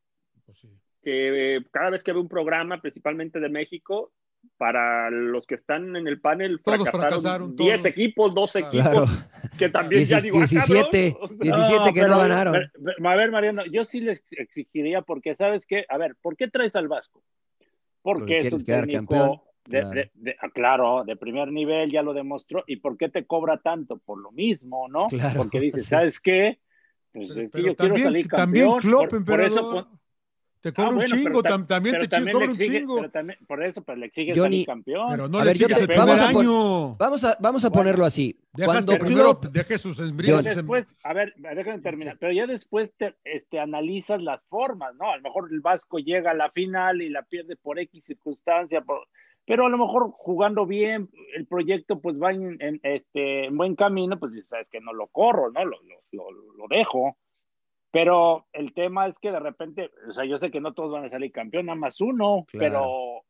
[0.46, 0.68] Pues sí.
[1.02, 4.12] que eh, cada vez que veo un programa, principalmente de México,
[4.56, 7.86] para los que están en el panel, Todos fracasaron, fracasaron, 10 todos.
[7.86, 9.04] equipos, 12 Claro.
[9.04, 9.48] equipos, Claro.
[9.58, 12.52] que también ya Diecis- digo, ah, 17, cabrón, o sea, 17 que no pero- ganaron.
[12.54, 15.84] pero- pero, a ver, Mariano, yo sí les exigiría porque, ¿sabes qué?
[15.88, 17.22] A ver, ¿por qué traes al Vasco?
[18.02, 19.90] Porque Porque es un técnico campeón, de, claro.
[19.94, 22.64] de- de- ah, claro, de primer nivel, ya lo demostró.
[22.66, 23.98] ¿Y por qué te cobra tanto?
[23.98, 25.06] Por lo mismo, ¿no?
[25.08, 25.88] Claro, Porque dices, sí.
[25.90, 26.58] ¿sabes qué?
[27.12, 28.80] Pues Pero, es que yo quiero también, salir también campeón.
[28.80, 30.00] Klopp, por, por eso, pon-
[30.62, 32.58] te cobra Ah, un bueno, chingo, ta- tam- también pero te también cobra le un
[32.58, 32.96] exige- chingo.
[32.96, 35.06] pero también- por eso, pero le exige Johnny, salir campeón.
[35.10, 36.96] Pero no A le ver, exiges te- el vamos primer a pon-.
[36.98, 38.38] Vamos a, vamos a Bueno, ponerlo así.
[38.54, 40.44] Dejas Cuando primero Klopp- deje sus Pero embriagos.
[40.44, 45.10] después, a ver, déjame terminar, pero ya después te este, analizas las formas, ¿no?
[45.10, 48.80] A lo mejor el Vasco llega a la final y la pierde por X circunstancia,
[48.82, 49.06] por-
[49.45, 53.74] pero a lo mejor jugando bien, el proyecto pues va en, en, este, en buen
[53.74, 55.64] camino, pues sabes que no lo corro, ¿no?
[55.64, 55.78] Lo,
[56.12, 57.16] lo, lo, lo dejo.
[57.90, 61.05] Pero el tema es que de repente, o sea, yo sé que no todos van
[61.05, 62.59] a salir campeón, nada más uno, Claro.
[62.59, 63.22] pero,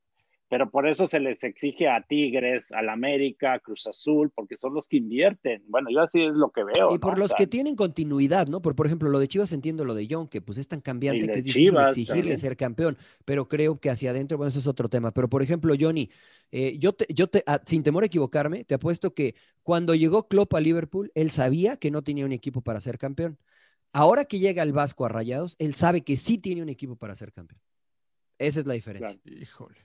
[0.53, 4.87] pero por eso se les exige a Tigres, al América, Cruz Azul, porque son los
[4.87, 5.63] que invierten.
[5.67, 6.95] Bueno, yo así es lo que veo.
[6.95, 7.21] Y por ¿no?
[7.21, 8.61] los O sea, que tienen continuidad, ¿no?
[8.61, 11.27] Por, por ejemplo, lo de Chivas entiendo lo de John, que pues es tan cambiante
[11.27, 12.39] que es difícil Chivas exigirle también.
[12.39, 15.11] ser campeón, pero creo que hacia adentro, bueno, eso es otro tema.
[15.15, 16.11] Pero por ejemplo, Johnny,
[16.51, 20.29] eh, yo, te, yo te, a- sin temor a equivocarme, te apuesto que cuando llegó
[20.29, 23.39] Klopp a Liverpool, él sabía que no tenía un equipo para ser campeón.
[23.95, 27.15] Ahora que llega el Vasco a Rayados, él sabe que sí tiene un equipo para
[27.15, 27.63] ser campeón.
[28.37, 29.19] Esa es la diferencia.
[29.23, 29.41] Claro.
[29.41, 29.77] Híjole.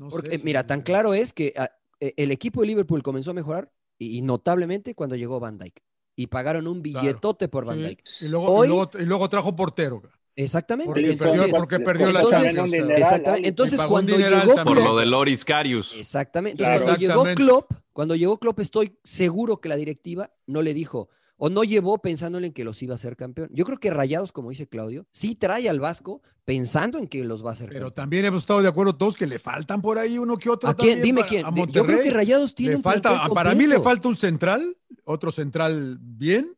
[0.00, 1.70] No Porque, sé si- mira, tan claro es que ah,
[2.00, 5.82] eh, el equipo de Liverpool comenzó a mejorar y, y notablemente cuando llegó Van Dyke.
[6.16, 7.00] Y pagaron un Claro.
[7.06, 8.04] billetote por Van Sí, Dyke.
[8.22, 10.02] Y luego, Hoy- y luego, y luego trajo portero.
[10.36, 10.86] Exactamente.
[10.86, 12.90] Porque Les perdió, Entonces, porque perdió la entonces- Champions.
[12.98, 13.48] Exactamente.
[13.48, 14.64] Entonces, cuando llegó.
[14.64, 15.94] Por lo de Loris Carius.
[15.98, 16.56] exactamente.
[16.58, 16.80] Claro.
[16.80, 17.34] Entonces, cuando llegó.
[17.36, 21.10] Klopp, cuando llegó Klopp, estoy seguro que la directiva no le dijo
[21.42, 23.48] o no llevó pensándole en que los iba a hacer campeón.
[23.50, 27.42] Yo creo que Rayados, como dice Claudio, sí trae al Vasco pensando en que los
[27.44, 27.94] va a hacer Pero campeón.
[27.94, 30.68] también hemos estado de acuerdo todos que le faltan por ahí uno que otro.
[30.68, 31.00] ¿A quién?
[31.00, 31.46] Dime quién.
[31.46, 31.86] A Yo Monterrey.
[31.86, 35.98] creo que Rayados tiene le un falta, para mí le falta un central, otro central
[36.00, 36.54] bien,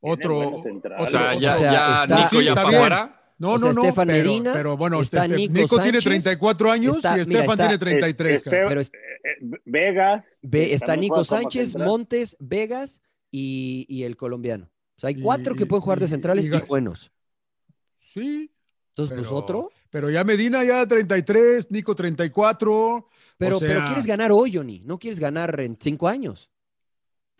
[0.00, 0.38] otro.
[0.38, 2.80] O sea, ya, O sea, ya está- Nico ya está fue bien.
[2.82, 3.18] afuera.
[3.38, 3.82] No, O sea, no, no.
[3.86, 7.24] Estefan pero, Medina, pero bueno, está este- Nico Nico, tiene Sánchez, 34 años está- y
[7.26, 8.36] mira, Estefan está- tiene 33.
[8.36, 8.50] Este-.
[8.50, 8.98] Pero es- Eh,
[9.42, 10.24] eh, Vega.
[10.42, 11.74] Ve- que está Nico Sánchez.
[11.76, 13.00] Montes, Vegas
[13.32, 14.70] y, y el colombiano.
[14.96, 17.10] O sea, hay Y- cuatro que pueden jugar de centrales y buenos.
[17.98, 18.52] Sí,
[18.90, 19.72] Entonces, pues otro.
[19.90, 23.08] Pero ya Medina ya 33, Nico 34.
[23.38, 24.82] Pero, o sea, pero quieres ganar hoy, Johnny.
[24.84, 26.50] No quieres ganar en cinco años.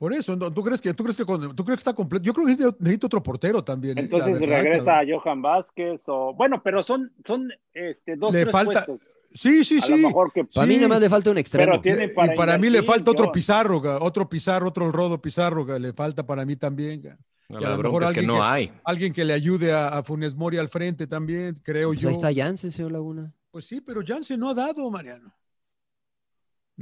[0.03, 0.53] Por eso, ¿no?
[0.53, 2.25] ¿tú crees que, tú crees que, con- tú crees que está completo?
[2.25, 3.97] Yo creo que necesita- otro portero también.
[3.97, 8.51] Entonces verdad, regresa a Johan Vázquez o bueno, pero son son este dos Le tres
[8.51, 9.15] falta- puestos.
[9.33, 9.93] Sí, sí, A sí.
[9.93, 10.81] lo mejor que Para mí Sí.
[10.81, 11.71] nada más le falta un extremo.
[11.71, 15.23] Pero tiene y para para mí le falta otro yo- Pizarro, otro Pizarro, otro Rodo
[15.23, 17.01] Pizarro, le falta para mí también.
[17.49, 18.73] La Y a lo bronca mejor es que alguien no que- hay.
[18.83, 22.09] Alguien que le ayude a, a Funes Mori al frente también, creo Pues yo.
[22.09, 23.33] ahí está Jansen, señor Laguna.
[23.53, 25.33] Pues sí, pero Jansen no ha dado, Mariano.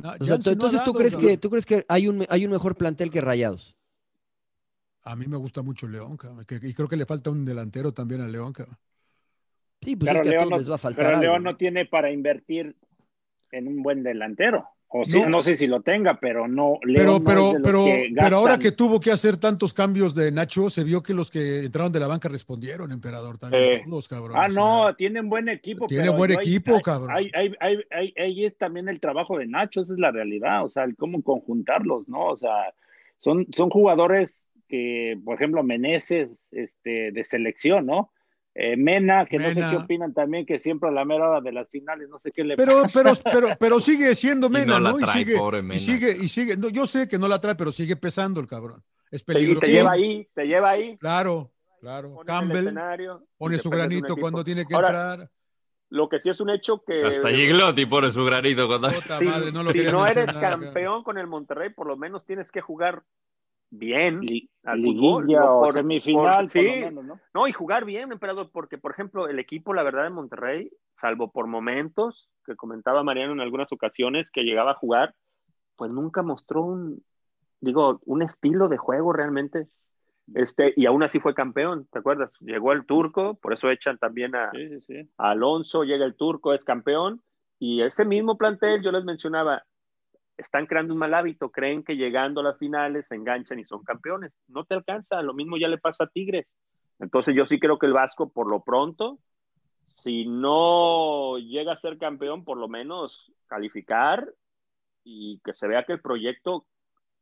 [0.02, 2.26] No, O sea, Jansen no ha entonces, ¿tú crees, que, ¿tú crees que hay un,
[2.28, 3.76] hay un mejor plantel que Rayados?
[5.02, 7.92] A mí me gusta mucho León, cabrón, que- y creo que le falta un delantero
[7.92, 8.52] también a León.
[8.52, 8.76] cabrón.
[9.80, 11.04] Sí, pues pero es que a León todos no, les va a faltar.
[11.04, 12.76] pero algo, León no tiene para invertir
[13.50, 14.68] en un buen delantero.
[14.92, 15.28] O No.
[15.28, 15.40] no.
[15.42, 16.78] sé si lo tenga, pero no.
[16.82, 20.68] León Pero, pero, pero, que pero ahora que tuvo que hacer tantos cambios de Nacho,
[20.68, 23.62] se vio que los que entraron de la banca respondieron, emperador, también.
[23.62, 23.82] Eh.
[23.88, 24.32] todos, cabrón.
[24.36, 25.86] Ah, o sea, no, tienen buen equipo.
[25.86, 27.10] Tiene pero buen equipo, ahí- cabrón.
[27.12, 27.30] Ahí-
[28.16, 30.64] ahí es también el trabajo de Nacho, esa es la realidad.
[30.64, 32.26] O sea, el cómo conjuntarlos, ¿no?
[32.26, 32.74] O sea,
[33.18, 38.10] son, son jugadores que, por ejemplo, Meneses este, de selección, ¿no?
[38.54, 39.70] Eh, Mena, que no sé Mena.
[39.70, 42.42] qué opinan también, que siempre a la mera hora de las finales, no sé qué
[42.42, 43.00] le Pero, pasa.
[43.02, 44.98] pero, pero, pero sigue siendo Y Mena, no la ¿no?
[44.98, 45.80] trae, y sigue, pobre y Mena.
[45.80, 46.56] sigue, y sigue.
[46.56, 48.82] no, yo sé que no la trae, pero sigue pesando el cabrón.
[49.10, 49.60] Es Y peligroso.
[49.60, 50.96] te lleva ahí, te lleva ahí.
[50.98, 52.14] Claro, claro.
[52.14, 52.74] pone Campbell
[53.38, 55.30] pone y su granito cuando tiene que Ahora, entrar.
[55.92, 58.90] Lo que sí es un hecho que Hasta Giglotti pone su granito cuando...
[58.90, 62.52] Si, madre, no lo si no eres campeón con el Monterrey, por lo menos tienes
[62.52, 63.02] que jugar
[63.70, 66.80] bien Li- al liguilla fútbol, por- semifinal, por- por lo sí.
[66.80, 67.20] menos, ¿no?
[67.34, 71.30] No, y jugar bien, emperador, porque, por ejemplo, el equipo, la verdad, de Monterrey, salvo
[71.30, 75.14] por momentos que comentaba Mariano en algunas ocasiones que llegaba a jugar,
[75.76, 77.02] pues nunca mostró un,
[77.60, 79.68] digo, un estilo de juego realmente.
[80.34, 82.32] Este, y aún así fue campeón, ¿te acuerdas?
[82.40, 85.10] Llegó el turco, por eso echan también a, Sí, sí, sí.
[85.18, 87.22] a Alonso, llega el turco, es campeón,
[87.58, 89.64] y ese mismo plantel, yo les mencionaba,
[90.40, 93.84] están creando un mal hábito, creen que llegando a las finales se enganchan y son
[93.84, 94.38] campeones.
[94.48, 96.46] No te alcanza, lo mismo ya le pasa a Tigres.
[96.98, 99.18] Entonces yo sí creo que el Vasco, por lo pronto,
[99.86, 104.28] si no llega a ser campeón, por lo menos calificar
[105.04, 106.66] y que se vea que el proyecto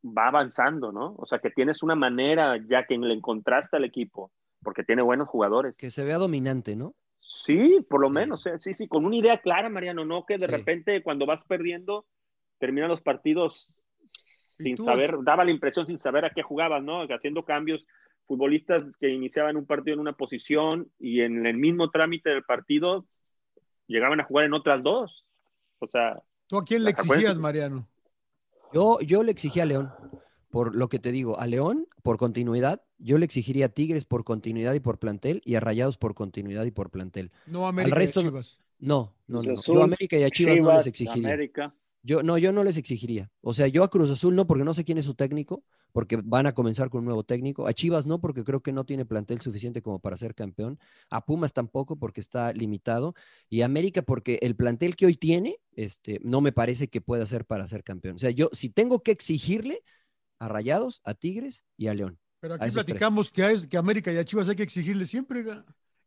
[0.04, 1.14] va avanzando, ¿no?
[1.18, 4.30] O sea, que tienes una manera ya que le encontraste al equipo,
[4.62, 5.76] porque tiene buenos jugadores.
[5.76, 6.94] Que se vea dominante, ¿no?
[7.20, 8.14] Sí, por lo Sí.
[8.14, 10.52] menos, eh, sí, sí, con una idea clara, Mariano, no que de Sí.
[10.52, 12.06] repente cuando vas perdiendo,
[12.58, 13.68] terminan los partidos
[14.58, 14.84] ¿Y sin tú?
[14.84, 17.02] saber, daba la impresión sin saber a qué jugabas, ¿no?
[17.02, 17.84] Haciendo cambios,
[18.26, 23.06] futbolistas que iniciaban un partido en una posición y en el mismo trámite del partido
[23.86, 25.24] llegaban a jugar en otras dos.
[25.78, 27.88] O sea, ¿Tú a quién le exigías, Mariano?
[28.72, 29.90] Yo, yo le exigí a León,
[30.50, 34.24] por lo que te digo, a León por continuidad, yo le exigiría a Tigres por
[34.24, 37.30] continuidad y por plantel y a Rayados por continuidad y por plantel.
[37.46, 38.60] No, América y resto no- Chivas.
[38.80, 39.62] No, no, no, no.
[39.62, 41.28] Yo a América y a Chivas, no les exigiría.
[41.28, 41.74] América.
[42.02, 43.30] Yo, no, yo no les exigiría.
[43.40, 46.16] O sea, yo a Cruz Azul no, porque no sé quién es su técnico, porque
[46.22, 47.66] van a comenzar con un nuevo técnico.
[47.66, 50.78] A Chivas no, porque creo que no tiene plantel suficiente como para ser campeón.
[51.10, 53.14] A Pumas tampoco, porque está limitado.
[53.48, 57.26] Y a América, porque el plantel que hoy tiene, este, no me parece que pueda
[57.26, 58.16] ser para ser campeón.
[58.16, 59.82] O sea, yo si tengo que exigirle
[60.38, 62.18] a Rayados, a Tigres y a León.
[62.40, 65.44] Pero aquí platicamos que a, que a América y a Chivas hay que exigirle siempre.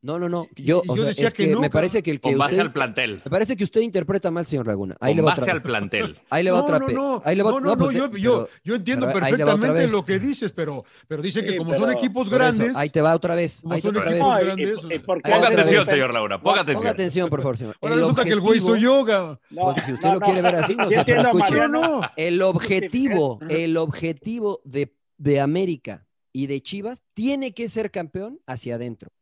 [0.03, 0.47] No, no, no.
[0.55, 2.29] Yo, y o yo sea, decía es que que, no, me parece que el que
[2.29, 3.21] Con base usted, al plantel.
[3.23, 4.97] me parece que usted interpreta mal, señor Laguna.
[4.99, 6.17] Ahí le Con va base otra al plantel.
[6.31, 6.95] Ahí le va No, otra no, vez.
[6.95, 9.25] no, Ahí le va no, no, pues, no, yo, pero- yo, yo entiendo pero le
[9.37, 12.89] perfectamente lo que dices, pero, pero dice que como pero- son equipos eso, grandes, ahí
[12.89, 13.59] te va otra vez.
[13.61, 14.37] Como ahí te son va otra equipos vez.
[14.37, 16.87] No, y- grandes, y- y Ponga atención, señor Laura, ponga Ponga atención.
[16.91, 17.75] atención, por favor, señor.
[17.79, 19.03] ahora El resulta que el güey soy yo.
[19.05, 19.39] ga.
[19.51, 20.25] No, Pues, si usted no, lo no.
[20.25, 21.55] quiere ver así, no entiendo, escuche.
[21.55, 22.01] No, no.
[22.17, 28.75] El objetivo, el objetivo de, de América y de Chivas tiene que ser campeón hacia
[28.75, 29.20] adentro, ¿no?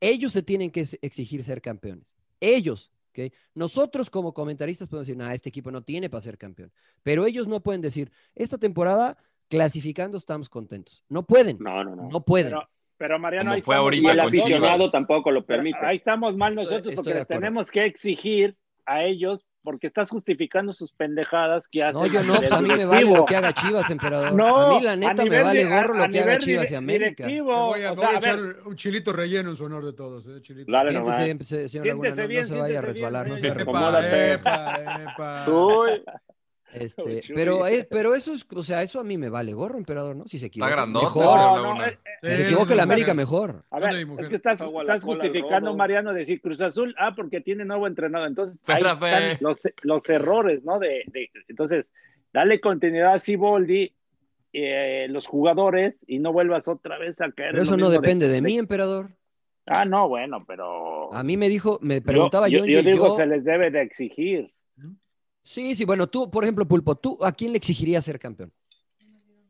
[0.00, 2.14] Ellos se tienen que ex- exigir ser campeones.
[2.40, 3.32] Ellos, ¿ok?
[3.54, 6.72] Nosotros como comentaristas podemos decir, nah, este equipo no tiene para ser campeón.
[7.02, 9.16] Pero ellos no pueden decir, esta temporada
[9.48, 11.04] clasificando estamos contentos.
[11.08, 12.08] No pueden, no, no, no.
[12.08, 12.50] no pueden.
[12.50, 15.78] Pero, pero Mariano, ahí fue estamos ahorita el aficionado tampoco lo Pero permite.
[15.84, 20.72] ahí estamos mal nosotros estoy porque les tenemos que exigir a ellos porque estás justificando
[20.72, 22.00] sus pendejadas que hacen.
[22.00, 24.32] No, yo no, a pues a mí me vale lo que haga Chivas, emperador.
[24.32, 27.26] No, a mí la neta me vale gorro lo que haga Chivas y América.
[27.26, 29.50] directivo, Me voy a, o me sea, voy a a ver, echar un chilito relleno
[29.50, 30.26] en su honor de todos.
[30.26, 30.72] eh, chilito.
[30.72, 31.16] Dale nomás.
[31.16, 33.58] señor Siéntese Laguna, no- no, bien, se vaya a resbalar, bien, no se vaya a
[33.58, 34.04] resbalar.
[34.32, 35.50] Epa, epa.
[35.50, 36.02] Uy,
[36.72, 40.16] Este, pero, es- pero eso es, o sea, eso a mí me vale gorro, emperador,
[40.16, 40.28] ¿no?
[40.28, 41.24] Si se equivoca, mejor.
[41.38, 43.64] No, no, eh, Si se equivoca el no, América, mejor.
[44.18, 44.60] Es que estás,
[45.02, 45.74] justificando.
[45.74, 48.28] Mariano, decir Cruz Azul, ah, porque tiene nuevo entrenador.
[48.28, 49.32] Entonces, ahí Espérame.
[49.32, 50.78] están los, los errores, ¿no?
[50.78, 51.90] De, de- entonces,
[52.32, 53.94] dale continuidad a Siboldi,
[54.52, 57.52] eh, los jugadores, y no vuelvas otra vez a caer.
[57.52, 59.10] Pero eso no depende de mí, emperador.
[59.66, 61.12] Ah, no, bueno, pero.
[61.12, 62.64] A mí me dijo, me preguntaba yo.
[62.64, 64.52] Yo, Yo, digo, se les debe de exigir.
[65.48, 68.52] Sí, sí, bueno, tú, por ejemplo, Pulpo, ¿tú a quién le exigirías ser campeón?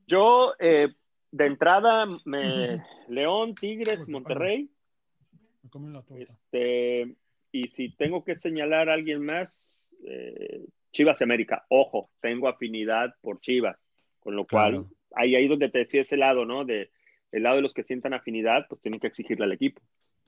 [0.06, 0.90] Yo, eh,
[1.32, 2.84] de entrada, me...
[3.08, 4.70] León, Tigres, Monterrey.
[6.16, 7.16] Este,
[7.50, 11.66] y si tengo que señalar a alguien más, eh, Chivas y América.
[11.68, 13.76] Ojo, tengo afinidad por Chivas,
[14.20, 14.90] con lo cual, Claro.
[15.16, 16.64] ahí, ahí donde te decía ese lado, ¿no?
[16.64, 16.92] De,
[17.32, 19.82] el lado de los que sientan afinidad, pues tienen que exigirle al equipo,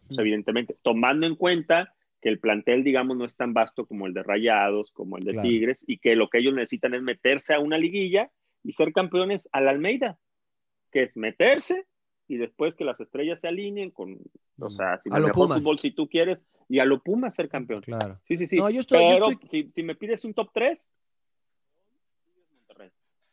[0.08, 0.18] Mm.
[0.18, 4.22] evidentemente, tomando en cuenta que el plantel, digamos, no es tan vasto como el de
[4.22, 5.48] Rayados, como el de Claro.
[5.48, 8.30] Tigres, y que lo que ellos necesitan es meterse a una liguilla
[8.62, 10.18] y ser campeones a la Almeida,
[10.92, 11.86] que es meterse
[12.28, 14.18] y después que las estrellas se alineen con,
[14.58, 14.76] o Mm.
[14.76, 15.62] sea, sin A el lo mejor Pumas.
[15.62, 16.38] fútbol si tú quieres,
[16.68, 17.80] y a lo Pumas ser campeón.
[17.80, 18.20] Claro.
[18.28, 18.56] Sí, sí, sí.
[18.58, 20.94] No, yo estoy- yo Pero estoy- si, si me pides un top 3,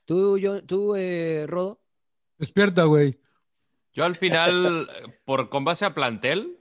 [0.05, 1.81] ¿Tú, yo, tú eh, Rodo?
[2.38, 3.19] Despierta, güey.
[3.91, 4.88] Yo al final,
[5.26, 6.57] por con base a plantel,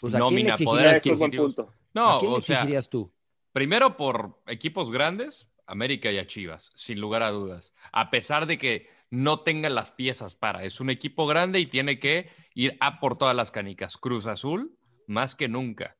[0.00, 1.44] Pues, ¿a quién nómina, poder adquisitivo.
[1.44, 1.72] punto.
[1.92, 3.12] No, ¿A quién o sea, tú?
[3.52, 7.72] primero por equipos grandes, América y a Chivas, sin lugar a dudas.
[7.92, 11.98] A pesar de que no tengan las piezas para, es un equipo grande y tiene
[11.98, 13.96] que ir a por todas las canicas.
[13.96, 14.76] Cruz Azul,
[15.06, 15.96] más que nunca.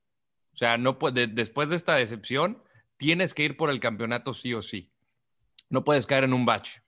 [0.52, 2.62] O sea, no después de esta decepción,
[2.96, 4.90] tienes que ir por el campeonato sí o sí.
[5.68, 6.82] No puedes caer en un bache.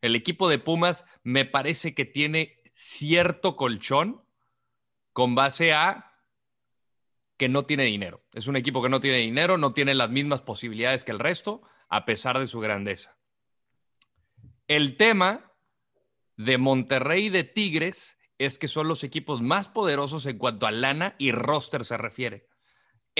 [0.00, 4.22] El equipo de Pumas me parece que tiene cierto colchón
[5.12, 6.07] con base a
[7.38, 8.24] que no tiene dinero.
[8.34, 11.62] Es un equipo que no tiene dinero, no tiene las mismas posibilidades que el resto,
[11.88, 13.16] a pesar de su grandeza.
[14.66, 15.52] El tema
[16.36, 20.72] de Monterrey y de Tigres es que son los equipos más poderosos en cuanto a
[20.72, 22.47] lana y roster se refiere.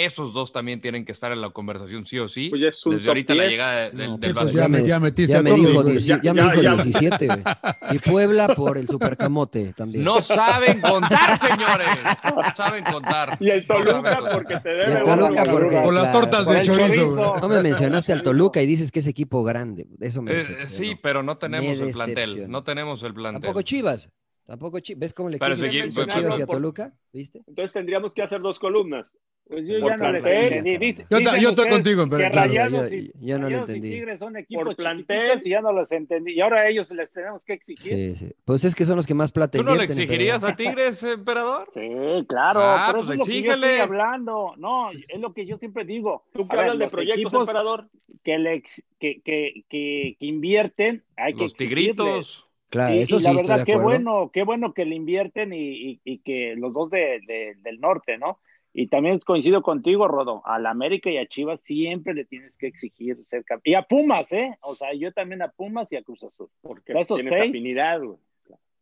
[0.05, 2.51] Esos dos también tienen que estar en la conversación sí o sí.
[2.51, 3.51] Pues ya es un desde top ahorita la 10.
[3.53, 5.93] llegada de- del, No, del pues ya, me- ya metiste Ya a me dijo, güey.
[5.95, 7.43] 10 Ya- ya me dijo ya- 17, güey.
[7.91, 10.05] Y Puebla por el supercamote también.
[10.05, 11.89] No saben contar, señores.
[12.25, 13.37] No saben contar.
[13.41, 15.61] Y el Toluca, porque te Y debe el uno, Toluca cabrón.
[15.63, 17.37] porque- Por las claro, tortas por de chorizo, chorizo.
[17.41, 19.89] No me mencionaste al Toluca y dices que es equipo grande.
[20.01, 20.69] Eso me Eh, decepcionó.
[20.71, 22.49] sí, pero no tenemos Me el plantel.
[22.51, 23.43] No tenemos el plantel.
[23.43, 24.09] Tampoco Chivas.
[24.47, 25.01] Tampoco Chivas.
[25.01, 26.95] ¿Ves cómo le exigen Chivas y a Toluca?
[27.13, 27.43] ¿Viste?
[27.47, 29.17] Entonces tendríamos que hacer dos columnas.
[29.49, 30.71] Pues yo Por ya no entendí.
[30.71, 33.69] Yo ta- dicen yo estoy contigo, que pero claro, Rayados yo- y- yo no Rayados
[33.71, 33.91] y entendí.
[33.97, 35.41] Tigres son equipos Por plantel.
[35.43, 36.33] y ya no los entendí.
[36.35, 37.95] Y ahora a ellos les tenemos que exigir.
[38.17, 38.33] Sí, sí.
[38.45, 41.67] Pues es que son los que más plata ¿Tú no le exigirías a Tigres, emperador?
[41.73, 41.81] Sí,
[42.29, 44.55] claro, Ah, pero pues eso es lo que yo estoy hablando.
[44.59, 46.25] No, es lo que yo siempre digo.
[46.35, 47.89] Tú que hablas de proyectos, emperador.
[48.23, 51.87] que, le ex- que, que, que, que invierten, hay que Los exigirles.
[51.97, 52.45] tigritos.
[52.69, 54.95] Claro, Y- eso y sí la estoy verdad, de qué bueno, qué bueno que le
[54.95, 58.41] invierten y, y- y que los dos de, de- del norte, ¿no?
[58.81, 62.69] Y también coincido contigo, Rodo, a la América y a Chivas siempre le tienes que
[62.69, 63.73] exigir ser campeón.
[63.73, 64.57] Y a Pumas, ¿eh?
[64.63, 66.49] O sea, yo también a Pumas y a Cruz Azul.
[66.63, 68.19] Porque Esos tienes seis afinidad, güey.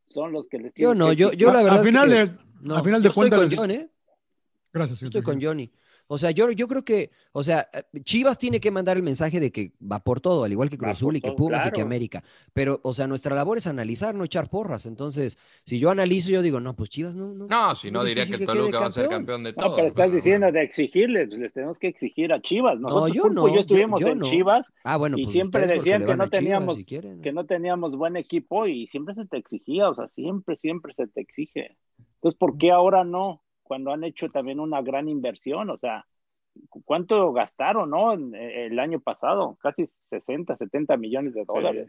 [0.05, 1.81] son los que les Yo tienes no, que yo, yo la verdad.
[1.81, 3.89] a final que- de- no, final yo de cuentas, Estoy con John, ¿eh?
[4.73, 5.41] Gracias, Yo señor estoy con.
[5.43, 5.71] Johnny.
[6.09, 9.41] O sea, yo, yo creo que, o sea, eh, Chivas tiene que mandar el mensaje
[9.41, 11.81] de que va por todo, al igual que Cruz Azul y que Pumas y que.
[11.81, 12.23] América.
[12.53, 14.87] Pero, o sea, nuestra labor es analizar, no echar porras.
[14.87, 17.33] Entonces, si yo analizo, yo digo, no, pues Chivas no.
[17.33, 19.43] No, No, si no diría que quede Toluca va a ser campeón.
[19.45, 19.77] de No, todo.
[19.77, 22.79] pero estás pues, diciendo de exigirles, pues les tenemos que exigir a Chivas.
[22.79, 24.27] Nosotros, yo no, yo estuvimos yo en no.
[24.27, 27.97] Chivas Ah, bueno, y pues siempre decían que no Chivas, teníamos si que no teníamos
[27.97, 31.77] buen equipo y siempre se te exigía, o sea, siempre, siempre se te exige.
[32.17, 33.43] Entonces, ¿por qué ahora no?
[33.67, 36.07] Cuando han hecho también una gran inversión, o sea,
[36.69, 38.13] ¿cu- ¿cuánto gastaron, no?
[38.15, 41.89] En- eh, El año pasado, casi 60, 70 millones de dólares.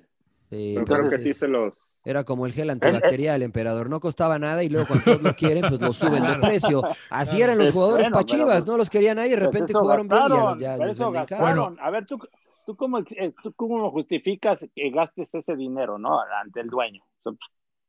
[0.50, 1.78] Sí, Pero creo que sí se los.
[2.06, 3.90] Era como el gel eh, antibacterial, emperador.
[3.90, 6.86] No costaba nada y luego cuando todos lo quieren, pues lo suben de precio.
[7.10, 8.78] Así eran los Es jugadores bueno, para pero, Chivas, pues, ¿no?
[8.78, 11.72] Los querían ahí y de Pues repente jugaron bien y ya, gastaron, ya eso caro.
[11.72, 11.80] gastaron.
[11.80, 12.18] A ver, ¿tú,
[12.66, 16.20] tú, cómo, eh, ¿tú cómo justificas que gastes ese dinero, no?
[16.22, 17.04] Ante el dueño.
[17.04, 17.40] O sea, pues,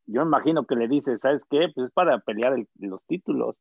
[0.06, 1.68] yo imagino que le dices, ¿sabes qué?
[1.74, 3.56] Pues es para pelear el- los títulos.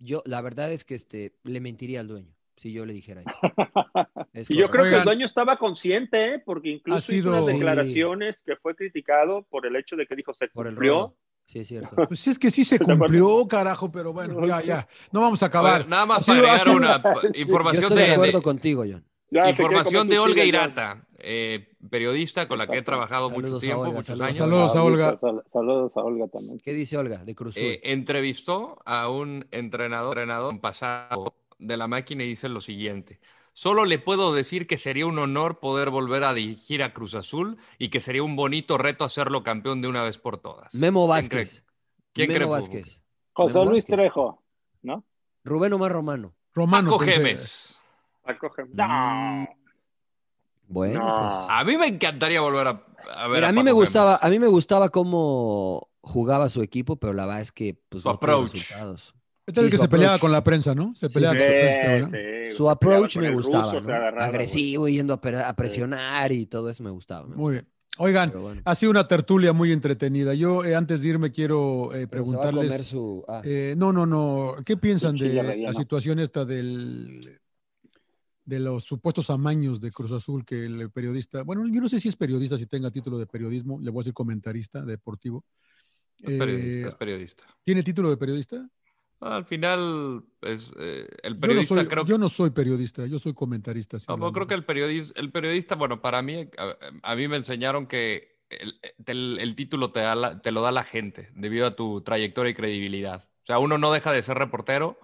[0.00, 3.30] Yo, la verdad es que este, le mentiría al dueño si yo le dijera eso.
[4.32, 6.38] Es Y yo creo que el dueño estaba consciente, ¿eh?
[6.44, 7.52] porque incluso Ha hizo sido- unas Sí.
[7.52, 11.16] declaraciones que fue criticado por el hecho de que dijo se cumplió.
[11.46, 11.96] Sí, es cierto.
[12.06, 12.78] Pues es que sí se
[13.24, 14.88] cumplió, carajo, pero bueno, ya, ya.
[15.12, 15.80] No vamos a acabar.
[15.82, 18.38] Oye, nada más sido- para agregar sido- una Sí, Yo información estoy de de, acuerdo
[18.38, 19.04] de- contigo, John.
[19.30, 20.44] Ya información de Olga.
[20.44, 24.38] Irata, eh, periodista con la que he trabajado mucho Saludos tiempo, Olga, muchos saludos años.
[24.38, 25.18] Saludos a Olga.
[25.20, 26.58] Sal- Saludos a Olga también.
[26.58, 27.68] ¿Qué dice Olga de Cruz Azul?
[27.68, 33.20] Eh, entrevistó a un entrenador, entrenador en pasado de la máquina y dice lo siguiente.
[33.52, 37.58] Solo le puedo decir que sería un honor poder volver a dirigir a Cruz Azul
[37.78, 40.74] y que sería un bonito reto hacerlo campeón de una vez por todas.
[40.74, 41.62] Memo ¿Quién Vázquez.
[41.62, 41.64] cree?
[42.12, 42.52] ¿Quién Memo cree, Pupo?
[42.54, 43.02] Vázquez.
[43.32, 43.96] José Memo Luis Vázquez.
[43.96, 44.42] Trejo,
[44.82, 45.04] ¿no?
[45.44, 46.34] Rubén Omar Romano.
[46.54, 46.90] Romano.
[46.92, 47.04] Paco.
[47.04, 47.80] Gemes.
[48.22, 48.74] Paco Gemes.
[48.74, 49.48] No.
[50.70, 51.28] Bueno, No.
[51.28, 51.34] pues.
[51.50, 52.70] A mí me encantaría volver a,
[53.16, 56.62] a ver Mira, a mí Paco me gustaba, a mí me gustaba cómo jugaba su
[56.62, 58.52] equipo, pero la verdad es que pues Su no approach.
[58.52, 59.14] resultados.
[59.46, 60.94] Este es el que se peleaba con la prensa, ¿no?
[60.94, 62.08] Se peleaba Sí, con la prensa, ¿verdad?
[62.48, 63.86] sí, Su approach me gustaba, ruso, ¿no?
[63.86, 67.26] se agarraba, Agresivo, yendo a, pre- a presionar y todo eso me gustaba.
[67.26, 67.68] me Muy bien.
[67.98, 68.62] Oigan, bueno.
[68.64, 70.32] ha sido una tertulia muy entretenida.
[70.34, 72.86] Yo, eh, antes de irme, quiero eh, Pero se va a comer preguntarles.
[72.86, 73.24] su...
[73.28, 73.42] ah.
[73.44, 74.54] eh, no, no, no.
[74.64, 77.39] ¿Qué piensan de la situación esta del
[78.50, 82.08] de los supuestos amaños de Cruz Azul que el periodista, bueno, yo no sé si
[82.08, 85.44] es periodista, si tenga título de periodismo, le voy a decir comentarista deportivo.
[86.18, 87.44] Es periodista, Eh, es periodista.
[87.62, 88.68] ¿Tiene título de periodista?
[89.20, 93.18] Al final, es, eh, el Yo no, periodista soy, creo yo no soy periodista, yo
[93.18, 93.98] soy comentarista.
[94.08, 97.36] No, pero creo que el periodista, el periodista, bueno, para mí, a, a mí me
[97.36, 101.66] enseñaron que el, el- el título te, da la- te lo da la gente debido
[101.66, 103.28] a tu trayectoria y credibilidad.
[103.44, 104.98] O sea, uno no deja de ser reportero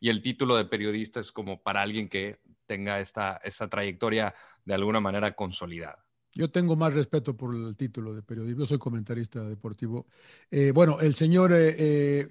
[0.00, 4.34] y el título de periodista es como para alguien que tenga esta, esta trayectoria
[4.64, 6.04] de alguna manera consolidada.
[6.34, 8.60] Yo tengo más respeto por el título de periodismo.
[8.60, 10.06] Yo soy comentarista deportivo.
[10.50, 11.74] Eh, bueno, el señor eh,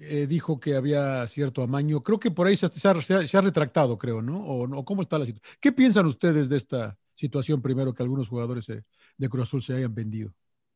[0.00, 2.02] eh, dijo que había cierto amaño.
[2.04, 4.38] Creo que por ahí se, se ha, se ha- se ha retractado, creo, ¿no?
[4.46, 4.84] ¿O no?
[4.84, 5.58] ¿Cómo está la situación?
[5.60, 8.84] ¿Qué piensan ustedes de esta situación primero que algunos jugadores eh,
[9.16, 10.32] de Cruz Azul se hayan vendido?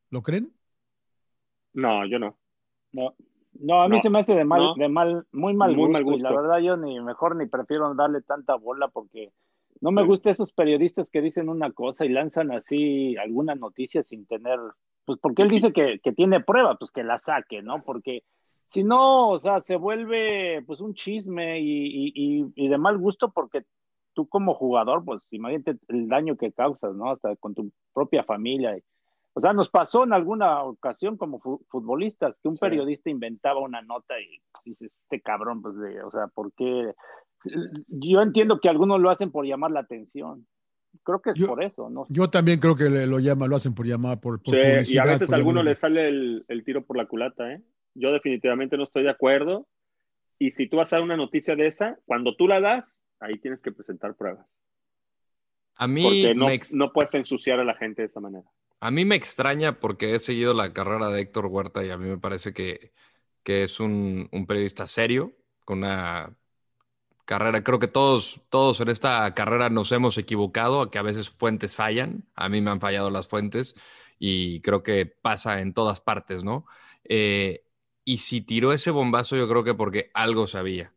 [0.09, 0.53] ¿Lo creen?
[1.73, 2.37] No, yo no.
[2.93, 3.15] No,
[3.53, 4.75] no a mí No, se me hace de mal, no.
[4.75, 5.91] de mal, muy mal Muy gusto.
[5.93, 6.35] mal y la gusto.
[6.35, 9.31] verdad, yo ni mejor ni prefiero darle tanta bola porque
[9.81, 10.07] no me Sí.
[10.07, 14.59] gusta esos periodistas que dicen una cosa y lanzan así alguna noticia sin tener,
[15.05, 17.83] pues porque él dice que, que tiene prueba, pues que la saque, ¿no?
[17.83, 18.23] Porque
[18.67, 23.31] si no, o sea, se vuelve pues un chisme y, y, y, de mal gusto
[23.31, 23.63] porque
[24.13, 27.11] tú como jugador, pues imagínate el daño que causas, ¿no?
[27.11, 28.77] Hasta con tu propia familia.
[29.33, 32.61] O sea, nos pasó en alguna ocasión como fu- futbolistas que un Sí.
[32.61, 36.93] periodista inventaba una nota y dices, este cabrón, pues, de, o sea, ¿por qué?
[37.87, 40.47] Yo entiendo que algunos lo hacen por llamar la atención.
[41.03, 42.05] Creo que es Yo- por eso, ¿no?
[42.09, 44.97] Yo también creo que le- lo llaman, lo hacen por llamar, por, por Sí, y
[44.97, 47.61] a veces a alguno le sale el, el tiro por la culata, ¿eh?
[47.95, 49.67] Yo definitivamente no estoy de acuerdo.
[50.37, 53.37] Y si tú vas a dar una noticia de esa, cuando tú la das, ahí
[53.39, 54.45] tienes que presentar pruebas.
[55.75, 58.45] A mí, Porque no, me, ex- no puedes ensuciar a la gente de esa manera.
[58.79, 62.07] a mí me extraña porque he seguido la carrera de Héctor Huerta y a mí
[62.09, 62.91] me parece que,
[63.43, 65.33] que es un, un periodista serio,
[65.65, 66.35] con una
[67.25, 67.63] carrera.
[67.63, 72.27] Creo que todos, todos en esta carrera nos hemos equivocado, que a veces fuentes fallan.
[72.35, 73.75] A mí me han fallado las fuentes
[74.19, 76.65] y creo que pasa en todas partes, ¿no?
[77.03, 77.63] Eh,
[78.05, 80.93] y si tiró ese bombazo, yo creo que porque algo sabía.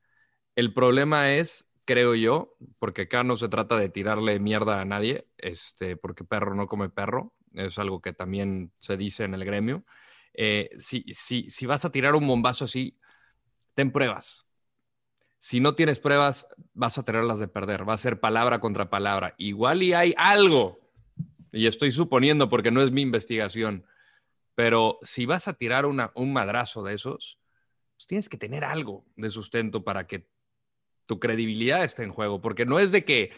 [0.57, 5.29] El problema es, creo yo, porque acá no se trata de tirarle mierda a nadie,
[5.39, 9.85] este, porque perro no come perro, es algo que también se dice en el gremio.
[10.35, 12.99] Eh, si, si, si vas a tirar un bombazo así,
[13.75, 14.44] ten pruebas.
[15.45, 17.87] Si no tienes pruebas, vas a tenerlas de perder.
[17.87, 19.35] Va a ser palabra contra palabra.
[19.37, 20.81] Igual y hay algo,
[21.53, 23.85] y estoy suponiendo porque no es mi investigación,
[24.55, 27.39] pero si vas a tirar un madrazo de esos,
[27.95, 30.27] pues tienes que tener algo de sustento para que
[31.05, 33.31] tu credibilidad esté en juego, porque no es de que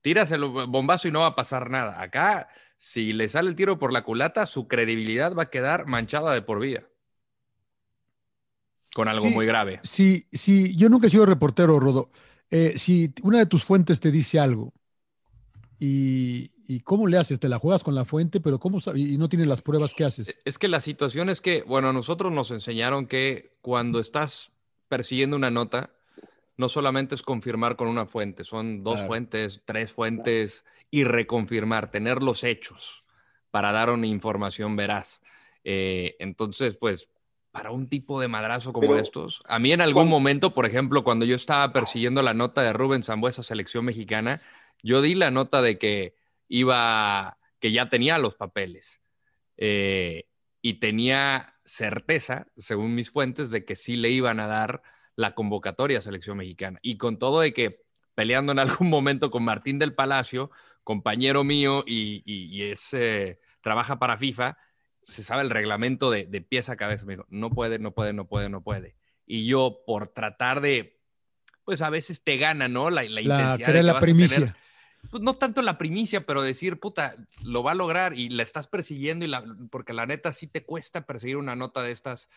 [0.00, 2.00] tiras el bombazo y no va a pasar nada.
[2.00, 6.32] Acá, si le sale el tiro por la culata, su credibilidad va a quedar manchada
[6.34, 6.84] de por vida.
[8.98, 9.32] Con algo Sí.
[9.32, 9.78] muy grave.
[9.84, 12.10] Si, si yo nunca he sido reportero, Rodo.
[12.50, 14.72] Eh, si una de tus fuentes te dice algo
[15.78, 19.28] y, y cómo le haces, te la juegas con la fuente, pero cómo y no
[19.28, 20.36] tienes las pruebas, ¿qué haces?
[20.44, 24.50] Es que la situación es que, bueno, a nosotros nos enseñaron que cuando estás
[24.88, 25.90] persiguiendo una nota,
[26.56, 29.06] no solamente es confirmar con una fuente, son dos Claro.
[29.06, 33.04] fuentes, tres fuentes y reconfirmar, tener los hechos
[33.52, 35.22] para dar una información veraz.
[35.62, 37.08] Eh, entonces, pues,
[37.58, 40.64] para un tipo de madrazo como Pero, estos, a mí en algún ¿cuán- momento, por
[40.66, 44.40] ejemplo, cuando yo estaba persiguiendo la nota de Rubén Zambuesa, selección mexicana,
[44.82, 46.14] yo di la nota de que
[46.48, 49.00] iba, que ya tenía los papeles.
[49.56, 50.24] Eh,
[50.62, 54.82] y tenía certeza, según mis fuentes, de que sí le iban a dar
[55.16, 56.78] la convocatoria a selección mexicana.
[56.82, 57.82] Y con todo de que
[58.14, 60.50] peleando en algún momento con Martín del Palacio,
[60.84, 64.56] compañero mío y, y- y es, eh, trabaja para FIFA,
[65.08, 67.04] se sabe el reglamento de, de pies a cabeza.
[67.06, 68.94] Me dijo, no puede, no puede, no puede, no puede.
[69.26, 71.00] Y yo, por tratar de,
[71.64, 72.90] pues a veces te gana, ¿no?
[72.90, 74.56] La, la La, intensidad que la tener- primicia.
[75.10, 78.68] pues no tanto la primicia, pero decir, puta, lo va a lograr y la estás
[78.68, 82.28] persiguiendo y la, porque la neta sí te cuesta perseguir una nota de estas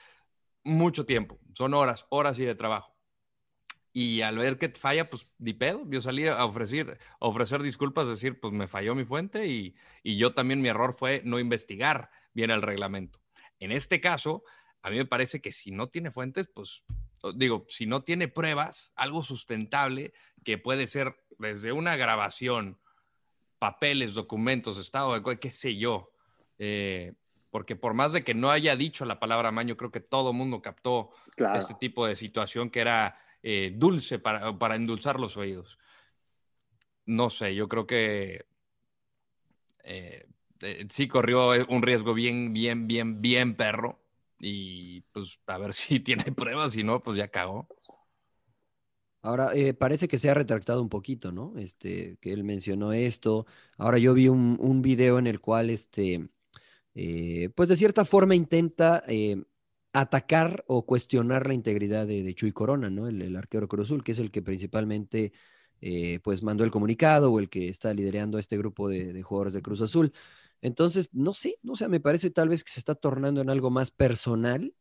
[0.64, 1.40] mucho tiempo.
[1.54, 2.96] Son horas, horas y de trabajo.
[3.94, 5.84] Y al ver que falla, pues ni pedo.
[5.90, 10.16] Yo salí a ofrecer, a ofrecer disculpas, decir, pues me falló mi fuente y, y
[10.18, 13.20] yo también mi error fue no investigar bien el reglamento.
[13.60, 14.44] En este caso,
[14.82, 16.84] a mí me parece que si no tiene fuentes, pues
[17.36, 20.14] digo, si no tiene pruebas, algo sustentable
[20.44, 22.80] que puede ser desde una grabación,
[23.60, 26.12] papeles, documentos, estado de qué sé yo.
[26.58, 27.14] Eh,
[27.52, 30.62] porque por más de que no haya dicho la palabra maño, creo que todo mundo
[30.62, 31.60] captó Claro.
[31.60, 35.78] este tipo de situación que era eh, dulce para, para endulzar los oídos.
[37.06, 38.46] No sé, yo creo que
[39.84, 40.28] eh,
[40.64, 44.00] eh, sí corrió un riesgo bien, bien, bien, bien perro.
[44.40, 47.68] Y pues a ver si tiene pruebas, si no, pues ya cagó.
[49.24, 51.54] Ahora, eh, parece que se ha retractado un poquito, ¿no?
[51.58, 53.46] Este, que él mencionó esto.
[53.78, 56.28] Ahora yo vi un, video en el cual, este,
[56.96, 59.44] eh, pues de cierta forma intenta eh,
[59.94, 63.08] atacar o cuestionar la integridad de, Chuy Corona, ¿no?
[63.08, 65.34] El, el arquero Cruz Azul, que es el que principalmente,
[65.82, 69.54] eh, pues mandó el comunicado o el que está liderando este grupo de, de jugadores
[69.54, 70.14] de Cruz Azul.
[70.62, 73.70] Entonces, no sé, no sé, me parece tal vez que se está tornando en algo
[73.70, 74.74] más personal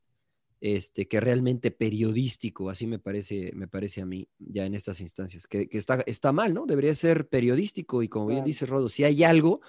[0.61, 5.47] este, que realmente periodístico, así me parece, me parece a mí, ya en estas instancias,
[5.47, 6.67] que, que está, está mal, ¿no?
[6.67, 8.47] Debería ser periodístico y como bien Claro.
[8.47, 9.63] dice Rodo, si hay algo,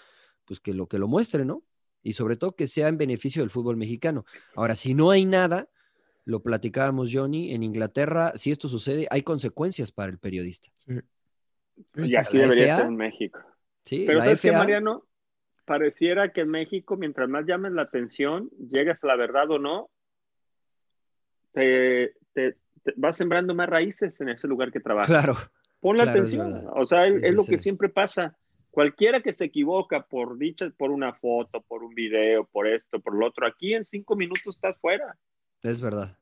[0.43, 1.63] pues que lo que lo muestre, ¿no?
[2.03, 4.25] Y sobre todo que sea en beneficio del fútbol mexicano.
[4.55, 5.69] Ahora, si no hay nada,
[6.25, 10.73] lo platicábamos, Johnny, en Inglaterra, si esto sucede, hay consecuencias para el periodista.
[10.85, 10.95] Sí.
[11.95, 12.15] Sí, Y sí.
[12.17, 12.77] así debería FA.
[12.77, 13.39] ser en México.
[13.85, 15.05] Sí, Pero la ¿sabes qué, FA, Mariano?
[15.71, 19.89] Pareciera que en México, mientras más llames la atención, llegas a la verdad o no,
[21.53, 25.07] te, te- te vas sembrando más raíces en ese lugar que trabajas.
[25.07, 26.67] claro, claro, es atención.
[26.75, 27.51] O sea, es, Sí, es sí, lo sí.
[27.51, 28.37] que siempre pasa.
[28.69, 33.15] Cualquiera que se equivoca por dicha, por una foto, por un video, por esto, por
[33.15, 35.17] lo otro, aquí en cinco minutos estás fuera.
[35.63, 36.17] es verdad.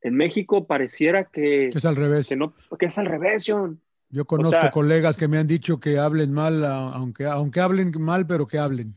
[0.00, 2.26] En México pareciera que, Es al revés.
[2.26, 3.82] que, no, que es al revés, John.
[4.14, 8.26] Yo conozco sea- colegas que me han dicho que hablen mal, aunque, aunque hablen mal,
[8.26, 8.96] pero que hablen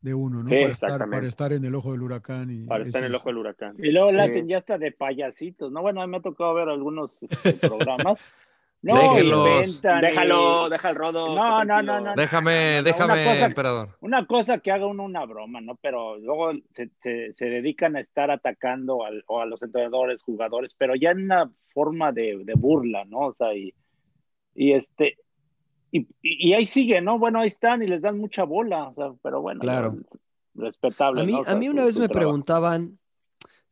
[0.00, 0.46] de uno, ¿no?
[0.48, 1.16] Sí, para, estar, exactamente.
[1.16, 2.48] para estar en el ojo del huracán.
[2.50, 3.74] Y Para estar en el ojo del huracán.
[3.78, 4.30] Y luego la Sí.
[4.30, 5.82] hacen ya hasta de payasitos, ¿no?
[5.82, 7.54] Bueno, a mí me ha tocado ver algunos este,
[7.98, 8.20] programas.
[8.80, 9.48] No, Déjenlos.
[9.66, 11.34] inventan, Déjalo, eh, deja el rodo.
[11.34, 12.14] No, no, no, no.
[12.14, 13.88] Déjame, no, déjame, una cosa- emperador.
[14.00, 15.74] Una cosa que haga uno una broma, ¿no?
[15.82, 20.76] Pero luego se, se- se dedican a estar atacando al- o a los entrenadores, jugadores,
[20.78, 23.18] pero ya en una forma de, de burla, ¿no?
[23.18, 23.74] O sea, y,
[24.60, 25.16] y este,
[25.92, 27.16] y, y- ahí sigue, ¿no?
[27.18, 29.96] Bueno, ahí están y les dan mucha bola, o sea, pero bueno, Claro.
[30.54, 31.20] respetable.
[31.20, 31.38] A mí, ¿no?
[31.40, 32.26] O sea, a mí una vez me trabajo.
[32.26, 32.98] preguntaban,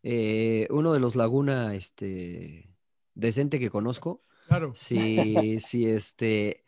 [0.04, 2.70] eh, uno de los Laguna, este,
[3.14, 4.72] decente que conozco, Claro.
[4.76, 6.64] si, si este,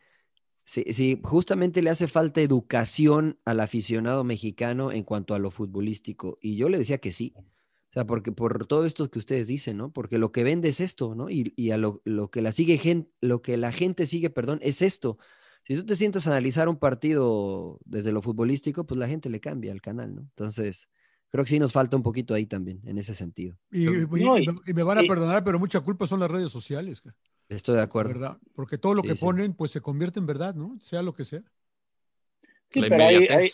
[0.65, 6.39] si, si justamente le hace falta educación al aficionado mexicano en cuanto a lo futbolístico.
[6.43, 7.35] Y yo le decía que sí.
[7.91, 9.91] O sea, porque por todo esto que ustedes dicen, ¿no?
[9.93, 11.31] Porque lo que vende es esto, ¿no?
[11.31, 14.59] Y, y a lo, lo que la sigue gen- lo que la gente sigue, perdón,
[14.63, 15.19] es esto.
[15.65, 19.41] Si tú te sientas a analizar un partido desde lo futbolístico, pues la gente le
[19.41, 20.21] cambia al canal, ¿no?
[20.23, 20.89] Entonces,
[21.31, 23.57] creo que sí nos falta un poquito ahí también, en ese sentido.
[23.71, 26.53] Y, y- No, y y- me- van a perdonar, pero mucha culpa son las redes
[26.53, 27.03] sociales,
[27.49, 28.13] Estoy de acuerdo.
[28.13, 28.39] ¿verdad?
[28.55, 29.25] Porque todo lo Sí, que sí.
[29.25, 30.79] ponen, pues se convierte en verdad, ¿no?
[30.81, 31.43] Sea lo que sea.
[32.71, 33.51] Sí, La pero hay.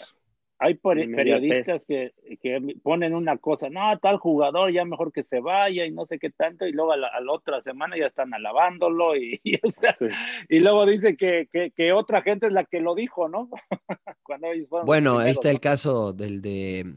[0.59, 5.85] Hay periodistas que, que ponen una cosa, no, tal jugador ya mejor que se vaya
[5.85, 8.33] y no sé qué tanto, y luego a la, a la otra semana ya están
[8.35, 10.07] alabándolo y, y, o sea, Sí.
[10.49, 13.51] y luego dice que, que, que otra gente es la que lo dijo, ¿no?
[14.23, 16.95] Cuando ellos Bueno, ahí está el caso del de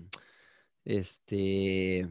[0.86, 2.08] este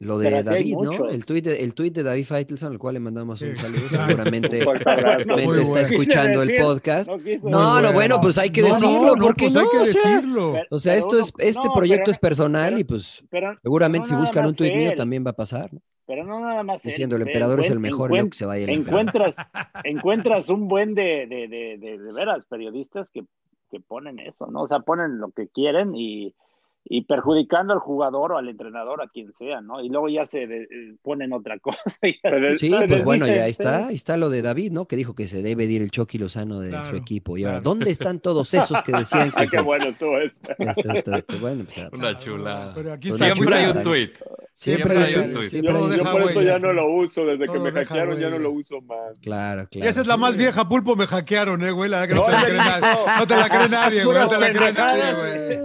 [0.00, 1.08] lo de Pero David, ¿no?
[1.10, 4.60] El tuit de, el tuit de David Faitelson, al cual le mandamos un saludo, seguramente,
[4.60, 5.60] está bueno.
[5.78, 7.10] escuchando el podcast.
[7.44, 9.60] no No, bueno, pues hay que No, decirlo, no, no, ¿por qué pues no?
[9.60, 10.54] hay que O sea, decirlo.
[10.70, 14.08] O sea, esto es, este no, proyecto pero- es personal pero- y pues pero- seguramente
[14.08, 15.80] si buscan un tuit más mío también va a pasar, ¿no?
[16.06, 18.70] Pero no nada más Diciendo el emperador es el mejor y que se vaya el
[18.70, 19.36] encuentras,
[19.84, 23.22] encuentras un buen de, de, de, de, de veras periodistas que,
[23.70, 24.62] que ponen eso, ¿no?
[24.62, 26.34] O sea, ponen lo que quieren y,
[26.84, 29.80] y perjudicando al jugador o al entrenador, a quien sea, ¿no?
[29.82, 31.82] Y luego ya se de- eh, ponen otra cosa.
[32.02, 32.68] y así.
[32.70, 34.86] Sí, pues bueno, ya está, ahí está lo de David, ¿no?
[34.86, 37.36] Que dijo que se debe de ir el Chucky Lozano de su equipo.
[37.36, 37.64] Y ahora, claro.
[37.70, 40.40] ¿dónde están todos esos que decían que Ay, qué se- bueno estuvo eso.
[40.58, 42.74] este, este, este, bueno, pues, ah, Una chulada.
[42.74, 44.10] Pero aquí está Siempre hay un tweet.
[44.54, 45.48] Siempre Siempre hay un un tuit.
[45.50, 48.18] siempre Todo hay un Yo por eso ya no lo uso, desde que me hackearon
[48.18, 49.18] ya no lo uso más.
[49.20, 49.90] Claro, Y claro.
[49.90, 51.88] esa es la más vieja, Pulpo, me hackearon, eh, güey.
[51.88, 52.80] La que no, No, te la es cree nadie.
[52.80, 53.18] verídico.
[53.18, 54.18] No te la cree nadie, güey.
[54.18, 55.62] No te la cree nadie, güey.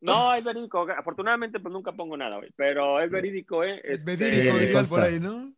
[0.00, 0.86] No, es verídico.
[0.96, 2.50] Afortunadamente, pues nunca pongo nada, güey.
[2.56, 3.80] Pero es verídico, ¿eh?
[3.84, 4.94] Es Este, verídico, consta.
[4.96, 5.52] por ahí, ¿no?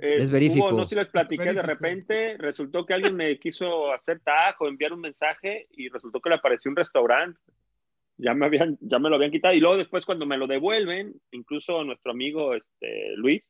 [0.00, 0.66] eh, Es verífico.
[0.68, 4.66] hubo- no sé si les platiqué, de repente resultó que alguien me quiso hacer tajo,
[4.66, 7.38] enviar un mensaje y resultó que le apareció un restaurante.
[8.16, 9.54] Ya me, habían, ya me lo habían quitado.
[9.54, 13.48] Y luego después cuando me lo devuelven, incluso nuestro amigo este, Luis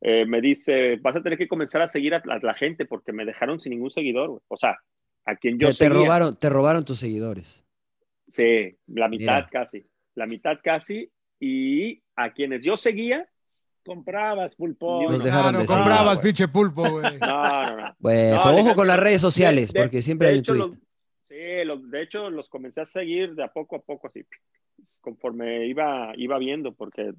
[0.00, 2.86] eh, me dice, vas a tener que comenzar a seguir a la, a la gente
[2.86, 4.30] porque me dejaron sin ningún seguidor.
[4.30, 4.40] güey.
[4.48, 4.78] O sea,
[5.24, 7.64] a quien yo Te, te robaron, te robaron tus seguidores.
[8.28, 9.48] Sí, la mitad Mira.
[9.50, 9.84] casi.
[10.14, 11.10] La mitad casi.
[11.40, 13.28] Y a quienes yo seguía,
[13.84, 15.02] Comprabas, pulpo.
[15.10, 15.74] Los dejaron de seguir.
[15.74, 17.02] comprabas, pinche Pulpo, güey.
[17.20, 17.96] no, no, no.
[17.98, 20.42] Bueno, No, pero ojo con las redes sociales, De- de- porque siempre de hay un
[20.42, 20.60] hecho, tweet.
[20.68, 20.78] los-
[21.28, 24.24] sí, los- de hecho los comencé a seguir de a poco a poco así.
[25.00, 27.12] conforme iba, iba viendo, porque...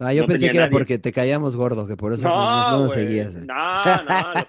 [0.00, 0.72] Ah, yo no pensé tenía que era nadie.
[0.72, 3.36] porque te caíamos gordo, que por eso no, no nos güey, seguías.
[3.36, 4.44] No, no, no,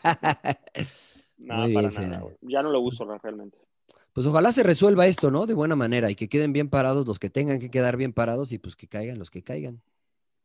[1.66, 2.36] Muy para nada, güey.
[2.42, 3.58] Ya no lo uso realmente.
[4.14, 5.46] Pues ojalá se resuelva esto, ¿no?
[5.46, 8.52] De buena manera y que queden bien parados los que tengan que quedar bien parados
[8.52, 9.82] y pues que caigan los que caigan,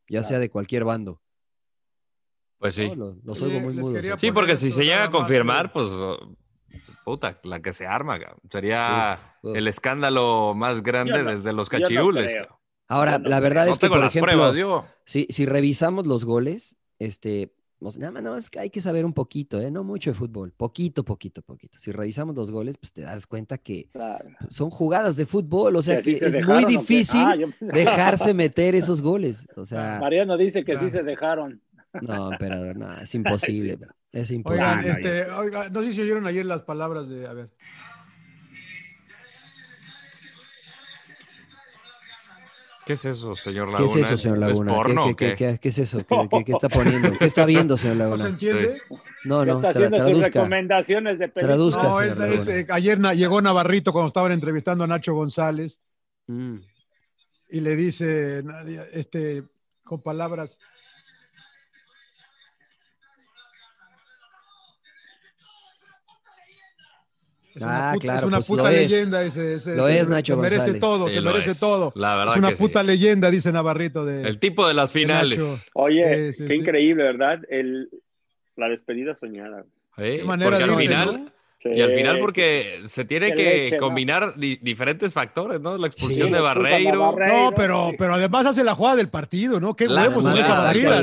[0.07, 1.21] ya sea de cualquier bando.
[2.59, 2.89] Pues sí.
[2.95, 3.17] ¿no?
[3.23, 4.03] Los, oigo muy mudos.
[4.03, 4.13] ¿eh?
[4.17, 5.89] Sí, porque si se llega a confirmar, pues
[7.03, 8.39] puta, la que se arma, cabrón.
[8.49, 9.55] sería Uf, uf.
[9.55, 12.35] el escándalo más grande no- desde los no cachirules.
[12.87, 16.77] Ahora, no la verdad No es que, por ejemplo, pruebas si, si revisamos los goles,
[16.99, 19.69] este, nada más, nada más que hay que saber un poquito, ¿eh?
[19.71, 21.77] No mucho de fútbol, poquito, poquito, poquito.
[21.79, 24.25] Si revisamos los goles, pues te das cuenta que Claro.
[24.49, 28.33] son jugadas de fútbol, o sea que se es dejaron, muy difícil Ah, yo- dejarse
[28.33, 29.47] meter esos goles.
[29.55, 30.87] O sea, Mariano dice que Claro.
[30.87, 31.61] sí se dejaron.
[32.01, 33.77] no, emperador, no, es imposible,
[34.11, 34.91] es Oigan, imposible.
[34.91, 37.49] este, no sé si oyeron ayer las palabras de, a ver.
[42.85, 44.01] ¿Qué es eso, señor ¿Qué Laguna?
[44.01, 44.71] es eso, señor Laguna?
[44.71, 45.25] ¿Es ¿Qué- porno qué, qué?
[45.35, 45.97] qué- qué- qué es eso?
[46.05, 47.17] ¿Qué, qué- qué está poniendo?
[47.17, 48.29] ¿Qué está viendo, señor ¿No se Laguna?
[48.29, 48.81] entiende?
[49.23, 50.27] No, no, está haciendo sus traduzca.
[50.27, 51.55] recomendaciones de películas.
[51.55, 51.83] Traduzca.
[51.83, 52.41] No, señor es- Laguna.
[52.41, 55.79] es, eh, ayer llegó Navarrito cuando estaban entrevistando a Nacho González
[56.27, 56.57] Mm.
[57.49, 58.43] y le dice,
[58.93, 59.43] este,
[59.83, 60.59] con palabras.
[67.55, 68.75] Es una Ah, puta, claro, es una pues puta lo es.
[68.91, 70.81] leyenda ese, ese- Lo ese- es, Nacho se merece González.
[70.81, 71.59] todo, Sí, se merece es.
[71.59, 71.93] todo.
[71.95, 72.87] La verdad es una que puta sí.
[72.87, 75.41] leyenda, dice Navarrito de, El tipo de las finales.
[75.73, 76.59] Oye, Sí, sí, qué sí.
[76.59, 77.39] increíble, ¿verdad?
[77.49, 77.89] El,
[78.57, 79.63] la despedida soñada.
[79.97, 80.17] ¿eh?
[80.17, 81.25] Qué manera porque de.
[81.57, 82.21] Sí, y al final sí.
[82.21, 83.81] porque se tiene que leche, ¿no?
[83.81, 85.77] combinar di- diferentes factores, ¿no?
[85.77, 86.99] La expulsión Sí, de Barreiro.
[87.13, 87.43] Barreiro.
[87.45, 89.73] No, pero, pero además hace la jugada del partido, ¿no?
[89.75, 90.23] Qué huevos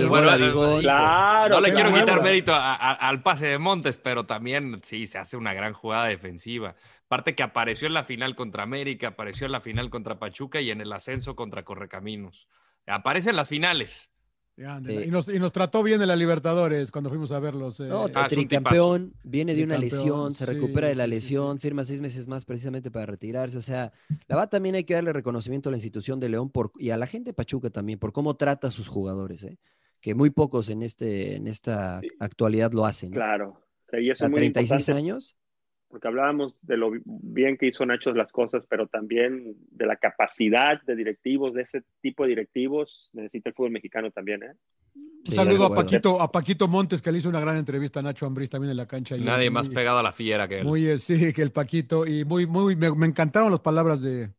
[0.09, 0.81] Bueno.
[0.81, 5.07] Claro, No le quiero quitar mérito a- a- al pase de Montes, pero también sí,
[5.07, 6.74] se hace una gran jugada defensiva.
[7.07, 10.70] Aparte que apareció en la final contra América, apareció en la final contra Pachuca y
[10.70, 12.47] en el ascenso contra Correcaminos.
[12.87, 14.11] Aparece en las finales.
[14.57, 15.09] Grande, Sí.
[15.09, 17.81] Y, nos, y nos trató bien en la Libertadores cuando fuimos a verlos.
[17.81, 17.85] eh.
[17.85, 21.15] No, Ah, un tricampeón, viene de una lesión, se sí, recupera de la sí, sí,
[21.16, 23.57] lesión, firma seis meses más precisamente para retirarse.
[23.57, 23.93] O sea,
[24.29, 26.97] la verdad también hay que darle reconocimiento a la institución de León por, y a
[26.99, 29.59] la gente de Pachuca también por cómo trata a sus jugadores, ¿eh?
[30.01, 33.11] que muy pocos en, este, en esta actualidad lo hacen.
[33.11, 33.15] ¿no?
[33.15, 33.59] Claro.
[33.93, 35.37] Y eso A es muy 36 importante años.
[35.93, 40.82] Porque hablábamos de lo bien que hizo Nacho las cosas, pero también de la capacidad
[40.85, 44.55] de directivos, de ese tipo de directivos, necesita el fútbol mexicano también, ¿eh?
[45.28, 45.74] Un saludo a.
[45.74, 48.78] Paquito, a Paquito Montes, que le hizo una gran entrevista a Nacho Ambriz también en
[48.78, 49.19] la cancha.
[49.19, 50.64] Nadie muy- más pegado a la fiera que él.
[50.64, 52.06] Muy, eh, sí, que el Paquito.
[52.06, 54.31] Y muy, muy, me, me encantaron las palabras de,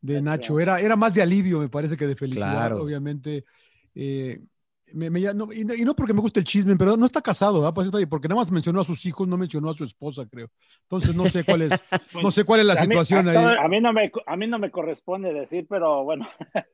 [0.00, 0.58] de Nacho.
[0.58, 2.82] Era, era más de alivio, me parece, que de felicidad, Claro.
[2.82, 3.44] obviamente.
[3.94, 4.40] Eh,
[4.92, 7.20] me- me- no- y, no, y no porque me guste el chisme, pero no está
[7.22, 7.72] casado.
[7.72, 10.48] Pues porque nada más mencionó a sus hijos, no mencionó a su esposa, creo.
[10.82, 11.70] Entonces no sé cuál es,
[12.22, 13.56] no sé cuál es la A mí- situación a, ahí.
[13.64, 16.28] a mí no me, a mí no me corresponde decir, pero bueno.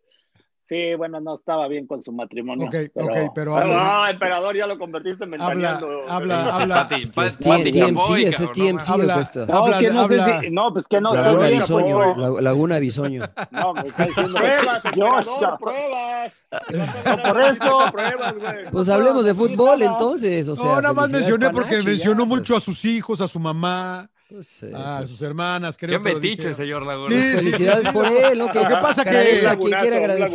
[0.71, 2.67] Sí, bueno, no estaba bien con su matrimonio.
[2.67, 6.09] Ok, pero- ok, pero No, habla, emperador, ya lo convertiste en habla, ventaneando.
[6.09, 9.15] habla, habla, TMC, Chapoy, eso es cabrón, no TMC, Habla-.
[9.49, 10.51] No, es que no sé si.
[10.51, 12.17] No, pues que no Laguna oye, Bisoño.
[12.17, 13.23] La- Laguna Bisoño.
[13.51, 14.35] No, me está diciendo.
[14.39, 16.49] Pruebas, Yo, emperador, pruebas.
[17.29, 17.79] Por eso.
[17.91, 18.71] Pruebas, güey.
[18.71, 20.49] Pues hablemos de fútbol entonces.
[20.49, 24.09] O sea, no, nada más mencioné porque mencionó mucho a sus hijos, a su mamá,
[24.31, 26.01] Pues, eh, a pues, sus hermanas, Qué creo.
[26.03, 27.11] pero metiche, dije- señor Laguna.
[27.11, 27.93] Sí, Felicidades sí.
[27.93, 28.47] por él, ¿no?
[28.47, 29.43] Lo que pasa que-.
[29.43, 29.59] Lo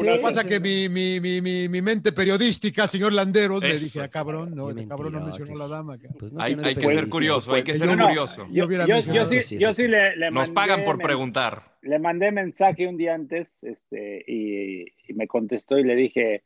[0.04, 4.10] que pasa que mi, mi, mi, mi, mi mente periodística, señor Landeros, me dije, ah,
[4.10, 5.98] cabrón, no, Qué este cabrón no mencionó la dama.
[6.20, 8.46] Pues no, Hay, que no hay que ser curioso, hay que ser yo no- curioso.
[8.52, 9.88] yo Yo, yo, sí, sí, sí sí.
[9.88, 11.64] le, le Nos mandé pagan por preguntar.
[11.82, 16.44] Le mandé mensaje un día antes este, y, y me contestó y le dije,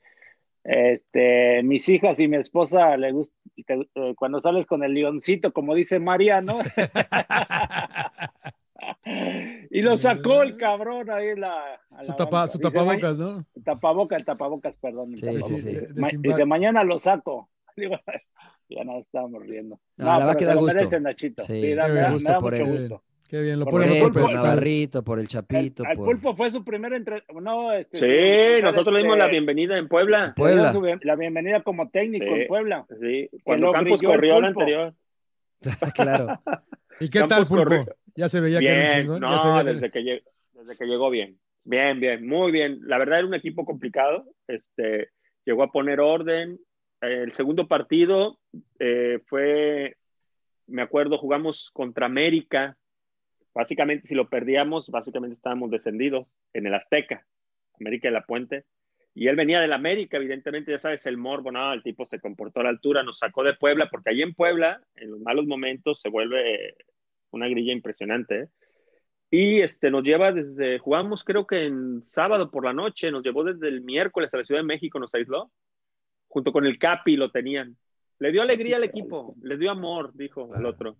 [0.63, 3.35] este, mis hijas y mi esposa le gusta
[3.67, 6.59] eh, cuando sales con el leoncito, como dice Mariano.
[9.69, 13.31] y lo sacó el cabrón ahí la, a Su, la tapa, su Dice, tapabocas, ¿no?
[13.37, 15.11] "Ma- Tapabocas, el tapabocas, perdón.
[15.13, 15.47] el Sí, tapabocas".
[15.47, 15.75] sí, sí.
[15.75, 17.49] de Ma- Simba- dice, mañana lo saco.
[17.77, 17.95] Digo,
[18.69, 19.79] ya nos estábamos riendo.
[19.97, 20.75] No, la verdad pero que se da lo gusto.
[20.75, 21.43] merece, Nachito.
[21.45, 22.79] Sí, Sí, da- qué me da, gusto me da por mucho él.
[22.89, 23.03] gusto.
[23.29, 25.83] Qué bien, lo Por Por ponemos él, por por pulpo- Navarrito, por el El, Chapito,
[25.83, 27.23] el por pulpo fue su primer entre...
[27.41, 30.33] no, este, Sí, su- nosotros le dimos este, la bienvenida en Puebla.
[30.35, 30.73] Puebla.
[30.73, 32.31] su bien- la bienvenida como técnico Sí.
[32.41, 32.85] en Puebla.
[32.99, 34.59] Sí, cuando Campos el corrió el pulpo.
[34.61, 34.93] anterior.
[35.95, 36.41] claro.
[36.99, 37.63] ¿Y qué tal, Campos Pulpo?
[37.65, 37.85] corre-
[38.15, 39.21] Ya se veía que era un Bien, chingón.
[39.21, 41.39] ya se no, veía desde que, llegó, desde que llegó bien.
[41.63, 42.79] Bien, bien, muy bien.
[42.83, 44.25] La verdad era un equipo complicado.
[44.47, 45.09] Este,
[45.45, 46.59] llegó a poner orden.
[46.99, 48.39] El segundo partido
[48.79, 49.95] eh, fue,
[50.67, 52.75] me acuerdo, jugamos contra América.
[53.53, 57.25] Básicamente, si lo perdíamos, básicamente estábamos descendidos en el Azteca,
[57.79, 58.65] América de la Puente.
[59.15, 62.59] Y él venía del América, evidentemente, ya sabes, el morbo, no, el tipo se comportó
[62.59, 65.99] a la altura, nos sacó de Puebla, porque ahí en Puebla, en los malos momentos,
[65.99, 66.75] se vuelve
[67.31, 68.41] una grilla impresionante.
[68.41, 68.47] ¿eh?
[69.31, 73.43] Y este, nos lleva desde, jugamos creo que en sábado por la noche, nos llevó
[73.43, 75.51] desde el miércoles a la Ciudad de México, nos aisló,
[76.27, 77.77] junto con el Capi lo tenían.
[78.19, 80.97] Le dio alegría al equipo, le dio amor, dijo el otro.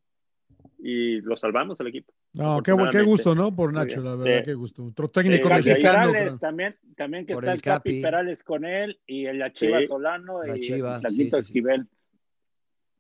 [0.81, 2.13] Y lo salvamos al equipo.
[2.33, 3.53] No, qué, qué gusto, ¿no?
[3.55, 4.43] Por Nacho, la verdad, Sí.
[4.45, 4.85] qué gusto.
[4.85, 6.11] Otro técnico Sí, mexicano.
[6.11, 8.01] Perales, pero- también, también que Por está el el Capi, Capi.
[8.01, 9.87] Perales con él y el la Chiva Sí.
[9.87, 11.39] Solano La y Chiva, el Flaquito sí, sí, sí.
[11.59, 11.87] Esquivel.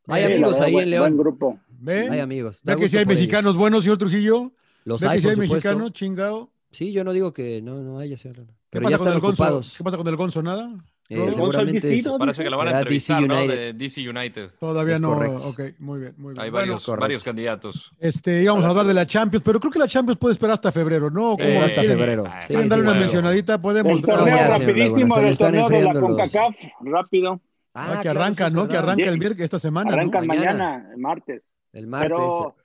[0.07, 1.01] Hay amigos verdad, ahí buen- en León.
[1.03, 1.59] Buen grupo.
[1.69, 2.09] ¿Ve?
[2.09, 2.61] Hay amigos.
[2.63, 3.21] ¿Ve que si hay por ellos.
[3.21, 4.51] mexicanos buenos, señor Trujillo?
[4.85, 6.51] Los ¿Ve hay, que si hay mexicanos, chingado?
[6.71, 8.37] Sí, yo no digo que no, no haya, señor.
[8.37, 9.43] ¿Qué Pero pasa ya con están el Gonzo?
[9.43, 9.75] ocupados.
[9.77, 10.41] ¿Qué pasa con el Gonzo?
[10.43, 10.71] ¿Nada?
[11.11, 13.35] Eh, seguramente es- Parece que lo van a Era entrevistar, DC ¿no?
[13.39, 13.55] United.
[13.57, 14.49] De DC United.
[14.59, 15.15] Todavía Es no.
[15.15, 15.47] correcto.
[15.49, 16.43] Ok, muy bien, muy bien.
[16.43, 17.01] Hay Bueno, varios, correcto.
[17.01, 17.91] varios candidatos.
[17.99, 20.71] este, íbamos a hablar de la Champions, pero creo que la Champions puede esperar hasta
[20.71, 21.31] febrero, ¿no?
[21.31, 22.23] ¿Cómo Eh, hasta ¿Quieren- febrero.
[22.27, 22.99] Ah, Sí, ¿Quieren sí, darle una sí.
[22.99, 23.59] mencionadita?
[23.61, 23.99] Podemos.
[23.99, 27.41] El torneo señor rapidísimo están torneo de la CONCACAF, rápido.
[27.73, 28.67] Ah, Ah, que arranca, sí, ¿no?
[28.67, 29.89] Que arranca el miércoles esta semana.
[29.89, 29.97] ¿no?
[29.97, 30.51] Arrancan Mañana.
[30.53, 31.55] mañana, el martes.
[31.73, 32.09] El martes.
[32.11, 32.55] Pero,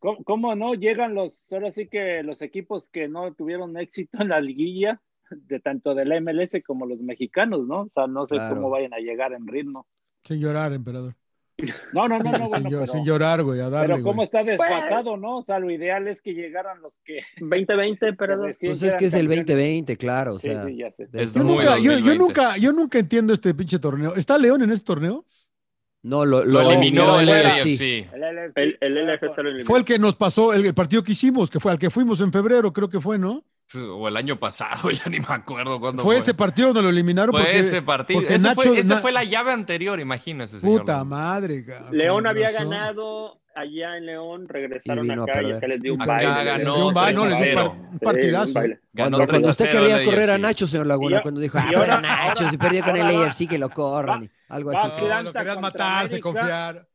[0.00, 4.28] ¿cómo, cómo no llegan los, ahora sí que los equipos que no tuvieron éxito en
[4.28, 5.00] la liguilla,
[5.46, 7.82] de tanto de la MLS como los mexicanos, ¿no?
[7.82, 8.56] O sea, no sé Claro.
[8.56, 9.86] cómo vayan a llegar en ritmo.
[10.24, 11.14] Sin llorar, emperador.
[11.92, 13.94] No, no, no, no, sin, bueno, llo- pero, sin llorar, güey, a darle.
[13.94, 14.24] pero cómo güey.
[14.24, 15.38] está desfasado, ¿no?
[15.38, 19.14] O sea, lo ideal es que llegaran los que 2020, pero Pues es que es
[19.14, 19.46] el campeones.
[19.46, 20.34] 2020, claro.
[20.34, 21.06] O sea, sí, ya sé.
[21.06, 22.18] del Es Yo nunca, yo, yo 2020.
[22.18, 24.14] nunca, yo nunca entiendo este pinche torneo.
[24.16, 25.24] ¿Está León en este torneo?
[26.04, 27.76] No, lo, Lo lo eliminó el el LFC.
[27.76, 28.06] sí.
[28.12, 29.66] El LFC, el, el LFC lo eliminó.
[29.66, 32.20] Fue el que nos pasó, el, el partido que hicimos, que fue al que fuimos
[32.20, 33.44] en febrero, creo que fue, ¿no?
[33.74, 36.20] O el año pasado, ya ni me acuerdo cuándo Fue fue.
[36.20, 37.32] ese partido donde lo eliminaron.
[37.32, 38.20] Fue porque, ese partido.
[38.20, 40.60] porque Ese, Nacho- fue, esa Na- fue la llave anterior, imagínese.
[40.60, 41.64] señor Puta madre.
[41.64, 42.70] cabrón, León había razón.
[42.70, 46.44] ganado allá en León, regresaron acá y acá les dio un Acá baile.
[46.44, 47.54] ganó un baile, no, le dio un 3-0.
[47.54, 48.46] par- un partidazo.
[48.46, 48.54] Sí.
[48.54, 50.38] Ganó Cuando, cuando 3 usted 0 quería correr a.
[50.38, 53.68] Nacho, señor Laguna, cuando dijo, ah, pero Nacho, si perdió con el AFC, que lo
[53.70, 54.30] corran.
[54.48, 54.88] Algo va- así.
[54.88, 56.20] No, querías contra matarse, América.
[56.22, 56.86] confiar.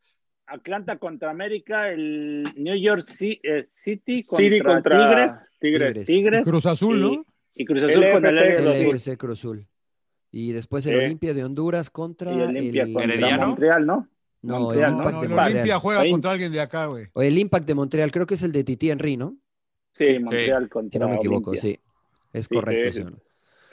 [0.48, 5.90] Atlanta contra América, el New York eh, City contra, City contra Tigres, Tigres.
[5.92, 6.06] Tigres.
[6.08, 7.26] Tigres Y Cruz Azul, ¿no?
[7.54, 9.68] y Cruz Azul con el LFC, El Cruz Azul.
[10.32, 10.96] Y después el.
[10.98, 12.94] Olimpia de Honduras contra y Olimpia el...
[12.94, 13.38] contra.
[13.46, 14.08] Montreal, ¿no?
[14.42, 15.52] No, el Montreal, No, Impact no, de el Montreal.
[15.52, 16.12] Olimpia juega Ahí.
[16.12, 17.08] contra alguien de acá, güey.
[17.14, 19.38] O el Impact de Montreal, creo que es el de Titi Henry, ¿no?
[19.94, 21.72] Sí, Montreal contra Si no me equivoco, Olimpia.
[21.72, 21.80] sí.
[22.34, 23.20] Es Sí, correcto, sí, señor.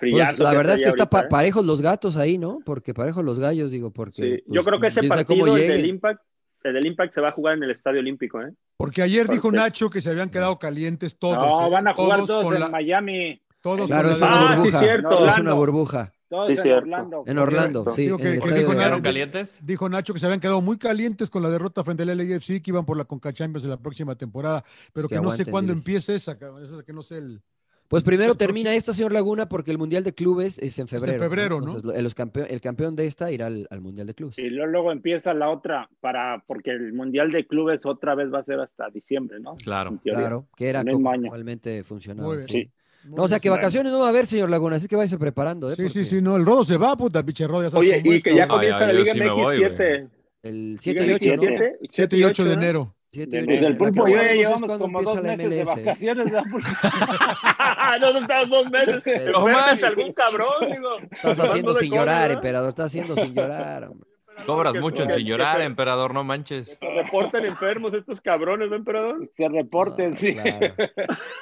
[0.01, 1.31] Pues, la verdad es que traía está pa- ahorita, ¿eh?
[1.31, 2.61] parejos los gatos ahí, ¿no?
[2.65, 4.13] Porque parejos los gallos, digo, porque...
[4.13, 5.87] Sí, pues, Yo creo que ese sabe cómo partido, el del.
[5.87, 6.23] Impact,
[6.65, 8.51] el del Impact se va a jugar en el Estadio Olímpico, ¿eh?
[8.77, 9.53] Porque ayer dijo.
[9.53, 11.37] Nacho que se habían quedado calientes todos.
[11.37, 11.71] No, ¿eh?
[11.71, 14.71] van a jugar todos, en la- Miami, Todos Claro, con es la- una Ah, sí,
[14.73, 15.27] cierto.
[15.27, 16.13] Es una burbuja.
[16.29, 16.83] todos Sí, en cierto.
[16.83, 17.25] Orlando.
[17.27, 18.03] En Orlando, sí.
[18.03, 19.03] Digo que- que dijo Nacho- ¿Quedaron Orlando.
[19.03, 19.59] calientes?
[19.63, 22.71] Dijo Nacho que se habían quedado muy calientes con la derrota frente al LAFC que
[22.71, 25.73] iban por la Conca Champions en la próxima temporada, pero Que que, no sé cuándo
[25.73, 25.83] diles.
[25.83, 27.41] empieza esa, cabrón, esa que no sé el
[27.89, 31.19] Pues primero termina próximo- esta, señor Laguna, porque el Mundial de Clubes es en febrero.
[31.23, 31.77] febrero, ¿no?
[31.77, 34.39] Entonces, lo- los campeón- el campeón de esta irá al, al Mundial de Clubes.
[34.39, 38.43] Y luego, empieza la otra, para porque el Mundial de Clubes otra vez va a
[38.43, 39.55] ser hasta diciembre, ¿no?
[39.57, 39.91] Claro.
[39.91, 39.99] En.
[39.99, 42.29] Claro, que era como normalmente funcionaba.
[42.29, 42.49] Muy bien.
[42.49, 42.71] sí.
[43.05, 43.51] Muy No, o sea que sí.
[43.51, 45.71] vacaciones no va a haber, señor Laguna, así que váyase preparando.
[45.71, 45.77] ¿eh?
[45.77, 48.01] Sí, sí, Porque sí, no, el rodo se va, puta, pinche rodo, ya sabes Oye,
[48.01, 50.09] cómo y es, que ya comienza Ay, la Liga sí MX 7.
[50.43, 51.43] El 7 y 8, ¿no?
[51.43, 52.95] 7, 7 y 8 de enero.
[53.15, 53.53] 7 y De 8.
[53.53, 56.25] Desde el pulpo no ya es llevamos como dos meses de vacaciones.
[56.31, 56.45] ¿verdad?
[58.01, 59.01] no, no estás dos meses.
[59.05, 59.83] Pero más.
[59.83, 60.91] algún cabrón, digo.
[61.11, 62.35] Estás haciendo sin llorar, ¿no?
[62.37, 62.69] emperador.
[62.71, 63.85] Estás haciendo sin llorar.
[63.85, 64.09] hombre.
[64.47, 66.77] Cobras mucho en sin llorar, se- emperador, no manches.
[66.77, 69.31] Se reportan enfermos estos cabrones, ¿no, emperador?
[69.33, 70.35] Se reporten, sí.
[70.35, 70.75] Claro.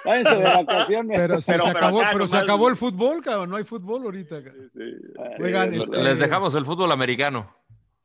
[0.04, 1.18] Váyanse de vacaciones.
[1.20, 3.64] Pero, se, Pero- se pero acabó, acá pero se acabó el fútbol, cabrón, no hay
[3.64, 4.42] fútbol ahorita.
[5.42, 7.50] Oigan, Sí, este- Les dejamos el fútbol americano.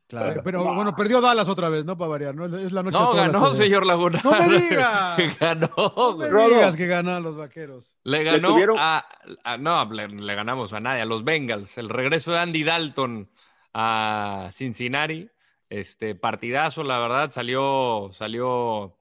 [0.08, 0.42] Claro.
[0.44, 1.98] Pero bueno, perdió Dallas otra vez, ¿no?
[1.98, 2.46] Para variar, ¿no?
[2.58, 4.22] Es la noche No, ganó, señor Laguna.
[4.24, 5.16] No me diga.
[5.40, 5.70] ganó.
[5.76, 7.94] No me digas que ganan los vaqueros.
[8.04, 9.06] Le ganó a-
[9.60, 11.78] No, le, le ganamos a nadie, a los Bengals.
[11.78, 13.30] El regreso de Andy Dalton
[13.74, 15.30] a Cincinnati.
[15.70, 18.98] Este partidazo, la verdad, salió, salió,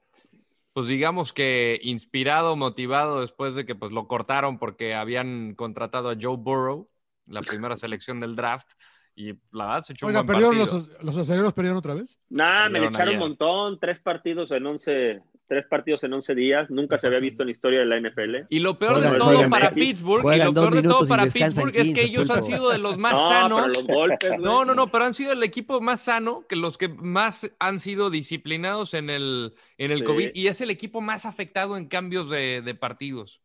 [0.72, 6.16] pues digamos que inspirado, motivado después de que pues lo cortaron porque habían contratado a
[6.20, 6.90] Joe Burrow,
[7.26, 8.72] la primera selección del draft,
[9.18, 10.88] y la verdad se echó Oiga, un buen ¿perdieron partido.
[10.92, 12.18] los, los aceleros perdieron otra vez?
[12.28, 13.78] Nah, me le echaron un montón.
[13.80, 16.68] Tres partidos en 11, tres partidos en 11 días.
[16.68, 18.44] Nunca se había visto en la historia de la NFL.
[18.50, 21.24] Y lo peor Juegan- de todo juegan- para Pittsburgh, y lo peor de todo para
[21.26, 23.62] Pittsburgh es que 15, ellos han sido de los más no, sanos.
[23.62, 24.42] pero los golpes, güey.
[24.42, 27.80] No, no, no, pero han sido el equipo más sano, que los que más han
[27.80, 30.04] sido disciplinados en el, en el Sí.
[30.04, 33.40] COVID, y es el equipo más afectado en cambios de, de partidos.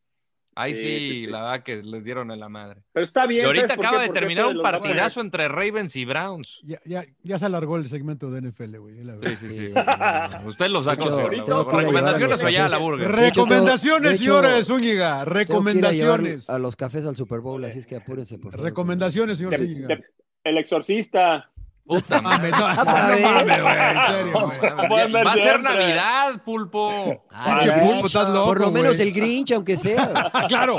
[0.53, 1.27] Ahí sí, Sí, sí, sí.
[1.27, 2.81] la verdad que les dieron en la madre.
[2.91, 3.45] Pero está Y bien.
[3.45, 4.07] ahorita ¿sabes por acaba qué?
[4.09, 6.59] de terminar un partidazo entre Ravens y Browns.
[6.63, 8.95] Ya, ya, ya se alargó el segmento de NFL, güey.
[9.21, 9.67] Sí, sí, sí.
[10.45, 11.29] Usted lo sacó.
[11.29, 13.11] ¿Recomendaciones ya a la burger?
[13.11, 15.25] Recomendaciones, señores Zúñiga.
[15.25, 16.49] Recomendaciones.
[16.49, 18.65] A los cafés al Super Bowl, así es que apúrense, por favor.
[18.65, 19.99] Recomendaciones, señor Zúñiga.
[20.43, 21.50] El exorcista.
[21.85, 22.75] Puta Mames, madre.
[22.77, 23.21] no, para no ver.
[23.21, 24.41] mames, güey, en serio,
[24.79, 24.87] güey.
[24.87, 25.75] Pueden ver Va a ser siempre.
[25.75, 27.25] Navidad, pulpo.
[27.31, 30.31] Ah, Pinche el pulpo, estás loco, Por lo menos el Grinch, aunque sea.
[30.47, 30.77] claro.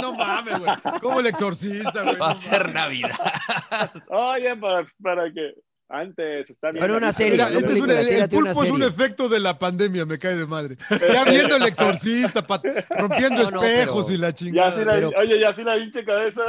[0.00, 0.72] No mames, güey.
[1.00, 2.16] Como el exorcista, güey.
[2.16, 2.74] Va a no ser mames.
[2.74, 3.92] Navidad.
[4.08, 5.54] Oye, para, para que
[5.88, 6.80] antes está bien.
[6.82, 10.04] Pero una serie, este es un- película, el, pulpo es un efecto de la pandemia,
[10.06, 10.76] me cae de madre.
[11.12, 12.44] Ya viendo el exorcista,
[12.90, 14.74] rompiendo No, no, espejos pero- y la Ya chingada.
[14.78, 16.42] sí la, Pero- Oye, ya sí la hinche cabeza.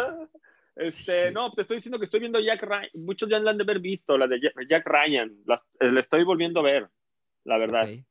[0.76, 1.34] Este, Sí.
[1.34, 2.90] no, te estoy diciendo que estoy viendo Jack Ryan.
[2.96, 5.34] Muchos ya la han de haber visto, la de Jack, Ryan.
[5.46, 6.90] Las, eh, la estoy volviendo a ver,
[7.44, 7.84] la verdad.
[7.84, 8.06] Ok.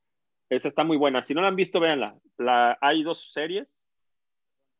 [0.49, 1.23] Esa está muy buena.
[1.25, 2.15] Si no la han visto, véanla.
[2.39, 3.67] La, hay dos series.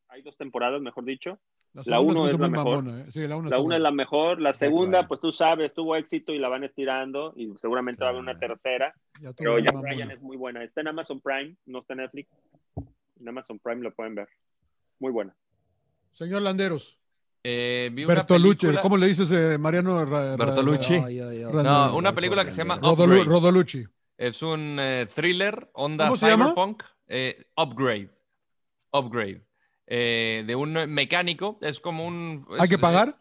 [0.09, 1.39] Hay dos temporadas, mejor dicho.
[1.73, 2.83] la segunda uno se me hizo es la mejor.
[2.83, 3.11] mamona, ¿eh?
[3.11, 3.79] Sí, la uno La está una es buena.
[3.79, 4.39] la mejor.
[4.41, 7.33] La segunda, pues tú sabes, tuvo éxito y la van estirando.
[7.35, 8.53] Y seguramente va a haber una Claro.
[8.53, 8.93] tercera.
[9.19, 9.89] Ya Pero Jack mamona.
[9.91, 10.63] Ryan es muy buena.
[10.63, 12.29] Está en Amazon Prime, no está en Netflix.
[13.19, 14.27] En Amazon Prime lo pueden ver.
[14.99, 15.35] Muy buena.
[16.11, 16.99] Señor Landeros,
[17.45, 20.05] Eh, vi una Bertolucci, película- ¿cómo le dices, eh, Mariano?
[20.05, 20.97] Ra- Bertolucci.
[20.97, 23.23] ra- No, una película que se llama Rodolu- Upgrade.
[23.25, 23.85] Rodolucci.
[24.17, 26.45] Es un eh, thriller, onda ¿Cómo se llama?
[26.45, 28.09] cyberpunk, eh, Upgrade.
[28.91, 29.41] Upgrade.
[29.87, 32.47] Eh, de un mecánico, es como un...
[32.57, 33.19] ¿Hay es- que pagar?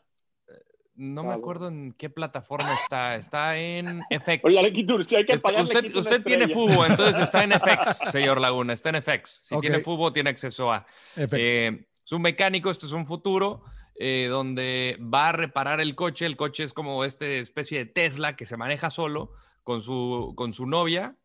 [0.95, 3.17] No me acuerdo en qué plataforma está.
[3.17, 4.45] Está en FX.
[4.45, 6.47] Oye, le quito- si hay que pagar, usted usted tiene.
[6.49, 9.41] FUBO, entonces está en FX, señor Laguna, está en FX.
[9.45, 9.63] Si Ok.
[9.63, 10.87] tiene FUBO, tiene acceso a...
[11.17, 11.33] FX.
[11.33, 13.65] Eh, es un mecánico, esto es un futuro
[13.95, 16.27] eh, donde va a reparar el coche.
[16.27, 19.33] El coche es como esta especie de Tesla que se maneja solo
[19.63, 21.17] con su, con su novia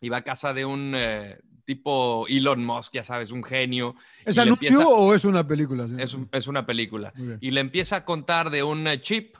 [0.00, 3.94] y va a casa de un eh, tipo Elon Musk, ya sabes, un genio.
[4.24, 5.86] ¿Es anuncio empieza- o es una película?
[5.98, 7.12] Es, es una película.
[7.40, 9.36] Y le empieza a contar de un eh, chip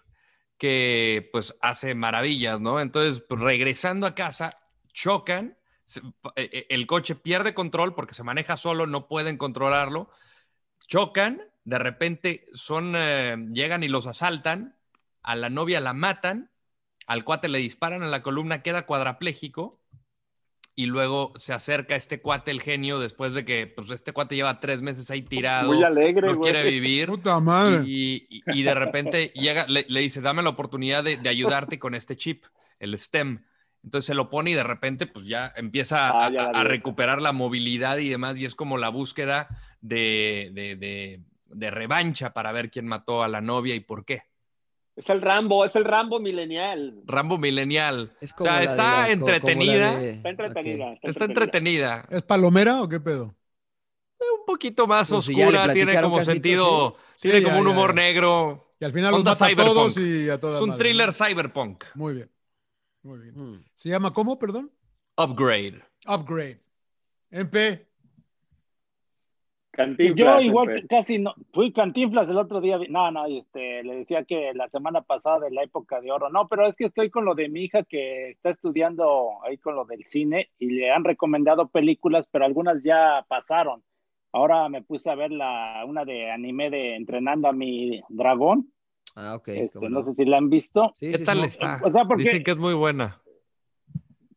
[0.59, 2.81] que pues hace maravillas, ¿no?
[2.81, 4.59] Entonces, pues, regresando a casa,
[4.93, 5.57] chocan,
[6.35, 10.11] el coche pierde control porque se maneja solo, no pueden controlarlo,
[10.87, 14.75] chocan, de repente son, eh, llegan y los asaltan,
[15.23, 16.51] a la novia la matan,
[17.07, 19.79] al cuate le disparan en la columna, queda cuadrapléjico.
[20.75, 24.61] Y luego se acerca este cuate, el genio, después de que pues, este cuate lleva
[24.61, 26.53] tres meses ahí tirado Muy alegre, no güey.
[26.53, 27.09] quiere vivir.
[27.09, 27.83] Puta madre.
[27.85, 31.79] Y, y- y de repente llega, le, le dice, dame la oportunidad de, de ayudarte
[31.81, 32.45] con este chip,
[32.79, 33.43] el STEM.
[33.83, 37.21] Entonces se lo pone y de repente pues ya empieza a, Ah, a- a recuperar
[37.21, 39.49] la movilidad y demás y es como la búsqueda
[39.81, 44.23] de, de- de- de revancha para ver quién mató a la novia y por qué.
[44.97, 47.03] Es el Rambo, es el Rambo milenial.
[47.07, 48.13] Rambo Millennial.
[48.21, 49.97] Es O sea, está la- co- como la entretenida.
[49.97, 50.93] de- Está entretenida.
[50.95, 52.07] Está, Está entretenida.
[52.11, 53.35] ¿Es palomera o qué pedo?
[54.21, 57.23] Un poquito más Pues si oscura, tiene como sentido, sí.
[57.29, 57.95] tiene Sí, como ya, un ya, humor ya.
[57.95, 58.69] negro.
[58.81, 61.85] Y al final los mata a todos y a toda Es un madre, thriller cyberpunk.
[61.95, 62.31] Muy bien.
[63.03, 63.35] Muy bien.
[63.37, 63.65] Mm.
[63.75, 64.73] ¿Se llama cómo, perdón?
[65.17, 65.81] Upgrade.
[66.07, 66.61] Upgrade.
[67.31, 67.88] MP.
[69.79, 70.87] Cantinflas, Yo igual Pepe.
[70.89, 75.03] casi no, fui cantinflas el otro día, no, no, este, le decía que la semana
[75.03, 77.63] pasada de la época de oro, no, pero es que estoy con lo de mi
[77.63, 82.45] hija que está estudiando ahí con lo del cine y le han recomendado películas, pero
[82.45, 83.85] algunas ya pasaron.
[84.33, 88.73] Ahora me puse a ver la, una de anime de Entrenando a mi dragón,
[89.15, 89.49] Ah, ok.
[89.49, 90.93] este, no sé si la han visto.
[90.97, 91.45] Sí, ¿Qué sí, tal sí.
[91.47, 91.81] está?
[91.85, 93.21] O sea, porque- Dicen que es muy buena.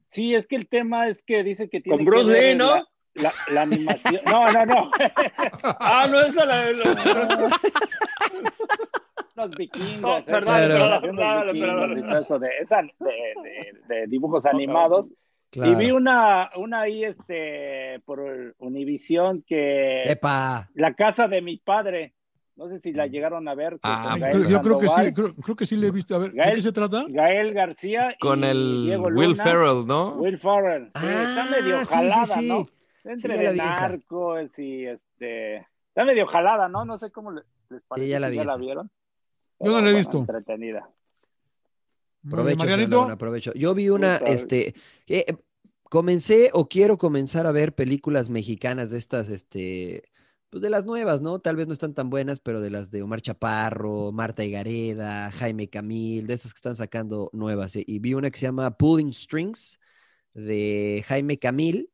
[0.09, 2.75] Sí, es que el tema es que dice que tiene Con Bruce Lee, ¿no?
[2.75, 4.19] La, la- la animación.
[4.25, 4.91] No, no, no.
[5.79, 6.71] Ah, no, esa la.
[6.71, 7.59] la-
[9.35, 10.01] Los vikingos.
[10.01, 10.23] No, ¿eh?
[10.25, 15.09] perdón, relación de los de, esa- de- de- de dibujos animados.
[15.49, 15.71] Claro.
[15.71, 18.21] Y vi una, una ahí este, por
[18.59, 20.69] Univisión que Epa.
[20.75, 22.13] La casa de mi padre.
[22.55, 23.79] No sé si la llegaron a ver.
[23.81, 24.15] Ah,
[24.47, 26.15] yo creo que sí, creo, creo que sí le he visto.
[26.15, 27.05] A ver, ¿de qué se trata?
[27.07, 29.43] Gael García Con y el Diego Will Luna.
[29.43, 30.11] Ferrell, ¿no?
[30.15, 30.85] Will Ferrell.
[30.87, 32.47] sí, Ah, está medio sí, sí, jalada, sí.
[32.49, 32.65] ¿no?
[33.03, 33.55] Sí, Entre de esa.
[33.89, 35.57] narcos y este.
[35.89, 36.85] Está medio jalada, ¿no?
[36.85, 38.07] No sé cómo le- les parece.
[38.07, 38.91] ya la si vi ¿Ya la vieron?
[39.59, 40.17] Yo no la he bueno, visto.
[40.19, 40.89] Entretenida.
[42.23, 42.97] Muy bien, Provecho, señor Marianito.
[42.97, 43.53] Laguna, provecho.
[43.53, 44.31] Yo vi una, Puta.
[44.31, 44.75] este,
[45.07, 45.25] eh,
[45.83, 50.03] comencé o quiero comenzar a ver películas mexicanas de estas, este,
[50.51, 51.39] pues de las nuevas, ¿no?
[51.39, 55.67] Tal vez no están tan buenas, pero de las de Omar Chaparro, Marta Higareda, Jaime
[55.69, 57.75] Camil, de esas que están sacando nuevas.
[57.75, 59.79] eh, Y vi una que se llama Pulling Strings
[60.33, 61.89] de Jaime Camil.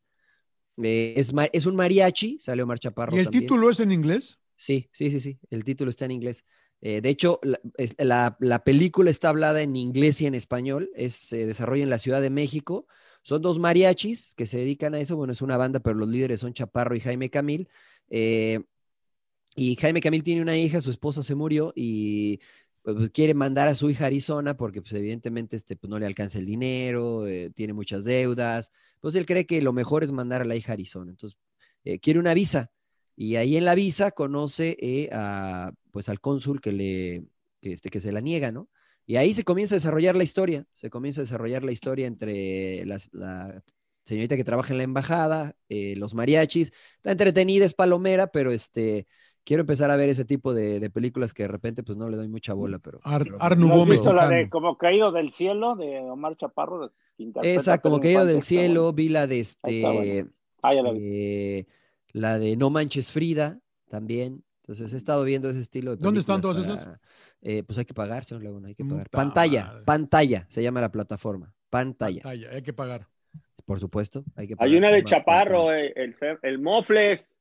[0.81, 3.15] Eh, es, es un mariachi, sale Omar Chaparro.
[3.15, 3.43] ¿Y el también.
[3.43, 4.39] título es en inglés?
[4.55, 5.39] Sí, sí, sí, sí.
[5.49, 6.45] El título está en inglés.
[6.81, 7.59] Eh, de hecho, la,
[7.97, 10.91] la- la película está hablada en inglés y en español.
[10.95, 12.87] Es, se desarrolla en la Ciudad de México.
[13.23, 15.15] Son dos mariachis que se dedican a eso.
[15.15, 17.67] Bueno, es una banda, pero los líderes son Chaparro y Jaime Camil.
[18.09, 18.61] Eh,
[19.55, 22.39] y Jaime Camil tiene una hija, su esposa se murió y
[22.83, 26.05] pues, quiere mandar a su hija a Arizona porque pues, evidentemente este, pues, no le
[26.05, 28.71] alcanza el dinero, eh, tiene muchas deudas.
[28.99, 31.11] Pues él cree que lo mejor es mandar a la hija a Arizona.
[31.11, 31.37] Entonces,
[31.83, 32.71] eh, quiere una visa.
[33.15, 37.25] Y ahí en la visa conoce eh, a, pues al cónsul que le
[37.61, 38.69] que, este, que se la niega, ¿no?
[39.05, 42.85] Y ahí se comienza a desarrollar la historia, se comienza a desarrollar la historia entre
[42.85, 43.63] las- la
[44.05, 46.71] señorita que trabaja en la embajada, eh, los mariachis.
[46.97, 49.07] Está entretenida, es palomera, pero este,
[49.47, 52.17] quiero empezar a ver ese tipo de, de películas que de repente pues no le
[52.17, 52.99] doy mucha bola, pero...
[53.03, 54.49] Ar- pero- Art ¿No Nouveau has visto la de.
[54.49, 56.91] Como Caído del Cielo de Omar Chaparro?
[57.41, 60.25] Esa, como caído del cielo, vi la de este...
[60.61, 60.99] Ah, ya la vi.
[61.01, 61.65] eh,
[62.11, 63.59] la de No Manches Frida
[63.89, 64.43] también.
[64.63, 66.99] Entonces he estado viendo ese estilo de ¿Dónde están todas para-
[67.41, 69.09] eh, pues hay que pagar, señor Laguna, hay que pagar.
[69.09, 69.83] Pantalla, madre.
[69.85, 71.53] pantalla, se llama la plataforma.
[71.69, 73.07] Pantalla, Pantalla, hay que pagar.
[73.65, 74.69] por supuesto, hay que pagar.
[74.71, 77.33] Hay una de Pa- Chaparro, eh, el, el Mofles.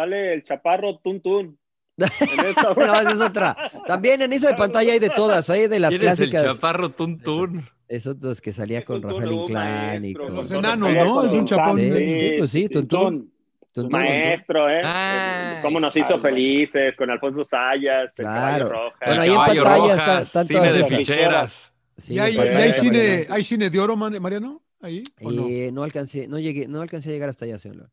[0.00, 1.58] Sale el Chaparro Tun Tun.
[1.98, 3.56] En esta- no, esa es otra.
[3.86, 6.54] También en esa de pantalla hay de todas, hay de las ¿Quién es el clásicas.
[6.56, 7.68] chaparro Tun Tun?
[7.86, 10.34] Esos los que salía con Rafael Inclán y con...
[10.34, 11.24] Los enanos, ¿no?
[11.26, 11.78] Es un chapón.
[11.78, 12.98] Sí, pues sí, Tuntún.
[12.98, 13.30] Tuntún.
[13.72, 14.00] Tu Tuntún, Tuntún.
[14.00, 14.80] maestro, ¿eh?
[14.84, 18.68] Ay, Cómo nos hizo ay, felices con Alfonso Sayas, el Claro.
[18.68, 18.96] Caballo Roja.
[19.06, 21.72] Bueno, ahí El en pantalla está- están cine todas de ficheras.
[21.98, 24.62] Sí, ¿Y hay, y está cine, hay cine de oro, Mariano?
[24.80, 25.02] ¿Ahí?
[25.22, 25.46] ¿O no?
[25.48, 27.90] Eh, no alcancé, no llegué, no alcancé a llegar hasta allá, señor.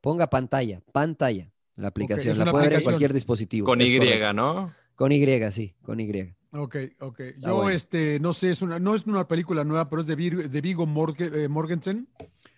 [0.00, 2.38] Ponga pantalla, pantalla, la aplicación.
[2.38, 2.92] la puede ver en aplicación.
[2.92, 3.64] cualquier dispositivo.
[3.66, 4.32] Con Y, correcto.
[4.34, 4.74] ¿no?
[4.94, 6.34] Con Y, sí, con Y.
[6.52, 7.20] Ok, ok.
[7.20, 7.70] Está Yo, bueno.
[7.70, 10.60] este, no sé, es una, no es una película nueva, pero es de, Vir- de
[10.60, 10.84] Vigo
[11.18, 12.08] eh, Morgensen,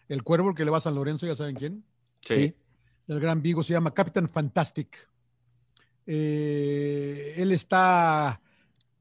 [0.09, 1.85] el cuervo el que le va a San Lorenzo, ya saben quién.
[2.21, 2.55] Sí.
[3.07, 5.09] del gran Vigo, se llama Captain Fantastic.
[6.07, 8.41] Eh, él está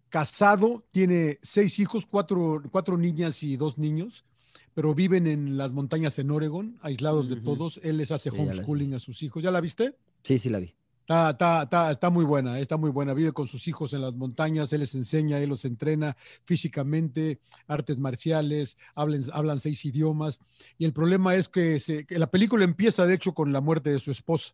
[0.09, 4.25] casado, tiene seis hijos, cuatro, cuatro niñas y dos niños,
[4.73, 7.79] pero viven en las montañas en Oregon, aislados de todos.
[7.83, 9.43] Él les hace Sí, homeschooling a sus hijos.
[9.43, 9.95] ¿Ya la viste?
[10.23, 10.73] Sí, sí la vi.
[11.01, 13.13] Está, está, está, está muy buena, está muy buena.
[13.13, 16.15] Vive con sus hijos en las montañas, él les enseña, él los entrena
[16.45, 20.39] físicamente, artes marciales, hablan, hablan seis idiomas.
[20.77, 23.89] Y el problema es que, se- que la película empieza, de hecho, con la muerte
[23.89, 24.53] de su esposa,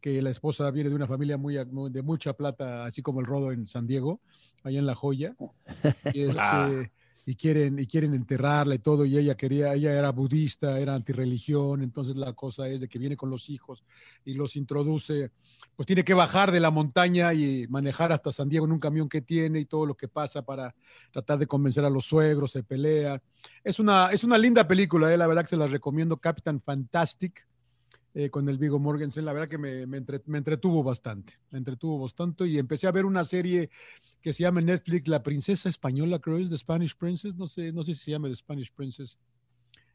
[0.00, 3.26] que la esposa viene de una familia muy, muy- de mucha plata, así como el
[3.26, 4.20] Rodo en San Diego,
[4.64, 5.36] allá en La Joya.
[6.14, 6.68] Y, este, Ah.
[7.28, 11.82] Y quieren, y quieren enterrarla y todo, y ella quería, ella era budista, era antirreligión,
[11.82, 13.84] entonces la cosa es de que viene con los hijos
[14.24, 15.30] y los introduce,
[15.76, 19.10] pues tiene que bajar de la montaña y manejar hasta San Diego en un camión
[19.10, 20.74] que tiene y todo lo que pasa para
[21.12, 23.20] tratar de convencer a los suegros, se pelea.
[23.62, 27.46] Es una, es una linda película, eh, la verdad que se la recomiendo, Captain Fantastic,
[28.18, 31.58] eh, con el Vigo Mortensen, la verdad que me, me entre- me entretuvo bastante, me
[31.58, 33.70] entretuvo bastante y empecé a ver una serie
[34.20, 37.72] que se llama en Netflix La Princesa Española, creo es The Spanish Princess, no sé,
[37.72, 39.20] no sé si se llama The Spanish Princess.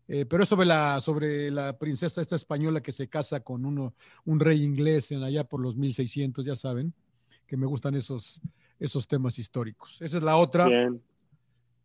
[0.07, 3.93] Eh, pero es sobre la, sobre la princesa esta española que se casa con uno,
[4.23, 6.93] un rey inglés en allá por los 1600, ya saben,
[7.45, 8.39] que me gustan esos,
[8.79, 10.01] esos temas históricos.
[10.01, 11.01] Esa es la otra, Bien.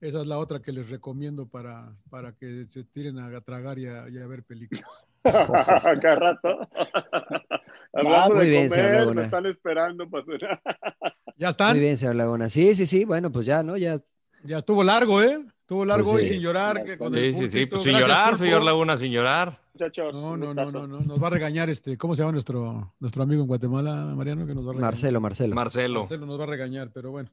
[0.01, 3.86] esa es la otra que les recomiendo para, para que se tiren a tragar y
[3.86, 4.85] a, y a ver películas.
[6.03, 6.69] Cada rato.
[7.93, 9.15] Hablando muy de bien, señor comer, Laguna.
[9.15, 10.62] me están esperando para cenar.
[11.36, 11.70] ¿Ya están?
[11.73, 12.49] Muy bien, señor Laguna.
[12.51, 13.05] Sí, sí, sí.
[13.05, 13.77] Bueno, pues ya, ¿no?
[13.77, 13.99] Ya.
[14.45, 15.40] Ya estuvo largo, ¿eh?
[15.62, 16.35] Estuvo largo Pues y sí.
[16.35, 16.85] sin llorar.
[16.85, 17.66] que con el Sí, sí, sí.
[17.66, 17.70] pulpito.
[17.77, 19.61] Pues sin Gracias, llorar, señor Laguna, sin llorar.
[19.74, 21.01] Muchachos, No, no, no, no, no.
[21.01, 24.47] Nos va a regañar este, ¿cómo se llama nuestro, nuestro amigo en Guatemala, Mariano?
[24.47, 24.93] Que nos va a regañar.
[24.93, 25.55] Marcelo, Marcelo.
[25.57, 27.31] Marcelo, Marcelo nos va a regañar, pero bueno.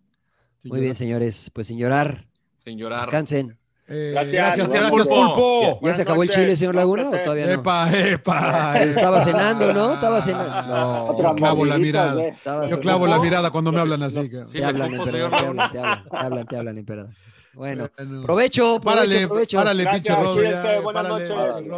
[0.63, 1.51] Muy bien, señores.
[1.53, 2.25] Pues sin llorar.
[2.57, 3.01] sin llorar.
[3.05, 3.55] Descansen.
[3.87, 5.35] Eh, Gracias, gracias, gracias, gracias, Pulpo.
[5.35, 5.87] Pulpo.
[5.87, 7.51] ¿Ya se acabó el chile, señor Laguna, o todavía no?
[7.53, 8.79] Epa, epa.
[8.81, 9.93] Estaba cenando, ¿no?
[9.93, 10.61] Estaba cenando.
[10.75, 11.05] No.
[11.09, 12.19] Otra Yo clavo la mirada.
[12.23, 12.35] ¿eh?
[12.67, 14.27] Yo clavo la mirada cuando me hablan así.
[14.29, 16.77] que- Sí, Te hablan, cupo, emperador, señor te hablan, te hablan, te hablan, te hablan,
[16.79, 17.09] emperador.
[17.53, 17.87] Bueno,
[18.25, 19.57] provecho, provecho, Párale, provecho.
[19.57, 20.41] párale, Gracias, pinche Rodo.
[20.43, 21.55] ya, buenas párale, noches.
[21.55, 21.69] pinche.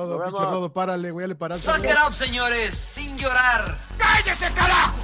[0.45, 1.71] Rodo, párale, güey, ya le paraste.
[1.71, 3.75] Suck it up, señores, sin llorar.
[3.97, 4.95] ¡Cállese, carajo!